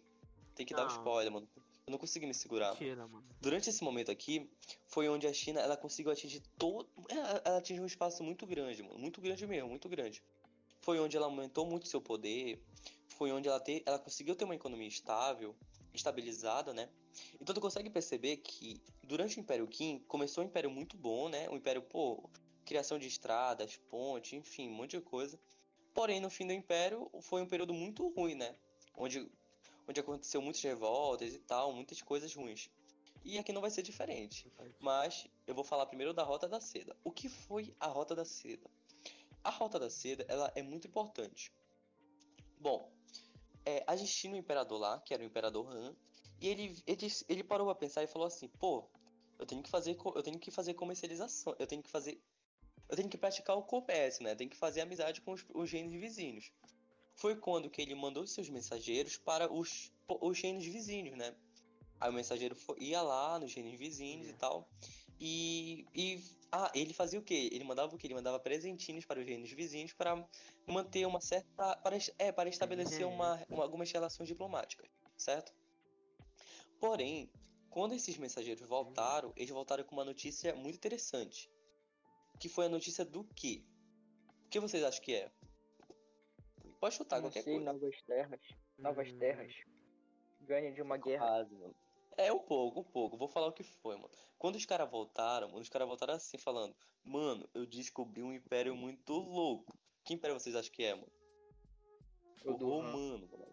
tem 0.55 0.66
que 0.66 0.74
não. 0.74 0.86
dar 0.86 0.93
um 0.93 0.97
spoiler, 0.97 1.32
mano. 1.32 1.47
Eu 1.86 1.91
não 1.91 1.97
consegui 1.97 2.26
me 2.26 2.34
segurar. 2.34 2.76
Tira, 2.76 3.09
Durante 3.41 3.70
esse 3.70 3.84
momento 3.84 4.12
aqui, 4.12 4.49
foi 4.88 5.09
onde 5.09 5.28
a 5.28 5.34
China 5.34 5.59
ela 5.59 5.76
conseguiu 5.76 6.12
atingir 6.12 6.41
todo. 6.57 6.88
Ela, 7.09 7.41
ela 7.43 7.57
atingiu 7.57 7.84
um 7.84 7.88
espaço 7.88 8.24
muito 8.24 8.45
grande, 8.45 8.82
mano. 8.84 8.97
Muito 8.97 9.20
grande 9.20 9.45
mesmo, 9.45 9.70
muito 9.70 9.89
grande. 9.89 10.24
Foi 10.80 10.99
onde 10.99 11.18
ela 11.18 11.26
aumentou 11.26 11.66
muito 11.66 11.88
seu 11.88 11.99
poder. 11.99 12.64
Foi 13.09 13.32
onde 13.32 13.47
ela, 13.47 13.59
te, 13.59 13.84
ela 13.86 13.99
conseguiu 13.99 14.36
ter 14.36 14.45
uma 14.45 14.55
economia 14.55 14.88
estável, 14.88 15.55
estabilizada, 15.93 16.74
né? 16.74 16.89
Então 17.39 17.53
tu 17.53 17.62
consegue 17.62 17.89
perceber 17.89 18.38
que 18.38 18.82
durante 19.03 19.38
o 19.38 19.41
Império 19.41 19.68
Qin 19.68 19.99
começou 20.07 20.43
um 20.43 20.47
império 20.47 20.70
muito 20.70 20.97
bom, 20.97 21.30
né? 21.30 21.49
Um 21.49 21.55
império, 21.55 21.82
pô, 21.82 22.30
criação 22.66 22.97
de 22.97 23.07
estradas, 23.07 23.78
pontes, 23.89 24.34
enfim, 24.34 24.70
um 24.70 24.74
monte 24.74 24.91
de 24.91 25.01
coisa. 25.01 25.39
Porém, 25.93 26.20
no 26.20 26.30
fim 26.30 26.47
do 26.47 26.53
império 26.53 27.09
foi 27.22 27.41
um 27.41 27.47
período 27.47 27.74
muito 27.74 28.07
ruim, 28.09 28.36
né? 28.36 28.55
Onde 28.95 29.30
onde 29.88 29.99
aconteceu 29.99 30.41
muitas 30.41 30.62
revoltas 30.62 31.34
e 31.34 31.39
tal, 31.39 31.74
muitas 31.74 32.01
coisas 32.01 32.34
ruins. 32.34 32.70
E 33.24 33.38
aqui 33.38 33.51
não 33.51 33.62
vai 33.62 33.70
ser 33.70 33.82
diferente. 33.82 34.51
Mas 34.80 35.28
eu 35.45 35.53
vou 35.53 35.64
falar 35.64 35.86
primeiro 35.86 36.14
da 36.14 36.24
Rota 36.24 36.47
da 36.47 36.59
Seda. 36.59 36.95
O 37.03 37.12
que 37.12 37.30
foi 37.30 37.76
a 37.80 37.88
Rota 37.88 38.16
da 38.16 38.26
Seda? 38.26 38.70
A 39.43 39.49
Rota 39.49 39.80
da 39.80 39.89
Seda 39.89 40.26
ela 40.28 40.51
é 40.55 40.62
muito 40.62 40.88
importante. 40.88 41.51
Bom, 42.59 42.91
é, 43.66 43.84
a 43.86 43.95
gente 43.95 44.14
tinha 44.14 44.34
um 44.34 44.38
imperador 44.38 44.80
lá, 44.80 44.99
que 45.01 45.14
era 45.14 45.22
o 45.22 45.26
Imperador 45.26 45.68
Han, 45.70 45.95
e 46.42 46.48
ele, 46.50 46.84
ele, 46.86 47.08
ele 47.30 47.44
parou 47.44 47.68
pra 47.68 47.76
pensar 47.76 48.04
e 48.04 48.08
falou 48.08 48.28
assim, 48.28 48.48
pô, 48.60 48.89
eu 49.39 49.46
tenho 49.46 49.64
que 49.64 49.70
fazer, 49.70 49.98
eu 50.16 50.24
tenho 50.24 50.39
que 50.39 50.52
fazer 50.52 50.74
comercialização, 50.74 51.56
eu 51.58 51.68
tenho 51.68 51.82
que 51.82 51.89
fazer, 51.89 52.20
eu 52.89 52.96
tenho 52.96 53.08
que 53.10 53.18
praticar 53.18 53.56
o 53.56 53.64
comércio, 53.64 54.24
né? 54.24 54.32
Eu 54.32 54.36
tenho 54.36 54.50
que 54.50 54.58
fazer 54.58 54.82
amizade 54.82 55.22
com 55.22 55.32
os, 55.32 55.46
os 55.54 55.72
vizinhos 55.72 56.52
foi 57.22 57.36
quando 57.36 57.70
que 57.70 57.82
ele 57.82 57.94
mandou 57.94 58.26
seus 58.26 58.50
mensageiros 58.50 59.16
para 59.18 59.52
os, 59.52 59.92
os 60.08 60.42
reinos 60.42 60.66
vizinhos, 60.66 61.16
né? 61.16 61.36
Aí 62.00 62.10
o 62.10 62.14
mensageiro 62.14 62.56
foi, 62.56 62.78
ia 62.80 63.02
lá 63.02 63.38
nos 63.38 63.54
reinos 63.54 63.78
vizinhos 63.78 64.28
e 64.28 64.34
tal. 64.34 64.68
E, 65.20 65.86
e 65.94 66.20
ah, 66.52 66.72
ele 66.74 66.94
fazia 66.94 67.20
o 67.20 67.24
quê? 67.24 67.50
Ele 67.52 67.64
mandava 67.64 67.94
o 67.94 67.98
quê? 67.98 68.08
Ele 68.08 68.16
mandava 68.16 68.39
presentinhos 68.39 69.06
para 69.06 69.20
os 69.20 69.26
reinos 69.26 69.52
vizinhos 69.52 69.94
para 69.94 70.28
manter 70.66 71.06
uma 71.06 71.22
certa. 71.22 71.76
Para, 71.76 71.98
é, 72.18 72.32
para 72.32 72.50
estabelecer 72.50 73.06
uma, 73.06 73.39
uma, 73.48 73.64
algumas 73.64 73.92
relações 73.92 74.28
diplomáticas, 74.28 74.89
certo? 75.16 75.54
Porém, 76.82 77.32
quando 77.69 77.93
esses 77.93 78.17
mensageiros 78.17 78.67
voltaram, 78.67 79.32
eles 79.36 79.51
voltaram 79.51 79.84
com 79.84 79.95
uma 79.95 80.03
notícia 80.03 80.55
muito 80.55 80.75
interessante. 80.75 81.47
Que 82.39 82.49
foi 82.49 82.65
a 82.65 82.69
notícia 82.69 83.05
do 83.05 83.23
quê? 83.23 83.63
O 84.45 84.49
que 84.49 84.59
vocês 84.59 84.84
acham 84.84 85.03
que 85.03 85.13
é? 85.13 85.32
Pode 86.79 86.95
chutar 86.95 87.17
Não 87.17 87.25
qualquer 87.25 87.43
sei, 87.43 87.53
coisa. 87.53 87.71
Novas 87.71 88.01
terras. 88.01 88.41
Novas 88.79 89.07
hum. 89.09 89.19
terras. 89.19 89.53
Ganha 90.41 90.71
de 90.73 90.82
uma 90.82 90.97
guerra. 90.97 91.27
Quase, 91.27 91.55
mano. 91.55 91.75
É 92.17 92.34
um 92.34 92.39
pouco, 92.39 92.79
um 92.79 92.84
pouco. 92.84 93.15
Vou 93.15 93.27
falar 93.27 93.47
o 93.47 93.53
que 93.53 93.63
foi, 93.63 93.95
mano. 93.95 94.09
Quando 94.39 94.55
os 94.55 94.65
caras 94.65 94.89
voltaram, 94.89 95.49
mano, 95.49 95.61
os 95.61 95.69
caras 95.69 95.88
voltaram 95.88 96.15
assim, 96.15 96.39
falando: 96.39 96.75
Mano, 97.03 97.47
eu 97.53 97.63
descobri 97.67 98.23
um 98.23 98.34
império 98.34 98.75
muito 98.75 99.13
louco. 99.13 99.77
Que 100.03 100.15
império 100.15 100.38
vocês 100.38 100.55
acham 100.55 100.71
que 100.71 100.84
é, 100.84 100.95
mano? 100.95 101.11
O, 102.43 102.51
o 102.51 102.55
romano, 102.55 103.29
mano. 103.32 103.51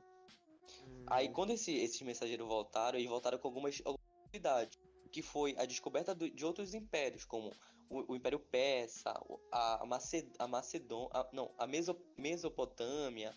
Aí 1.10 1.28
quando 1.28 1.50
esse, 1.50 1.74
esses 1.74 2.00
mensageiros 2.02 2.46
voltaram, 2.46 2.98
eles 2.98 3.08
voltaram 3.08 3.38
com 3.38 3.48
algumas, 3.48 3.80
novidades. 4.28 4.78
Que 5.10 5.22
foi 5.22 5.54
a 5.56 5.64
descoberta 5.64 6.14
de 6.14 6.44
outros 6.44 6.74
impérios, 6.74 7.24
como 7.24 7.50
o, 7.88 8.12
o 8.12 8.16
Império 8.16 8.38
Persa, 8.38 9.18
a, 9.50 9.84
Maced 9.86 10.30
a 10.38 10.46
Macedônia, 10.46 11.10
não, 11.32 11.54
a 11.56 11.66
Meso 11.66 11.98
Mesopotâmia, 12.16 13.34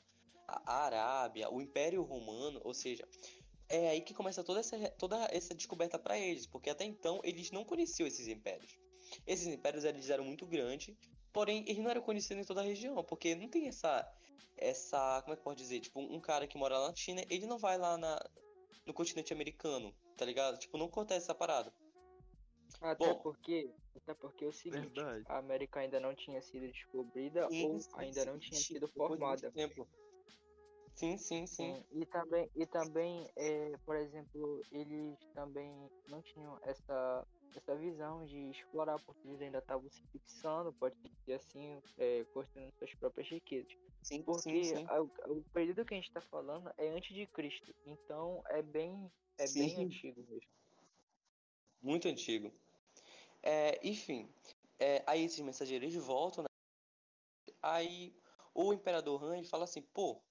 a, 0.47 0.61
a 0.65 0.85
Arábia, 0.85 1.49
o 1.49 1.61
Império 1.61 2.03
Romano, 2.03 2.59
ou 2.65 2.73
seja, 2.73 3.07
é 3.69 3.89
aí 3.89 4.01
que 4.01 4.13
começa 4.13 4.43
toda 4.43 4.59
essa, 4.59 4.77
toda 4.91 5.29
essa 5.31 5.55
descoberta 5.55 5.97
para 5.97 6.19
eles, 6.19 6.45
porque 6.45 6.69
até 6.69 6.83
então 6.83 7.21
eles 7.23 7.51
não 7.51 7.63
conheciam 7.63 8.05
esses 8.05 8.27
impérios. 8.27 8.77
Esses 9.25 9.47
impérios 9.47 9.85
eles 9.85 10.09
eram 10.09 10.25
muito 10.25 10.45
grandes, 10.45 10.93
porém 11.31 11.63
eles 11.67 11.81
não 11.81 11.89
eram 11.89 12.01
conhecidos 12.01 12.43
em 12.43 12.47
toda 12.47 12.59
a 12.59 12.65
região, 12.65 13.01
porque 13.03 13.33
não 13.33 13.47
tem 13.47 13.69
essa 13.69 14.05
essa, 14.57 15.21
como 15.21 15.33
é 15.33 15.37
que 15.37 15.43
pode 15.43 15.61
dizer, 15.61 15.79
tipo, 15.79 15.99
um 15.99 16.19
cara 16.19 16.47
que 16.47 16.57
mora 16.57 16.77
lá 16.77 16.89
na 16.89 16.95
China, 16.95 17.23
ele 17.29 17.45
não 17.45 17.57
vai 17.57 17.77
lá 17.77 17.97
na, 17.97 18.19
no 18.85 18.93
continente 18.93 19.33
americano, 19.33 19.93
tá 20.17 20.25
ligado? 20.25 20.57
Tipo, 20.57 20.77
não 20.77 20.85
acontece 20.87 21.25
essa 21.25 21.35
parada. 21.35 21.73
Até 22.79 23.13
Bom, 23.13 23.19
porque, 23.21 23.71
até 23.95 24.13
porque 24.13 24.45
é 24.45 24.47
o 24.47 24.51
seguinte, 24.51 24.95
verdade. 24.95 25.23
a 25.27 25.37
América 25.37 25.81
ainda 25.81 25.99
não 25.99 26.15
tinha 26.15 26.41
sido 26.41 26.67
descobrida 26.71 27.47
sim, 27.49 27.67
ou 27.67 27.79
sim, 27.79 27.89
ainda 27.95 28.21
sim, 28.21 28.25
não 28.27 28.39
tinha 28.39 28.59
sido 28.59 28.87
formada. 28.87 29.51
Sim, 30.95 31.17
sim, 31.17 31.47
sim. 31.47 31.83
E 31.91 32.05
também, 32.05 32.49
e 32.55 32.65
também 32.65 33.31
é, 33.35 33.71
por 33.85 33.95
exemplo, 33.95 34.61
eles 34.71 35.17
também 35.33 35.89
não 36.07 36.21
tinham 36.21 36.59
essa, 36.63 37.27
essa 37.55 37.75
visão 37.75 38.25
de 38.25 38.51
explorar, 38.51 38.99
porque 39.05 39.27
eles 39.27 39.41
ainda 39.41 39.59
estavam 39.59 39.89
se 39.89 40.03
fixando, 40.11 40.73
pode 40.73 40.95
ser 41.25 41.33
assim, 41.33 41.81
é, 41.97 42.23
construindo 42.33 42.71
suas 42.77 42.93
próprias 42.95 43.29
riquezas. 43.29 43.73
Sim, 44.03 44.23
porque 44.23 44.63
sim, 44.63 44.77
sim. 44.77 44.85
A, 44.87 45.01
o 45.01 45.43
período 45.53 45.85
que 45.85 45.93
a 45.93 45.97
gente 45.97 46.07
está 46.07 46.21
falando 46.21 46.71
é 46.77 46.89
antes 46.89 47.13
de 47.13 47.25
Cristo, 47.27 47.73
então 47.85 48.43
é 48.47 48.61
bem, 48.61 49.11
é 49.37 49.47
bem 49.47 49.85
antigo 49.85 50.21
mesmo. 50.27 50.49
Muito 51.81 52.07
antigo. 52.07 52.51
É, 53.43 53.79
enfim, 53.87 54.29
é, 54.79 55.03
aí 55.07 55.23
esses 55.23 55.39
mensageiros 55.39 55.93
voltam, 55.95 56.43
né? 56.43 56.47
Aí 57.61 58.13
o 58.53 58.73
imperador 58.73 59.23
Han 59.23 59.37
ele 59.37 59.47
fala 59.47 59.63
assim, 59.63 59.81
pô, 59.81 60.21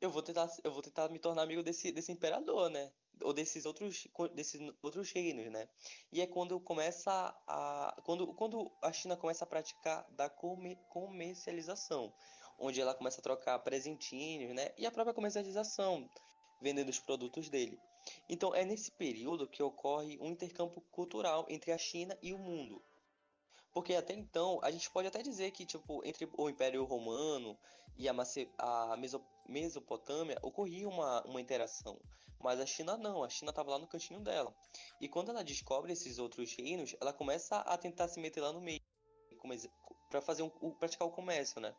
eu 0.00 0.10
vou 0.10 0.22
tentar, 0.22 0.48
eu 0.62 0.72
vou 0.72 0.82
tentar 0.82 1.08
me 1.08 1.18
tornar 1.18 1.42
amigo 1.42 1.62
desse, 1.62 1.92
desse 1.92 2.12
imperador, 2.12 2.70
né? 2.70 2.92
Ou 3.22 3.32
desses 3.32 3.64
outros, 3.64 4.06
desses 4.34 4.60
outros 4.82 5.10
reinos, 5.12 5.50
né? 5.50 5.68
E 6.12 6.20
é 6.20 6.26
quando 6.26 6.58
começa 6.60 7.10
a, 7.46 7.96
quando, 8.04 8.34
quando 8.34 8.70
a 8.82 8.92
China 8.92 9.16
começa 9.16 9.44
a 9.44 9.46
praticar 9.46 10.10
da 10.10 10.28
comercialização, 10.28 12.12
onde 12.58 12.80
ela 12.80 12.94
começa 12.94 13.20
a 13.20 13.22
trocar 13.22 13.58
presentinhos, 13.60 14.54
né? 14.54 14.70
E 14.76 14.86
a 14.86 14.90
própria 14.90 15.14
comercialização, 15.14 16.08
vendendo 16.60 16.88
os 16.88 16.98
produtos 16.98 17.48
dele. 17.48 17.78
Então 18.28 18.54
é 18.54 18.64
nesse 18.64 18.90
período 18.90 19.48
que 19.48 19.62
ocorre 19.62 20.18
um 20.20 20.26
intercâmbio 20.26 20.80
cultural 20.90 21.46
entre 21.48 21.72
a 21.72 21.78
China 21.78 22.16
e 22.22 22.32
o 22.32 22.38
mundo. 22.38 22.82
Porque 23.72 23.94
até 23.94 24.14
então, 24.14 24.60
a 24.62 24.70
gente 24.70 24.88
pode 24.90 25.08
até 25.08 25.20
dizer 25.20 25.50
que, 25.50 25.66
tipo, 25.66 26.00
entre 26.06 26.28
o 26.38 26.48
Império 26.48 26.84
Romano 26.84 27.58
e 27.96 28.08
a, 28.08 28.12
Mace 28.12 28.48
a 28.56 28.96
Meso 28.96 29.20
Mesopotâmia 29.48 30.38
ocorria 30.42 30.88
uma, 30.88 31.22
uma 31.24 31.40
interação. 31.40 31.98
Mas 32.38 32.60
a 32.60 32.66
China 32.66 32.96
não, 32.96 33.24
a 33.24 33.28
China 33.28 33.50
estava 33.50 33.70
lá 33.70 33.78
no 33.78 33.88
cantinho 33.88 34.20
dela. 34.20 34.54
E 35.00 35.08
quando 35.08 35.30
ela 35.30 35.42
descobre 35.42 35.92
esses 35.92 36.18
outros 36.18 36.54
reinos, 36.54 36.94
ela 37.00 37.12
começa 37.12 37.56
a 37.56 37.76
tentar 37.76 38.06
se 38.06 38.20
meter 38.20 38.40
lá 38.42 38.52
no 38.52 38.60
meio 38.60 38.80
para 40.08 40.20
fazer 40.22 40.42
um, 40.42 40.70
praticar 40.70 41.08
o 41.08 41.10
comércio, 41.10 41.60
né? 41.60 41.74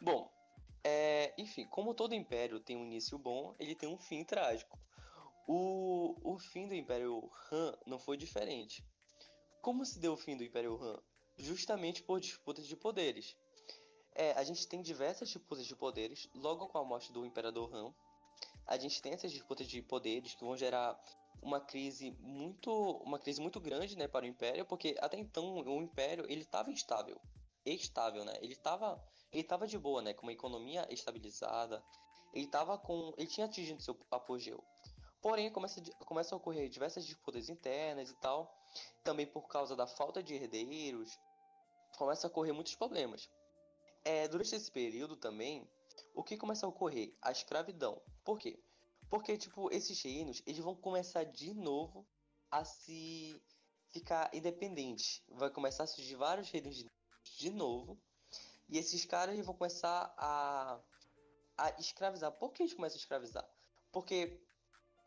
Bom, 0.00 0.30
é, 0.82 1.34
enfim, 1.36 1.66
como 1.66 1.94
todo 1.94 2.14
império 2.14 2.58
tem 2.58 2.76
um 2.76 2.86
início 2.86 3.18
bom, 3.18 3.54
ele 3.58 3.74
tem 3.74 3.88
um 3.88 3.98
fim 3.98 4.24
trágico. 4.24 4.78
O, 5.46 6.16
o 6.22 6.38
fim 6.38 6.68
do 6.68 6.74
Império 6.74 7.30
Han 7.50 7.76
não 7.84 7.98
foi 7.98 8.16
diferente. 8.16 8.84
Como 9.60 9.84
se 9.84 9.98
deu 9.98 10.12
o 10.12 10.16
fim 10.16 10.36
do 10.36 10.44
Império 10.44 10.80
Han? 10.82 11.02
Justamente 11.36 12.02
por 12.02 12.20
disputas 12.20 12.66
de 12.66 12.76
poderes. 12.76 13.36
É, 14.14 14.32
a 14.32 14.44
gente 14.44 14.66
tem 14.66 14.80
diversas 14.80 15.28
disputas 15.28 15.66
de 15.66 15.76
poderes 15.76 16.28
logo 16.34 16.66
com 16.68 16.78
a 16.78 16.84
morte 16.84 17.12
do 17.12 17.26
Imperador 17.26 17.74
Han. 17.74 17.92
A 18.66 18.78
gente 18.78 19.02
tem 19.02 19.12
essas 19.12 19.32
disputas 19.32 19.66
de 19.66 19.82
poderes 19.82 20.34
que 20.34 20.44
vão 20.44 20.56
gerar 20.56 20.98
uma 21.42 21.60
crise 21.60 22.10
muito 22.20 22.70
uma 23.04 23.18
crise 23.18 23.40
muito 23.40 23.58
grande 23.58 23.96
né 23.96 24.06
para 24.06 24.26
o 24.26 24.28
império 24.28 24.64
porque 24.66 24.94
até 25.00 25.18
então 25.18 25.54
o 25.56 25.82
império 25.82 26.26
ele 26.28 26.42
estava 26.42 26.70
instável 26.70 27.18
estável 27.64 28.26
né 28.26 28.34
ele 28.42 28.52
estava 28.52 29.02
ele 29.32 29.42
estava 29.42 29.66
de 29.66 29.78
boa 29.78 30.02
né 30.02 30.14
com 30.14 30.22
uma 30.22 30.32
economia 30.32 30.86
estabilizada 30.90 31.82
ele 32.32 32.46
estava 32.46 32.78
com 32.78 33.12
ele 33.16 33.26
tinha 33.26 33.46
atingido 33.46 33.82
seu 33.82 33.98
apogeu 34.10 34.62
Porém, 35.22 35.50
começa, 35.50 35.82
começa 36.06 36.34
a 36.34 36.38
ocorrer 36.38 36.68
diversas 36.68 37.04
disputas 37.04 37.48
internas 37.48 38.10
e 38.10 38.14
tal, 38.14 38.58
também 39.04 39.26
por 39.26 39.46
causa 39.48 39.76
da 39.76 39.86
falta 39.86 40.22
de 40.22 40.34
herdeiros, 40.34 41.18
começa 41.98 42.26
a 42.26 42.30
ocorrer 42.30 42.54
muitos 42.54 42.74
problemas. 42.74 43.28
É, 44.02 44.26
durante 44.28 44.54
esse 44.54 44.70
período 44.70 45.16
também, 45.16 45.68
o 46.14 46.24
que 46.24 46.38
começa 46.38 46.64
a 46.64 46.68
ocorrer? 46.68 47.14
A 47.20 47.30
escravidão. 47.30 48.00
Por 48.24 48.38
quê? 48.38 48.58
Porque, 49.10 49.36
tipo, 49.36 49.70
esses 49.70 50.00
reinos, 50.02 50.42
eles 50.46 50.60
vão 50.60 50.74
começar 50.74 51.24
de 51.24 51.52
novo 51.52 52.06
a 52.50 52.64
se 52.64 53.38
ficar 53.90 54.30
independentes. 54.32 55.22
Vai 55.28 55.50
começar 55.50 55.84
a 55.84 55.86
surgir 55.86 56.14
vários 56.14 56.48
reinos 56.48 56.82
de 57.36 57.50
novo. 57.50 58.00
E 58.70 58.78
esses 58.78 59.04
caras 59.04 59.38
vão 59.44 59.54
começar 59.54 60.14
a, 60.16 60.80
a 61.58 61.70
escravizar. 61.80 62.30
Por 62.32 62.52
que 62.52 62.62
eles 62.62 62.74
começam 62.74 62.96
a 62.96 63.00
escravizar? 63.00 63.48
Porque 63.90 64.40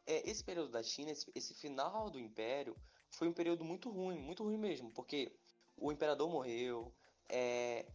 é, 0.06 0.30
esse 0.30 0.44
período 0.44 0.70
da 0.70 0.84
China, 0.84 1.12
esse, 1.12 1.32
esse, 1.34 1.54
final 1.54 2.10
do 2.10 2.20
Império, 2.20 2.76
foi 3.10 3.28
um 3.28 3.34
período 3.34 3.64
muito 3.64 3.90
ruim, 3.90 4.20
muito 4.20 4.44
ruim 4.44 4.58
mesmo, 4.58 4.92
porque 4.92 5.34
o 5.78 5.92
imperador 5.92 6.30
morreu, 6.30 6.94
é, 7.30 7.86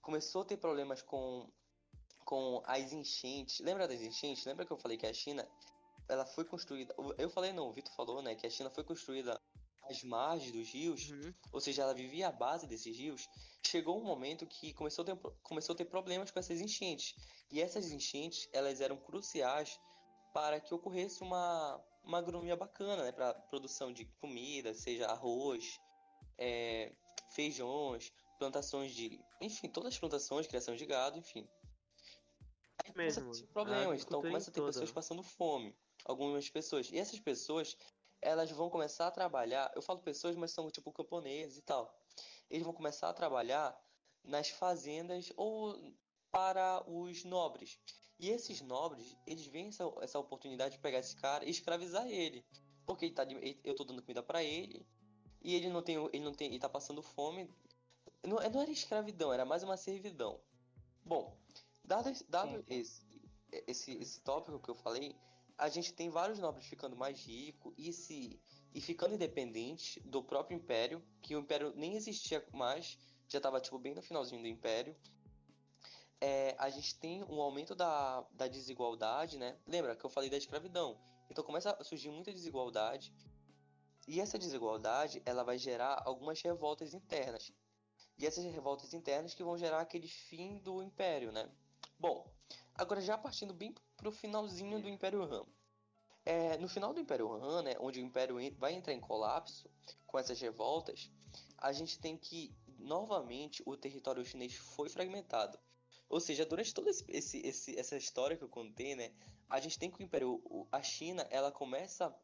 começou 0.00 0.42
a 0.42 0.44
ter 0.44 0.56
problemas 0.56 1.02
com, 1.02 1.50
com 2.24 2.62
as 2.64 2.92
enchentes. 2.92 3.58
Lembra 3.58 3.88
das 3.88 4.00
enchentes? 4.00 4.44
Lembra 4.44 4.64
que 4.64 4.72
eu 4.72 4.78
falei 4.78 4.96
que 4.96 5.06
a 5.06 5.12
China 5.12 5.48
ela 6.08 6.24
foi 6.24 6.44
construída. 6.44 6.94
Eu 7.18 7.28
falei 7.28 7.52
não, 7.52 7.68
o 7.68 7.72
Vitor 7.72 7.92
falou, 7.94 8.22
né, 8.22 8.36
que 8.36 8.46
a 8.46 8.50
China 8.50 8.70
foi 8.70 8.84
construída 8.84 9.40
às 9.88 10.02
margens 10.02 10.52
dos 10.52 10.68
rios, 10.70 11.10
uhum. 11.10 11.34
ou 11.52 11.60
seja, 11.60 11.82
ela 11.82 11.94
vivia 11.94 12.28
à 12.28 12.32
base 12.32 12.66
desses 12.66 12.96
rios. 12.96 13.28
Chegou 13.66 13.98
um 13.98 14.04
momento 14.04 14.46
que 14.46 14.72
começou 14.72 15.02
a 15.02 15.06
ter, 15.06 15.16
começou 15.42 15.74
a 15.74 15.76
ter 15.76 15.84
problemas 15.84 16.30
com 16.30 16.38
essas 16.38 16.60
enchentes. 16.60 17.14
E 17.50 17.60
essas 17.60 17.90
enchentes, 17.90 18.48
elas 18.52 18.80
eram 18.80 18.96
cruciais 18.96 19.78
para 20.32 20.60
que 20.60 20.74
ocorresse 20.74 21.22
uma, 21.22 21.82
uma 22.04 22.18
agronomia 22.18 22.56
bacana 22.56 23.04
né, 23.04 23.12
para 23.12 23.34
produção 23.34 23.92
de 23.92 24.04
comida, 24.20 24.74
seja 24.74 25.06
arroz, 25.06 25.80
é, 26.38 26.92
feijões, 27.30 28.12
plantações 28.38 28.94
de. 28.94 29.20
Enfim, 29.40 29.68
todas 29.68 29.92
as 29.94 29.98
plantações, 29.98 30.46
criação 30.46 30.76
de 30.76 30.86
gado, 30.86 31.18
enfim. 31.18 31.48
Aí 32.84 32.92
Mesmo. 32.96 33.30
problemas, 33.48 34.02
então 34.02 34.22
começa 34.22 34.50
a 34.50 34.52
ter 34.52 34.60
toda. 34.60 34.72
pessoas 34.72 34.92
passando 34.92 35.22
fome. 35.22 35.74
Algumas 36.04 36.48
pessoas. 36.48 36.90
E 36.92 36.98
essas 36.98 37.18
pessoas, 37.18 37.76
elas 38.20 38.50
vão 38.50 38.70
começar 38.70 39.06
a 39.06 39.10
trabalhar. 39.10 39.70
Eu 39.74 39.82
falo 39.82 40.00
pessoas, 40.00 40.36
mas 40.36 40.50
são 40.50 40.70
tipo 40.70 40.92
camponeses 40.92 41.58
e 41.58 41.62
tal. 41.62 41.92
Eles 42.50 42.64
vão 42.64 42.72
começar 42.72 43.08
a 43.08 43.14
trabalhar 43.14 43.78
nas 44.24 44.48
fazendas 44.50 45.32
ou 45.36 45.76
para 46.30 46.82
os 46.88 47.24
nobres. 47.24 47.78
E 48.18 48.30
esses 48.30 48.60
nobres, 48.60 49.16
eles 49.26 49.46
veem 49.46 49.68
essa, 49.68 49.84
essa 50.00 50.18
oportunidade 50.18 50.74
de 50.74 50.80
pegar 50.80 50.98
esse 50.98 51.14
cara 51.16 51.44
e 51.44 51.50
escravizar 51.50 52.06
ele. 52.08 52.44
Porque 52.84 53.04
ele 53.04 53.14
tá 53.14 53.24
de, 53.24 53.60
eu 53.62 53.74
tô 53.76 53.84
dando 53.84 54.02
comida 54.02 54.22
para 54.22 54.42
ele, 54.42 54.84
e 55.42 55.54
ele 55.54 55.68
não 55.68 55.82
tem. 55.82 55.96
Ele 56.12 56.24
não 56.24 56.34
tem. 56.34 56.48
Ele 56.48 56.58
tá 56.58 56.68
passando 56.68 57.02
fome. 57.02 57.48
Não, 58.24 58.36
não 58.50 58.60
era 58.60 58.70
escravidão, 58.70 59.32
era 59.32 59.44
mais 59.44 59.62
uma 59.62 59.76
servidão. 59.76 60.40
Bom, 61.04 61.36
dado, 61.84 62.10
dado 62.28 62.64
esse, 62.68 63.06
esse, 63.66 63.92
esse 63.92 64.20
tópico 64.20 64.58
que 64.58 64.68
eu 64.68 64.74
falei, 64.74 65.16
a 65.58 65.68
gente 65.68 65.92
tem 65.92 66.08
vários 66.08 66.38
nobres 66.38 66.66
ficando 66.66 66.96
mais 66.96 67.20
ricos 67.20 67.74
e, 67.76 67.92
se, 67.92 68.40
e 68.72 68.80
ficando 68.80 69.14
independentes 69.14 70.00
do 70.04 70.22
próprio 70.22 70.56
império, 70.56 71.02
que 71.20 71.36
o 71.36 71.40
império 71.40 71.72
nem 71.76 71.96
existia 71.96 72.46
mais, 72.52 72.96
já 73.28 73.38
estava 73.38 73.60
tipo, 73.60 73.78
bem 73.78 73.94
no 73.94 74.00
finalzinho 74.00 74.40
do 74.40 74.48
império 74.48 74.96
é, 76.20 76.54
a 76.58 76.68
gente 76.68 76.94
tem 76.96 77.22
um 77.24 77.40
aumento 77.40 77.74
da, 77.74 78.24
da 78.32 78.48
desigualdade, 78.48 79.38
né? 79.38 79.56
Lembra 79.66 79.94
que 79.94 80.04
eu 80.04 80.10
falei 80.10 80.28
da 80.28 80.36
escravidão? 80.36 80.98
Então 81.30 81.44
começa 81.44 81.76
a 81.78 81.84
surgir 81.84 82.10
muita 82.10 82.32
desigualdade 82.32 83.12
e 84.06 84.20
essa 84.20 84.38
desigualdade 84.38 85.22
ela 85.24 85.44
vai 85.44 85.58
gerar 85.58 86.02
algumas 86.04 86.40
revoltas 86.40 86.94
internas. 86.94 87.52
E 88.18 88.26
essas 88.26 88.44
revoltas 88.44 88.92
internas 88.94 89.34
que 89.34 89.44
vão 89.44 89.56
gerar 89.56 89.80
aquele 89.80 90.08
fim 90.08 90.58
do 90.58 90.82
império, 90.82 91.30
né? 91.30 91.48
Bom, 91.98 92.28
agora 92.74 93.00
já 93.00 93.16
partindo 93.16 93.54
bem 93.54 93.74
pro 93.98 94.12
finalzinho 94.12 94.80
do 94.80 94.88
Império 94.88 95.22
Han. 95.22 95.44
É, 96.24 96.56
no 96.56 96.68
final 96.68 96.94
do 96.94 97.00
Império 97.00 97.30
Han, 97.32 97.62
né, 97.62 97.74
onde 97.80 98.00
o 98.00 98.02
Império 98.02 98.36
vai 98.56 98.72
entrar 98.72 98.94
em 98.94 99.00
colapso 99.00 99.68
com 100.06 100.18
essas 100.18 100.40
revoltas, 100.40 101.10
a 101.58 101.72
gente 101.72 101.98
tem 101.98 102.16
que 102.16 102.54
novamente 102.78 103.62
o 103.66 103.76
território 103.76 104.24
chinês 104.24 104.54
foi 104.54 104.88
fragmentado 104.88 105.58
Ou 106.08 106.20
seja, 106.20 106.46
durante 106.46 106.72
toda 106.72 106.90
esse, 106.90 107.38
esse, 107.38 107.78
essa 107.78 107.96
história 107.96 108.36
que 108.36 108.44
eu 108.44 108.48
contei, 108.48 108.94
né, 108.94 109.12
a 109.48 109.58
gente 109.60 109.78
tem 109.78 109.90
que 109.90 110.00
o 110.00 110.02
Império, 110.02 110.40
a 110.70 110.82
China, 110.82 111.26
ela 111.30 111.50
começa 111.50 112.14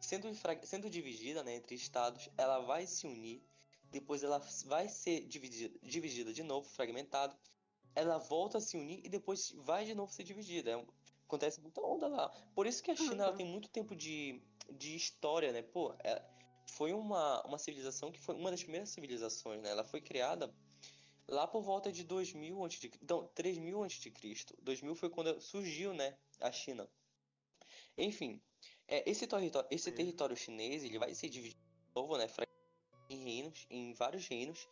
sendo, 0.00 0.28
sendo 0.64 0.90
dividida 0.90 1.44
né, 1.44 1.54
entre 1.54 1.74
estados, 1.74 2.28
ela 2.36 2.58
vai 2.60 2.86
se 2.86 3.06
unir, 3.06 3.42
depois 3.90 4.22
ela 4.22 4.40
vai 4.66 4.88
ser 4.88 5.26
dividida, 5.26 5.78
dividida 5.82 6.32
de 6.32 6.42
novo, 6.42 6.68
fragmentada, 6.68 7.36
ela 7.94 8.18
volta 8.18 8.58
a 8.58 8.60
se 8.60 8.76
unir 8.76 9.00
e 9.04 9.08
depois 9.08 9.52
vai 9.58 9.84
de 9.84 9.94
novo 9.94 10.12
ser 10.12 10.24
dividida. 10.24 10.70
Acontece 11.30 11.60
muita 11.60 11.80
onda 11.80 12.08
lá. 12.08 12.28
Por 12.56 12.66
isso 12.66 12.82
que 12.82 12.90
a 12.90 12.96
China 12.96 13.30
uhum. 13.30 13.36
tem 13.36 13.46
muito 13.46 13.68
tempo 13.68 13.94
de, 13.94 14.42
de 14.68 14.96
história, 14.96 15.52
né? 15.52 15.62
Pô, 15.62 15.94
é, 16.02 16.20
foi 16.66 16.92
uma, 16.92 17.40
uma 17.46 17.56
civilização 17.56 18.10
que 18.10 18.18
foi 18.18 18.34
uma 18.34 18.50
das 18.50 18.64
primeiras 18.64 18.88
civilizações, 18.88 19.62
né? 19.62 19.70
Ela 19.70 19.84
foi 19.84 20.00
criada 20.00 20.52
lá 21.28 21.46
por 21.46 21.62
volta 21.62 21.92
de 21.92 22.02
2000 22.02 22.64
a.C. 22.64 22.90
Então, 23.00 23.30
3000 23.32 23.84
a.C. 23.84 24.12
2000 24.60 24.96
foi 24.96 25.08
quando 25.08 25.40
surgiu, 25.40 25.94
né, 25.94 26.18
a 26.40 26.50
China. 26.50 26.90
Enfim, 27.96 28.42
é, 28.88 29.08
esse, 29.08 29.24
território, 29.28 29.68
esse 29.70 29.92
território 29.92 30.36
chinês 30.36 30.82
ele 30.82 30.98
vai 30.98 31.14
ser 31.14 31.28
dividido 31.28 31.60
de 31.60 31.94
novo, 31.94 32.18
né, 32.18 32.26
em 33.08 33.22
reinos, 33.22 33.68
em 33.70 33.92
vários 33.92 34.26
reinos, 34.26 34.68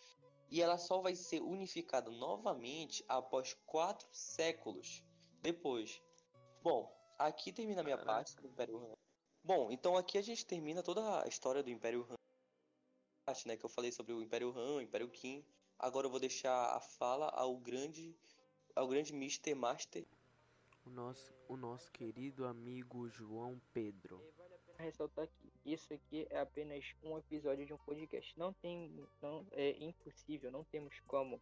e 0.51 0.61
ela 0.61 0.77
só 0.77 1.01
vai 1.01 1.15
ser 1.15 1.41
unificada 1.41 2.11
novamente 2.11 3.05
após 3.07 3.57
quatro 3.65 4.09
séculos 4.11 5.05
depois. 5.41 6.03
Bom, 6.63 6.93
aqui 7.19 7.53
termina 7.53 7.81
a 7.81 7.85
minha 7.85 7.97
Caraca. 7.97 8.15
parte 8.15 8.37
do 8.37 8.47
Império 8.47 8.79
Han. 8.79 8.97
Bom, 9.45 9.71
então 9.71 9.97
aqui 9.97 10.19
a 10.19 10.23
gente 10.23 10.45
termina 10.45 10.83
toda 10.83 11.23
a 11.23 11.29
história 11.29 11.63
do 11.63 11.71
Império 11.71 12.07
Han, 12.11 12.17
né, 13.47 13.57
que 13.57 13.65
eu 13.65 13.71
falei 13.71 13.93
sobre 13.93 14.13
o 14.13 14.23
Império 14.23 14.51
Han, 14.57 14.77
o 14.77 14.81
Império 14.81 15.09
Qin. 15.09 15.45
Agora 15.79 16.07
eu 16.07 16.11
vou 16.11 16.19
deixar 16.19 16.77
a 16.77 16.81
fala 16.81 17.29
ao 17.29 17.57
grande 17.57 18.17
ao 18.75 18.87
grande 18.87 19.13
Mr. 19.13 19.55
Master. 19.55 20.07
O 20.85 20.91
nosso, 20.91 21.35
o 21.49 21.57
nosso 21.57 21.91
querido 21.93 22.47
amigo 22.47 23.09
João 23.09 23.61
Pedro. 23.73 24.25
Vale 24.37 24.55
a 24.55 24.59
pena 24.59 24.79
ressaltar 24.79 25.29
que 25.29 25.53
isso 25.65 25.93
aqui 25.93 26.27
é 26.31 26.39
apenas 26.39 26.85
um 27.03 27.19
episódio 27.19 27.67
de 27.67 27.75
um 27.75 27.79
podcast. 27.79 28.33
Não 28.39 28.53
tem, 28.55 29.07
não 29.21 29.47
é 29.53 29.71
impossível, 29.83 30.51
não 30.51 30.65
temos 30.65 30.99
como 31.07 31.41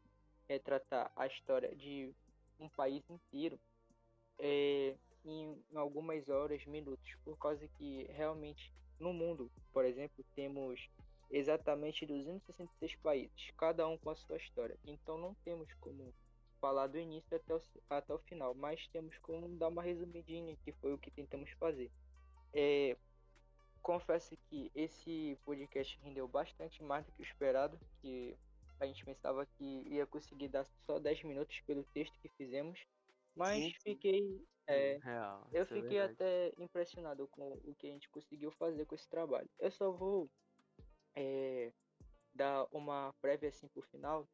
retratar 0.49 1.12
a 1.14 1.27
história 1.27 1.75
de 1.77 2.12
um 2.59 2.69
país 2.69 3.09
inteiro 3.09 3.61
é, 4.39 4.95
em, 5.24 5.62
algumas 5.74 6.28
horas, 6.28 6.64
minutos, 6.66 7.14
por 7.24 7.37
causa 7.39 7.66
que 7.78 8.05
realmente 8.11 8.72
no 8.99 9.12
mundo, 9.12 9.51
por 9.72 9.84
exemplo, 9.84 10.24
temos 10.34 10.89
exatamente 11.30 12.07
266 12.07 12.95
países, 12.97 13.51
cada 13.57 13.87
um 13.87 13.99
com 13.99 14.11
a 14.11 14.16
sua 14.16 14.37
história. 14.37 14.78
Então 14.87 15.18
não 15.18 15.34
temos 15.45 15.72
como 15.80 16.14
falar 16.61 16.87
do 16.87 16.99
início 16.99 17.37
até 17.37 17.55
o, 17.55 17.61
até 17.91 18.14
o 18.14 18.18
final, 18.18 18.55
mas 18.55 18.87
temos 18.89 19.16
como 19.18 19.49
dar 19.57 19.68
uma 19.68 19.82
resumidinha, 19.82 20.57
que 20.64 20.72
foi 20.72 20.93
o 20.93 20.99
que 20.99 21.11
tentamos 21.11 21.51
fazer. 21.53 21.91
É, 22.53 22.97
confesso 23.82 24.37
que 24.49 24.70
esse 24.74 25.39
podcast 25.45 25.99
rendeu 26.03 26.26
bastante 26.26 26.82
mais 26.82 27.05
do 27.05 27.12
que 27.12 27.22
o 27.22 27.24
esperado, 27.24 27.78
que 28.01 28.34
a 28.80 28.87
gente 28.87 29.05
pensava 29.05 29.47
que 29.47 29.82
ia 29.87 30.07
conseguir 30.07 30.49
dar 30.49 30.66
só 30.87 30.99
10 30.99 31.22
minutos 31.24 31.61
pelo 31.66 31.84
texto 31.84 32.18
que 32.20 32.28
fizemos, 32.30 32.80
mas 33.37 33.62
sim, 33.62 33.72
fiquei. 33.82 34.45
É, 34.68 34.99
Real, 35.01 35.49
eu 35.53 35.62
é 35.62 35.64
fiquei 35.64 35.99
é 35.99 36.03
até 36.03 36.53
impressionado 36.59 37.28
com 37.28 37.53
o 37.64 37.74
que 37.76 37.87
a 37.87 37.91
gente 37.91 38.09
conseguiu 38.09 38.51
fazer 38.51 38.84
com 38.84 38.95
esse 38.95 39.09
trabalho. 39.09 39.49
Eu 39.61 39.70
só 39.70 39.93
vou 39.93 40.28
é, 41.14 41.72
dar 42.34 42.66
uma 42.72 43.14
prévia 43.20 43.49
assim 43.49 43.68
por 43.68 43.84
final 43.87 44.26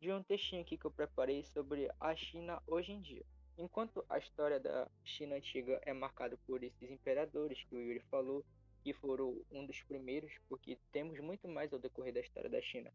de 0.00 0.10
um 0.10 0.22
textinho 0.22 0.62
aqui 0.62 0.78
que 0.78 0.84
eu 0.84 0.90
preparei 0.90 1.44
sobre 1.44 1.90
a 2.00 2.14
China 2.16 2.62
hoje 2.66 2.92
em 2.92 3.00
dia. 3.00 3.24
Enquanto 3.56 4.04
a 4.08 4.18
história 4.18 4.58
da 4.58 4.90
China 5.04 5.36
antiga 5.36 5.80
é 5.84 5.92
marcada 5.92 6.36
por 6.46 6.62
esses 6.62 6.90
imperadores 6.90 7.62
que 7.64 7.74
o 7.76 7.80
Yuri 7.80 8.00
falou, 8.10 8.44
que 8.82 8.92
foram 8.92 9.40
um 9.50 9.64
dos 9.64 9.82
primeiros, 9.82 10.32
porque 10.48 10.78
temos 10.90 11.18
muito 11.20 11.48
mais 11.48 11.72
ao 11.72 11.78
decorrer 11.78 12.12
da 12.12 12.20
história 12.20 12.50
da 12.50 12.60
China. 12.60 12.92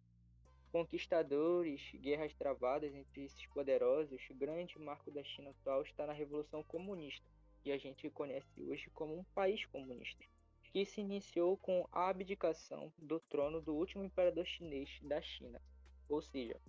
Conquistadores, 0.72 1.82
guerras 1.96 2.36
travadas 2.36 2.94
entre 2.94 3.26
esses 3.26 3.44
poderosos, 3.48 4.22
o 4.30 4.36
grande 4.36 4.78
marco 4.78 5.10
da 5.10 5.24
China 5.24 5.50
atual 5.50 5.82
está 5.82 6.06
na 6.06 6.14
Revolução 6.14 6.62
Comunista, 6.62 7.26
que 7.64 7.72
a 7.72 7.78
gente 7.78 8.08
conhece 8.12 8.62
hoje 8.62 8.88
como 8.92 9.18
um 9.18 9.24
país 9.34 9.66
comunista, 9.66 10.24
que 10.72 10.86
se 10.86 11.02
iniciou 11.02 11.58
com 11.58 11.88
a 11.92 12.10
abdicação 12.10 12.94
do 13.00 13.20
trono 13.20 13.60
do 13.60 13.74
último 13.74 14.04
imperador 14.04 14.46
chinês 14.46 15.00
da 15.02 15.20
China, 15.20 15.60
ou 16.08 16.22
seja, 16.22 16.62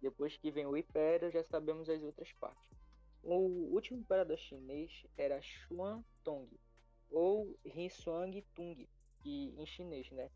depois 0.00 0.36
que 0.36 0.52
vem 0.52 0.66
o 0.66 0.76
Império, 0.76 1.30
já 1.32 1.42
sabemos 1.42 1.88
as 1.88 2.02
outras 2.02 2.32
partes. 2.34 2.70
O 3.20 3.74
último 3.74 3.98
imperador 3.98 4.38
chinês 4.38 5.04
era 5.16 5.42
Xuan 5.42 6.04
Tong, 6.22 6.48
ou 7.10 7.58
Rinsuang 7.66 8.40
Tung, 8.54 8.88
que 9.22 9.54
em 9.58 9.66
chinês, 9.66 10.08
né? 10.12 10.30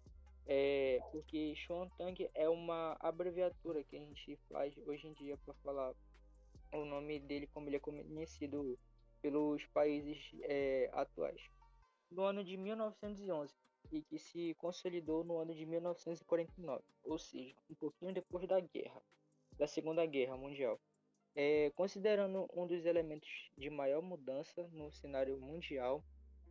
É, 0.47 1.01
porque 1.11 1.55
Xuan 1.57 1.89
Tang 1.97 2.31
é 2.35 2.49
uma 2.49 2.97
abreviatura 3.01 3.83
que 3.85 3.97
a 3.97 4.01
gente 4.01 4.37
faz 4.51 4.77
hoje 4.87 5.07
em 5.07 5.15
dia 5.15 5.39
para 5.39 5.55
falar 5.55 5.95
o 6.73 6.85
nome 6.85 7.19
dele 7.21 7.47
como 7.47 7.69
ele 7.69 7.77
é 7.77 7.81
conhecido 7.81 8.79
pelos 9.23 9.65
países 9.67 10.19
é, 10.43 10.91
atuais. 10.93 11.41
No 12.11 12.23
ano 12.23 12.45
de 12.45 12.57
1911 12.57 13.55
e 13.91 14.03
que 14.03 14.19
se 14.19 14.55
consolidou 14.55 15.25
no 15.25 15.39
ano 15.39 15.55
de 15.55 15.65
1949, 15.65 16.83
ou 17.05 17.19
seja, 17.19 17.55
um 17.71 17.75
pouquinho 17.75 18.13
depois 18.13 18.47
da 18.47 18.61
guerra 18.61 19.01
da 19.59 19.67
Segunda 19.67 20.05
Guerra 20.05 20.37
Mundial. 20.37 20.81
É, 21.37 21.71
considerando 21.75 22.49
um 22.55 22.67
dos 22.67 22.85
elementos 22.85 23.51
de 23.57 23.69
maior 23.71 24.03
mudança 24.03 24.69
no 24.73 24.93
cenário 24.93 25.39
mundial 25.41 26.05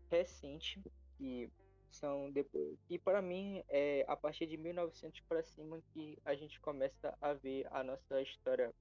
recente, 0.10 0.82
que 1.18 1.50
são 1.94 2.32
depois 2.32 2.78
e 2.90 2.98
para 2.98 3.22
mim 3.22 3.64
é 3.70 4.04
a 4.08 4.16
partir 4.16 4.48
de 4.48 4.58
1900 4.58 5.22
para 5.22 5.44
cima 5.44 5.82
que 5.94 6.18
a 6.26 6.36
gente 6.36 6.60
começa 6.60 7.16
a 7.22 7.34
ver 7.34 7.68
a 7.72 7.84
nossa 7.84 8.22
história 8.22 8.74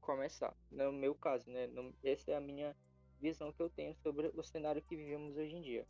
começar. 0.00 0.54
No 0.70 0.92
meu 0.92 1.14
caso, 1.14 1.48
né? 1.50 1.66
No, 1.68 1.94
essa 2.02 2.32
é 2.32 2.36
a 2.36 2.40
minha 2.40 2.76
visão 3.20 3.52
que 3.52 3.60
eu 3.60 3.70
tenho 3.70 3.94
sobre 3.96 4.30
o 4.34 4.42
cenário 4.42 4.82
que 4.82 4.96
vivemos 4.96 5.36
hoje 5.36 5.54
em 5.54 5.62
dia. 5.62 5.86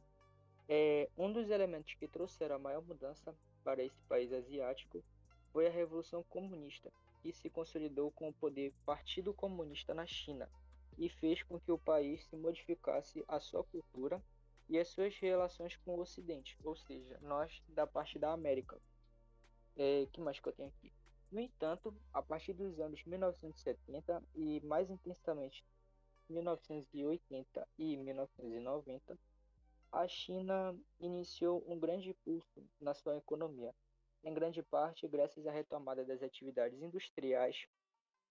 É, 0.68 1.08
um 1.16 1.32
dos 1.32 1.48
elementos 1.50 1.94
que 1.94 2.06
trouxeram 2.06 2.56
a 2.56 2.58
maior 2.58 2.82
mudança 2.82 3.34
para 3.64 3.82
esse 3.82 4.00
país 4.08 4.32
asiático 4.32 5.02
foi 5.52 5.66
a 5.66 5.70
Revolução 5.70 6.22
Comunista, 6.24 6.92
que 7.22 7.32
se 7.32 7.48
consolidou 7.50 8.10
com 8.12 8.28
o 8.28 8.32
poder 8.32 8.72
Partido 8.84 9.32
Comunista 9.32 9.94
na 9.94 10.06
China 10.06 10.48
e 10.98 11.08
fez 11.08 11.42
com 11.42 11.58
que 11.58 11.72
o 11.72 11.78
país 11.78 12.24
se 12.26 12.36
modificasse 12.36 13.24
a 13.26 13.40
sua 13.40 13.64
cultura 13.64 14.22
e 14.70 14.78
as 14.78 14.86
suas 14.86 15.18
relações 15.18 15.76
com 15.78 15.96
o 15.96 16.00
Ocidente, 16.00 16.56
ou 16.62 16.76
seja, 16.76 17.18
nós 17.20 17.60
da 17.66 17.88
parte 17.88 18.20
da 18.20 18.32
América. 18.32 18.80
É, 19.76 20.06
que 20.12 20.20
mais 20.20 20.38
que 20.38 20.48
eu 20.48 20.52
tenho 20.52 20.68
aqui? 20.68 20.92
No 21.28 21.40
entanto, 21.40 21.92
a 22.12 22.22
partir 22.22 22.52
dos 22.52 22.78
anos 22.78 23.04
1970 23.04 24.22
e 24.32 24.60
mais 24.60 24.88
intensamente 24.88 25.64
1980 26.28 27.68
e 27.76 27.96
1990, 27.96 29.18
a 29.90 30.06
China 30.06 30.78
iniciou 31.00 31.64
um 31.66 31.76
grande 31.76 32.10
impulso 32.10 32.64
na 32.80 32.94
sua 32.94 33.16
economia, 33.16 33.74
em 34.22 34.32
grande 34.32 34.62
parte 34.62 35.08
graças 35.08 35.48
à 35.48 35.50
retomada 35.50 36.04
das 36.04 36.22
atividades 36.22 36.80
industriais 36.80 37.66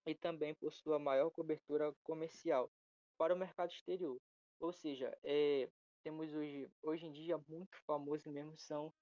e 0.05 0.15
também 0.15 0.55
por 0.55 0.71
sua 0.71 0.97
maior 0.97 1.29
cobertura 1.31 1.93
comercial 2.01 2.71
para 3.17 3.35
o 3.35 3.37
mercado 3.37 3.71
exterior. 3.71 4.17
Ou 4.57 4.71
seja, 4.71 5.17
é, 5.21 5.69
temos 6.03 6.33
hoje, 6.33 6.69
hoje 6.83 7.05
em 7.05 7.11
dia 7.11 7.37
muito 7.47 7.77
famoso 7.85 8.29
mesmo 8.29 8.57
são 8.57 8.93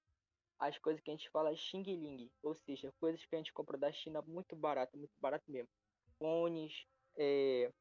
as 0.58 0.76
coisas 0.78 1.00
que 1.00 1.10
a 1.10 1.14
gente 1.14 1.30
fala 1.30 1.54
Xing 1.54 1.82
Ling, 1.82 2.30
ou 2.42 2.54
seja, 2.54 2.92
coisas 2.98 3.24
que 3.24 3.34
a 3.34 3.38
gente 3.38 3.52
compra 3.52 3.78
da 3.78 3.92
China 3.92 4.20
muito 4.22 4.56
barato, 4.56 4.96
muito 4.96 5.14
barato 5.20 5.44
mesmo. 5.50 5.68
Fones, 6.18 6.84
é, 7.16 7.72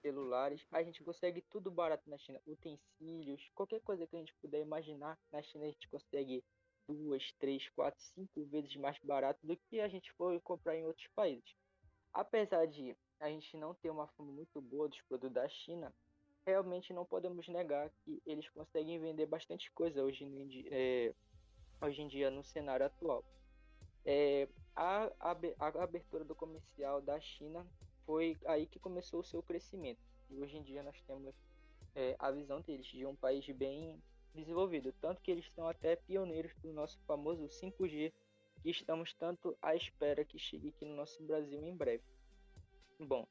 celulares, 0.00 0.66
a 0.72 0.82
gente 0.82 1.02
consegue 1.04 1.40
tudo 1.42 1.70
barato 1.70 2.08
na 2.10 2.18
China. 2.18 2.40
Utensílios, 2.46 3.48
qualquer 3.54 3.80
coisa 3.80 4.06
que 4.06 4.16
a 4.16 4.18
gente 4.18 4.34
puder 4.42 4.60
imaginar, 4.60 5.18
na 5.32 5.42
China 5.42 5.64
a 5.64 5.68
gente 5.68 5.88
consegue 5.88 6.44
duas, 6.88 7.32
três, 7.38 7.68
quatro, 7.70 8.02
cinco 8.02 8.44
vezes 8.46 8.74
mais 8.76 8.98
barato 9.02 9.38
do 9.46 9.56
que 9.56 9.80
a 9.80 9.88
gente 9.88 10.12
for 10.12 10.38
comprar 10.42 10.76
em 10.76 10.84
outros 10.84 11.06
países. 11.14 11.54
Apesar 12.12 12.66
de 12.66 12.96
a 13.20 13.28
gente 13.28 13.56
não 13.56 13.74
ter 13.74 13.90
uma 13.90 14.08
fama 14.08 14.32
muito 14.32 14.60
boa 14.60 14.88
dos 14.88 15.00
produtos 15.02 15.34
da 15.34 15.48
China, 15.48 15.92
realmente 16.46 16.92
não 16.92 17.04
podemos 17.04 17.48
negar 17.48 17.90
que 18.04 18.22
eles 18.26 18.48
conseguem 18.50 18.98
vender 18.98 19.26
bastante 19.26 19.70
coisa 19.72 20.02
hoje 20.02 20.24
em 20.24 20.46
dia, 20.46 20.68
é, 20.70 21.14
hoje 21.80 22.02
em 22.02 22.08
dia 22.08 22.30
no 22.30 22.44
cenário 22.44 22.86
atual. 22.86 23.24
É, 24.04 24.48
a, 24.76 25.10
a 25.20 25.82
abertura 25.82 26.24
do 26.24 26.34
comercial 26.34 27.00
da 27.00 27.18
China 27.20 27.66
foi 28.04 28.36
aí 28.44 28.66
que 28.66 28.78
começou 28.78 29.20
o 29.20 29.24
seu 29.24 29.42
crescimento. 29.42 30.00
E 30.30 30.40
hoje 30.40 30.56
em 30.56 30.62
dia 30.62 30.82
nós 30.82 31.00
temos 31.02 31.34
é, 31.94 32.14
a 32.18 32.30
visão 32.30 32.60
deles 32.60 32.86
de 32.86 33.06
um 33.06 33.14
país 33.14 33.46
bem 33.50 34.02
desenvolvido, 34.34 34.92
tanto 35.00 35.22
que 35.22 35.30
eles 35.30 35.50
são 35.52 35.68
até 35.68 35.96
pioneiros 35.96 36.52
do 36.56 36.72
nosso 36.72 36.98
famoso 37.06 37.44
5G, 37.44 38.12
que 38.62 38.70
estamos 38.70 39.14
tanto 39.14 39.56
à 39.62 39.74
espera 39.74 40.24
que 40.24 40.38
chegue 40.38 40.68
aqui 40.68 40.84
no 40.84 40.96
nosso 40.96 41.22
Brasil 41.22 41.62
em 41.64 41.74
breve. 41.74 42.02
Bom, 42.98 43.26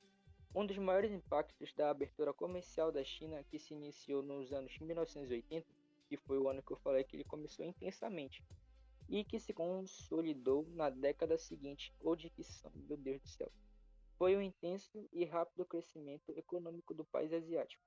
Um 0.56 0.68
dos 0.68 0.78
maiores 0.78 1.12
impactos 1.12 1.74
da 1.74 1.89
abertura 1.89 2.32
comercial 2.32 2.91
da 2.91 3.04
China, 3.04 3.43
que 3.45 3.58
se 3.58 3.74
iniciou 3.74 4.22
nos 4.22 4.54
anos 4.54 4.78
1980, 4.78 5.66
que 6.08 6.16
foi 6.16 6.38
o 6.38 6.47
ano 6.47 6.62
que 6.62 6.72
eu 6.72 6.78
falei 6.78 7.04
que 7.04 7.16
ele 7.16 7.24
começou 7.24 7.66
intensamente, 7.66 8.45
e 9.10 9.24
que 9.24 9.39
se 9.39 9.51
consolidou 9.51 10.68
na 10.76 10.91
década 10.91 11.39
seguinte, 11.39 11.91
ou 11.99 12.16
de 12.16 12.30
que 12.30 12.43
são, 12.43 12.72
meu 12.76 12.95
Deus 12.95 13.20
do 13.20 13.28
céu, 13.28 13.51
foi 14.16 14.36
o 14.36 14.41
intenso 14.43 15.10
e 15.12 15.26
rápido 15.26 15.66
crescimento 15.66 16.32
econômico 16.38 16.93
do 16.93 17.04
país 17.04 17.34
asiático, 17.34 17.84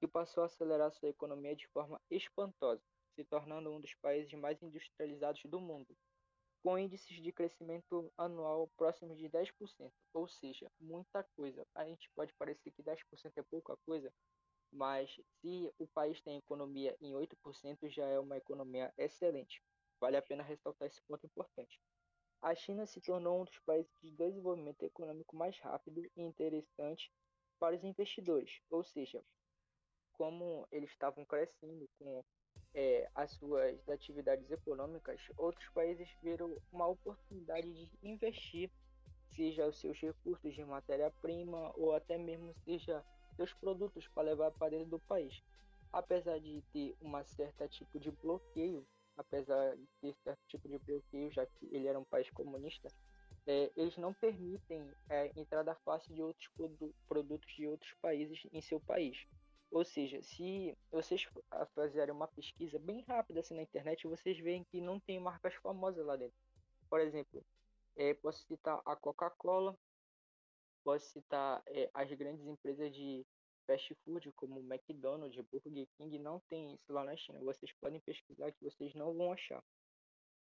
que 0.00 0.08
passou 0.08 0.42
a 0.42 0.46
acelerar 0.46 0.90
sua 0.90 1.10
economia 1.10 1.54
de 1.54 1.68
forma 1.68 2.00
espantosa, 2.10 2.82
se 3.14 3.22
tornando 3.22 3.70
um 3.70 3.80
dos 3.80 3.94
países 3.94 4.32
mais 4.34 4.60
industrializados 4.60 5.44
do 5.44 5.60
mundo, 5.60 5.96
com 6.62 6.78
índices 6.78 7.22
de 7.22 7.32
crescimento 7.32 8.12
anual 8.16 8.68
próximos 8.76 9.18
de 9.18 9.28
10%, 9.28 9.90
ou 10.12 10.28
seja, 10.28 10.70
muita 10.78 11.24
coisa. 11.36 11.66
A 11.74 11.84
gente 11.84 12.10
pode 12.14 12.32
parecer 12.34 12.70
que 12.70 12.82
10% 12.82 13.32
é 13.36 13.42
pouca 13.42 13.76
coisa, 13.78 14.12
mas 14.70 15.10
se 15.40 15.72
o 15.78 15.86
país 15.86 16.20
tem 16.20 16.38
economia 16.38 16.96
em 17.00 17.12
8%, 17.12 17.88
já 17.88 18.06
é 18.06 18.18
uma 18.18 18.36
economia 18.36 18.92
excelente. 18.98 19.62
Vale 19.98 20.16
a 20.16 20.22
pena 20.22 20.42
ressaltar 20.42 20.88
esse 20.88 21.02
ponto 21.02 21.26
importante. 21.26 21.80
A 22.42 22.54
China 22.54 22.86
se 22.86 23.00
tornou 23.00 23.40
um 23.40 23.44
dos 23.44 23.58
países 23.60 23.92
de 24.02 24.10
desenvolvimento 24.12 24.82
econômico 24.82 25.36
mais 25.36 25.58
rápido 25.58 26.02
e 26.16 26.22
interessante 26.22 27.12
para 27.58 27.76
os 27.76 27.84
investidores, 27.84 28.60
ou 28.70 28.82
seja, 28.82 29.22
como 30.12 30.66
eles 30.70 30.90
estavam 30.90 31.24
crescendo 31.24 31.88
com 31.98 32.24
é, 32.74 33.08
as 33.14 33.32
suas 33.32 33.88
atividades 33.88 34.50
econômicas, 34.50 35.20
outros 35.36 35.68
países 35.70 36.08
viram 36.22 36.56
uma 36.72 36.86
oportunidade 36.86 37.72
de 37.72 37.90
investir, 38.02 38.70
seja 39.34 39.66
os 39.66 39.78
seus 39.78 39.98
recursos 40.00 40.54
de 40.54 40.64
matéria-prima 40.64 41.72
ou 41.76 41.94
até 41.94 42.18
mesmo 42.18 42.54
seja 42.64 43.04
seus 43.36 43.52
produtos 43.54 44.06
para 44.08 44.24
levar 44.24 44.50
para 44.52 44.70
dentro 44.70 44.86
do 44.86 44.98
país. 44.98 45.42
Apesar 45.92 46.38
de 46.38 46.62
ter 46.72 46.96
uma 47.00 47.24
certa 47.24 47.68
tipo 47.68 47.98
de 47.98 48.10
bloqueio, 48.10 48.86
apesar 49.16 49.76
de 49.76 49.86
ter 50.00 50.14
certo 50.22 50.40
tipo 50.46 50.68
de 50.68 50.78
bloqueio, 50.78 51.30
já 51.30 51.44
que 51.46 51.66
ele 51.74 51.86
era 51.86 51.98
um 51.98 52.04
país 52.04 52.30
comunista, 52.30 52.88
é, 53.46 53.70
eles 53.76 53.96
não 53.96 54.12
permitem 54.12 54.92
é, 55.08 55.32
entrada 55.34 55.74
fácil 55.84 56.14
de 56.14 56.22
outros 56.22 56.48
produ 56.56 56.94
produtos 57.08 57.52
de 57.54 57.66
outros 57.66 57.92
países 58.00 58.46
em 58.52 58.60
seu 58.60 58.78
país. 58.80 59.26
Ou 59.70 59.84
seja, 59.84 60.20
se 60.22 60.76
vocês 60.90 61.28
fizerem 61.74 62.12
uma 62.14 62.26
pesquisa 62.26 62.78
bem 62.78 63.02
rápida 63.02 63.40
assim 63.40 63.54
na 63.54 63.62
internet, 63.62 64.06
vocês 64.06 64.38
veem 64.38 64.64
que 64.64 64.80
não 64.80 64.98
tem 64.98 65.20
marcas 65.20 65.54
famosas 65.54 66.04
lá 66.04 66.16
dentro. 66.16 66.36
Por 66.88 67.00
exemplo, 67.00 67.44
é, 67.96 68.14
posso 68.14 68.44
citar 68.46 68.82
a 68.84 68.96
Coca-Cola, 68.96 69.78
posso 70.82 71.06
citar 71.10 71.62
é, 71.66 71.88
as 71.94 72.12
grandes 72.12 72.44
empresas 72.46 72.92
de 72.92 73.24
fast 73.66 73.94
food 74.04 74.32
como 74.32 74.60
McDonald's, 74.60 75.40
Burger 75.52 75.86
King, 75.96 76.18
não 76.18 76.40
tem 76.48 76.74
isso 76.74 76.92
lá 76.92 77.04
na 77.04 77.16
China. 77.16 77.38
Vocês 77.40 77.72
podem 77.80 78.00
pesquisar 78.00 78.50
que 78.50 78.64
vocês 78.64 78.92
não 78.94 79.14
vão 79.14 79.32
achar. 79.32 79.62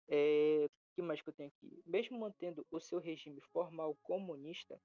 É, 0.09 0.69
que 0.95 1.03
mais 1.03 1.23
que 1.23 1.29
eu 1.29 1.33
tenho 1.33 1.49
aqui? 1.49 1.81
Mesmo 1.87 2.19
mantendo 2.19 2.67
o 2.71 2.81
seu 2.81 2.99
regime 2.99 3.41
formal 3.53 3.97
comunista, 4.03 4.81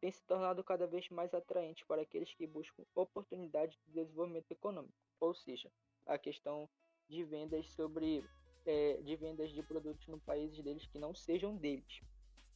tem 0.00 0.10
se 0.10 0.22
tornado 0.24 0.62
cada 0.62 0.86
vez 0.86 1.08
mais 1.10 1.32
atraente 1.34 1.84
para 1.86 2.02
aqueles 2.02 2.32
que 2.34 2.46
buscam 2.46 2.84
oportunidades 2.94 3.78
de 3.86 3.92
desenvolvimento 3.92 4.50
econômico, 4.50 4.94
ou 5.20 5.34
seja, 5.34 5.70
a 6.06 6.18
questão 6.18 6.68
de 7.08 7.24
vendas 7.24 7.68
sobre 7.70 8.24
é, 8.64 9.00
de 9.02 9.16
vendas 9.16 9.50
de 9.50 9.62
produtos 9.62 10.06
no 10.08 10.18
países 10.20 10.62
deles 10.62 10.86
que 10.86 10.98
não 10.98 11.14
sejam 11.14 11.56
deles. 11.56 12.00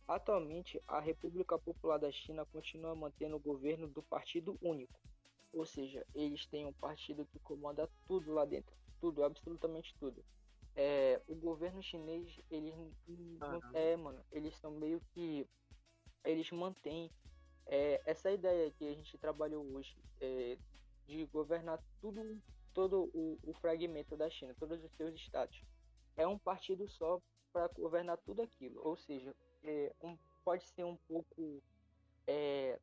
Atualmente, 0.07 0.83
a 0.89 0.99
República 0.99 1.57
Popular 1.57 1.99
da 1.99 2.11
China 2.11 2.45
continua 2.45 2.95
mantendo 2.97 3.37
o 3.37 3.41
governo 3.41 3.87
do 3.87 4.03
Partido 4.03 4.59
Único, 4.61 5.01
ou 5.53 5.65
seja, 5.65 6.05
eles 6.15 6.47
têm 6.47 6.67
um 6.67 6.73
partido 6.73 7.25
que 7.27 7.39
comanda 7.39 7.89
tudo 8.07 8.33
lá 8.33 8.45
dentro, 8.45 8.75
tudo, 9.01 9.23
absolutamente 9.23 9.95
tudo. 9.99 10.25
É, 10.75 11.21
o 11.29 11.35
governo 11.35 11.83
chinês, 11.83 12.41
eles 12.51 12.75
uhum. 13.09 13.61
é, 13.75 13.97
mano, 13.97 14.25
eles 14.31 14.57
são 14.57 14.73
meio 14.73 15.01
que 15.13 15.47
eles 16.25 16.51
mantêm 16.51 17.11
é, 17.67 18.01
essa 18.05 18.31
ideia 18.31 18.71
que 18.73 18.87
a 18.87 18.95
gente 18.95 19.17
trabalhou 19.19 19.65
hoje 19.75 19.97
é, 20.21 20.59
de 21.07 21.25
governar 21.27 21.83
tudo, 22.01 22.41
todo 22.73 23.11
o, 23.15 23.39
o, 23.43 23.55
fragmento 23.55 24.17
da 24.17 24.29
China, 24.31 24.55
todos 24.59 24.83
os 24.83 24.93
seus 24.93 25.15
estados, 25.15 25.63
é 26.17 26.27
um 26.27 26.39
partido 26.39 26.89
só 26.89 27.21
para 27.53 27.69
governar 27.69 28.19
tudo 28.19 28.43
aquilo. 28.43 28.81
Ou 28.85 28.97
seja, 28.97 29.35
é, 29.65 29.93
um, 30.03 30.17
pode 30.45 30.65
ser 30.67 30.85
um 30.85 30.97
pouco 30.97 31.63
é, 32.27 32.79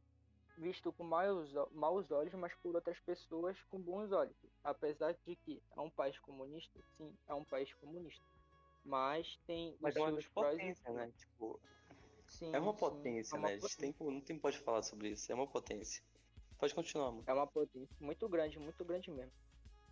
visto 0.57 0.91
com 0.91 1.03
maus, 1.03 1.53
maus 1.71 2.11
olhos, 2.11 2.33
mas 2.33 2.53
por 2.55 2.75
outras 2.75 2.99
pessoas 2.99 3.61
com 3.63 3.79
bons 3.79 4.11
olhos. 4.11 4.35
Apesar 4.63 5.13
de 5.25 5.35
que 5.35 5.61
é 5.75 5.81
um 5.81 5.89
país 5.89 6.17
comunista, 6.19 6.79
sim, 6.97 7.15
é 7.27 7.33
um 7.33 7.45
país 7.45 7.73
comunista. 7.75 8.25
Mas 8.83 9.37
tem 9.45 9.77
mas 9.79 9.95
os 9.95 10.01
é 10.01 10.11
seus 10.11 10.27
prós 10.29 10.59
e 10.59 10.91
né? 10.91 11.11
Tipo, 11.17 11.59
Sim, 12.27 12.53
é 12.53 12.59
uma 12.59 12.73
potência, 12.73 13.31
sim, 13.31 13.35
é 13.35 13.39
uma 13.39 13.49
né? 13.49 13.57
Potência. 13.57 13.79
Tem, 13.79 13.95
não 13.99 14.21
tem 14.21 14.37
pode 14.37 14.57
falar 14.59 14.83
sobre 14.83 15.09
isso. 15.09 15.31
É 15.31 15.35
uma 15.35 15.47
potência. 15.47 16.03
Pode 16.57 16.73
continuar, 16.73 17.11
mano. 17.11 17.23
É 17.25 17.33
uma 17.33 17.47
potência 17.47 17.95
muito 17.99 18.27
grande, 18.27 18.59
muito 18.59 18.83
grande 18.83 19.09
mesmo. 19.11 19.31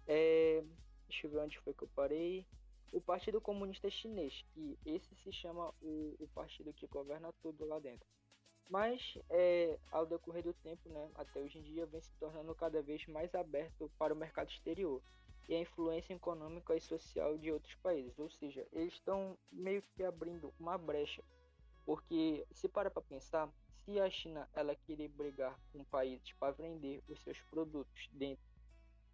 É... 0.07 0.63
Deixa 1.07 1.27
eu 1.27 1.31
ver 1.31 1.39
onde 1.39 1.59
foi 1.59 1.73
que 1.73 1.83
eu 1.83 1.89
parei. 1.95 2.45
O 2.91 3.01
Partido 3.01 3.41
Comunista 3.41 3.89
Chinês, 3.89 4.43
que 4.53 4.77
esse 4.85 5.15
se 5.15 5.31
chama 5.31 5.73
o, 5.81 6.15
o 6.19 6.27
partido 6.33 6.73
que 6.73 6.87
governa 6.87 7.31
tudo 7.41 7.65
lá 7.65 7.77
dentro. 7.79 8.07
Mas 8.69 9.17
é, 9.29 9.77
ao 9.91 10.05
decorrer 10.05 10.43
do 10.43 10.53
tempo, 10.53 10.89
né, 10.89 11.11
até 11.15 11.39
hoje 11.39 11.59
em 11.59 11.61
dia, 11.61 11.85
vem 11.85 12.01
se 12.01 12.11
tornando 12.15 12.55
cada 12.55 12.81
vez 12.81 13.05
mais 13.07 13.33
aberto 13.35 13.91
para 13.97 14.13
o 14.13 14.17
mercado 14.17 14.49
exterior 14.49 15.01
e 15.47 15.53
a 15.53 15.59
influência 15.59 16.13
econômica 16.13 16.75
e 16.75 16.81
social 16.81 17.37
de 17.37 17.51
outros 17.51 17.75
países. 17.75 18.17
Ou 18.17 18.29
seja, 18.29 18.65
eles 18.71 18.93
estão 18.93 19.37
meio 19.51 19.83
que 19.83 20.03
abrindo 20.03 20.53
uma 20.59 20.77
brecha 20.77 21.23
porque 21.85 22.45
se 22.51 22.67
para 22.67 22.89
para 22.89 23.01
pensar, 23.01 23.49
se 23.83 23.99
a 23.99 24.09
China 24.09 24.49
ela 24.53 24.75
querer 24.75 25.09
brigar 25.09 25.57
com 25.71 25.83
países 25.83 26.33
para 26.33 26.53
vender 26.53 27.03
os 27.07 27.21
seus 27.21 27.39
produtos 27.43 28.09
dentro 28.11 28.43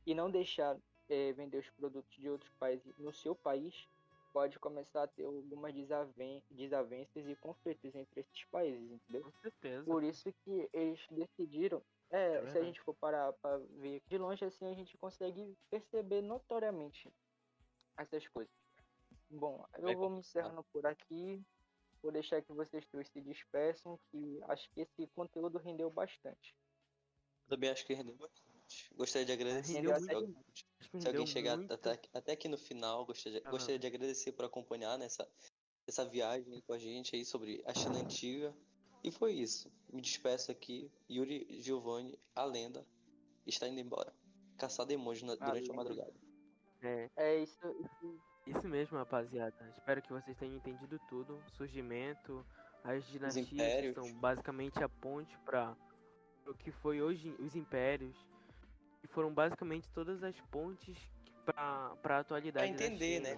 e 0.05 0.15
não 0.15 0.31
deixar 0.31 0.79
é, 1.09 1.33
vender 1.33 1.57
os 1.57 1.69
produtos 1.71 2.15
de 2.15 2.29
outros 2.29 2.51
países 2.53 2.97
no 2.97 3.11
seu 3.11 3.35
país, 3.35 3.87
pode 4.31 4.57
começar 4.59 5.03
a 5.03 5.07
ter 5.07 5.25
algumas 5.25 5.73
desaven 5.73 6.41
desavenças 6.49 7.27
e 7.27 7.35
conflitos 7.35 7.93
entre 7.93 8.21
esses 8.21 8.45
países, 8.45 8.89
entendeu? 8.91 9.23
Com 9.23 9.31
certeza. 9.41 9.83
Por 9.83 10.03
isso 10.03 10.31
que 10.43 10.69
eles 10.71 11.05
decidiram. 11.11 11.83
É, 12.09 12.37
é 12.37 12.47
se 12.47 12.57
a 12.57 12.63
gente 12.63 12.81
for 12.81 12.93
parar 12.95 13.33
para 13.33 13.57
ver 13.57 14.01
de 14.07 14.17
longe 14.17 14.43
assim, 14.45 14.65
a 14.67 14.73
gente 14.73 14.97
consegue 14.97 15.57
perceber 15.69 16.21
notoriamente 16.21 17.11
essas 17.97 18.27
coisas. 18.29 18.53
Bom, 19.29 19.65
eu 19.79 19.97
vou 19.97 20.09
me 20.09 20.19
encerrando 20.19 20.63
por 20.73 20.85
aqui. 20.85 21.41
Vou 22.01 22.11
deixar 22.11 22.41
que 22.41 22.51
vocês 22.51 22.83
dois 22.91 23.07
se 23.09 23.21
despeçam, 23.21 23.99
que 24.09 24.39
acho 24.47 24.69
que 24.71 24.81
esse 24.81 25.07
conteúdo 25.15 25.57
rendeu 25.59 25.89
bastante. 25.89 26.55
Também 27.47 27.69
acho 27.69 27.85
que 27.85 27.93
rendeu 27.93 28.15
bastante. 28.15 28.91
Gostaria 28.95 29.25
de 29.25 29.31
agradecer. 29.33 29.73
Rendeu 29.73 29.99
se, 29.99 30.13
alguém, 30.13 30.35
se 30.99 31.07
alguém 31.07 31.27
chegar 31.27 31.59
até, 31.71 31.99
até, 32.13 32.31
aqui 32.31 32.47
no 32.47 32.57
final, 32.57 33.05
gostaria, 33.05 33.41
de, 33.41 33.49
gostaria 33.49 33.79
de 33.79 33.87
agradecer 33.87 34.31
por 34.31 34.45
acompanhar 34.45 34.97
nessa 34.97 35.29
essa 35.87 36.05
viagem 36.05 36.61
com 36.61 36.73
a 36.73 36.77
gente 36.77 37.15
aí 37.15 37.25
sobre 37.25 37.61
a 37.65 37.73
China 37.73 37.99
Antiga. 37.99 38.55
E 39.03 39.11
foi 39.11 39.33
isso. 39.33 39.71
Me 39.91 40.01
despeço 40.01 40.51
aqui. 40.51 40.91
Yuri 41.09 41.61
Giovanni, 41.61 42.17
a 42.35 42.45
lenda, 42.45 42.85
está 43.45 43.67
indo 43.67 43.79
embora. 43.79 44.13
Caçar 44.57 44.85
demônios 44.85 45.21
durante 45.21 45.69
a, 45.69 45.73
a 45.73 45.75
madrugada. 45.75 46.13
É, 46.83 47.09
é 47.15 47.39
isso, 47.39 47.59
isso 47.81 48.21
isso 48.51 48.67
mesmo, 48.67 48.97
rapaziada. 48.97 49.55
Espero 49.69 50.01
que 50.01 50.11
vocês 50.11 50.37
tenham 50.37 50.55
entendido 50.55 50.99
tudo. 51.07 51.41
Surgimento, 51.53 52.45
as 52.83 53.05
dinastias 53.07 53.93
são 53.93 54.13
basicamente 54.13 54.83
a 54.83 54.89
ponte 54.89 55.37
para 55.39 55.75
o 56.45 56.53
que 56.53 56.71
foi 56.71 57.01
hoje 57.01 57.35
os 57.39 57.55
impérios. 57.55 58.15
E 59.03 59.07
foram 59.07 59.33
basicamente 59.33 59.89
todas 59.89 60.23
as 60.23 60.39
pontes 60.41 60.97
para 61.43 61.95
a 62.03 62.19
atualidade. 62.19 62.73
Pra 62.73 62.85
entender, 62.85 63.19
né? 63.19 63.35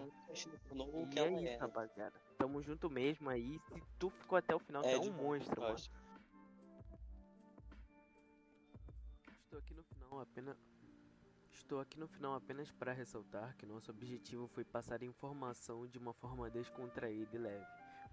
O 0.72 1.08
que 1.08 1.20
e 1.20 1.22
é, 1.22 1.28
é 1.28 1.54
isso, 1.54 1.62
rapaziada. 1.62 2.14
Tamo 2.38 2.62
junto 2.62 2.90
mesmo 2.90 3.30
aí. 3.30 3.60
Se 3.72 3.82
tu 3.98 4.10
ficou 4.10 4.38
até 4.38 4.54
o 4.54 4.60
final, 4.60 4.84
é, 4.84 5.00
tu 5.00 5.08
é 5.08 5.10
um 5.10 5.14
monstro, 5.14 5.62
mano. 5.62 5.76
Estou 9.46 9.60
aqui 9.60 9.74
no 9.74 9.84
final 9.84 10.20
apenas 10.20 10.58
Estou 11.64 11.80
aqui 11.80 11.98
no 11.98 12.10
final 12.10 12.36
apenas 12.36 12.70
para 12.72 12.92
ressaltar 12.92 13.56
que 13.56 13.66
nosso 13.66 13.90
objetivo 13.90 14.50
foi 14.50 14.66
passar 14.66 15.02
informação 15.02 15.88
de 15.88 15.98
uma 15.98 16.14
forma 16.14 16.50
descontraída 16.50 17.38
e 17.38 17.40
leve. 17.40 17.66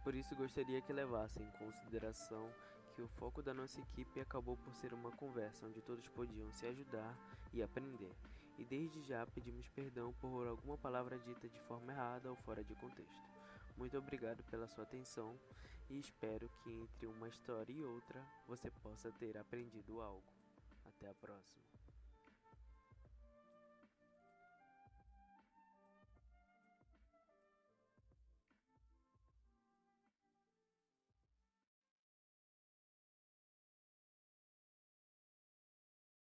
Por 0.04 0.14
isso 0.14 0.36
gostaria 0.36 0.80
que 0.80 0.92
levassem 0.92 1.42
em 1.42 1.50
consideração 1.58 2.48
que 2.94 3.02
o 3.02 3.08
foco 3.08 3.42
da 3.42 3.52
nossa 3.52 3.80
equipe 3.80 4.20
acabou 4.20 4.56
por 4.56 4.72
ser 4.76 4.94
uma 4.94 5.10
conversa 5.10 5.66
onde 5.66 5.82
todos 5.82 6.06
podiam 6.10 6.50
se 6.52 6.64
ajudar 6.66 7.18
e 7.52 7.60
aprender. 7.60 8.14
E 8.56 8.64
desde 8.64 9.02
já 9.02 9.26
pedimos 9.26 9.68
perdão 9.70 10.12
por 10.20 10.46
alguma 10.46 10.78
palavra 10.78 11.18
dita 11.18 11.48
de 11.48 11.58
forma 11.62 11.90
errada 11.92 12.30
ou 12.30 12.36
fora 12.36 12.62
de 12.62 12.76
contexto. 12.76 13.28
Muito 13.76 13.98
obrigado 13.98 14.44
pela 14.44 14.68
sua 14.68 14.84
atenção 14.84 15.36
e 15.88 15.98
espero 15.98 16.48
que 16.62 16.70
entre 16.70 17.08
uma 17.08 17.28
história 17.28 17.72
e 17.72 17.82
outra 17.82 18.24
você 18.46 18.70
possa 18.70 19.10
ter 19.10 19.36
aprendido 19.36 20.00
algo. 20.00 20.22
Até 20.86 21.08
a 21.08 21.14
próxima. 21.14 21.69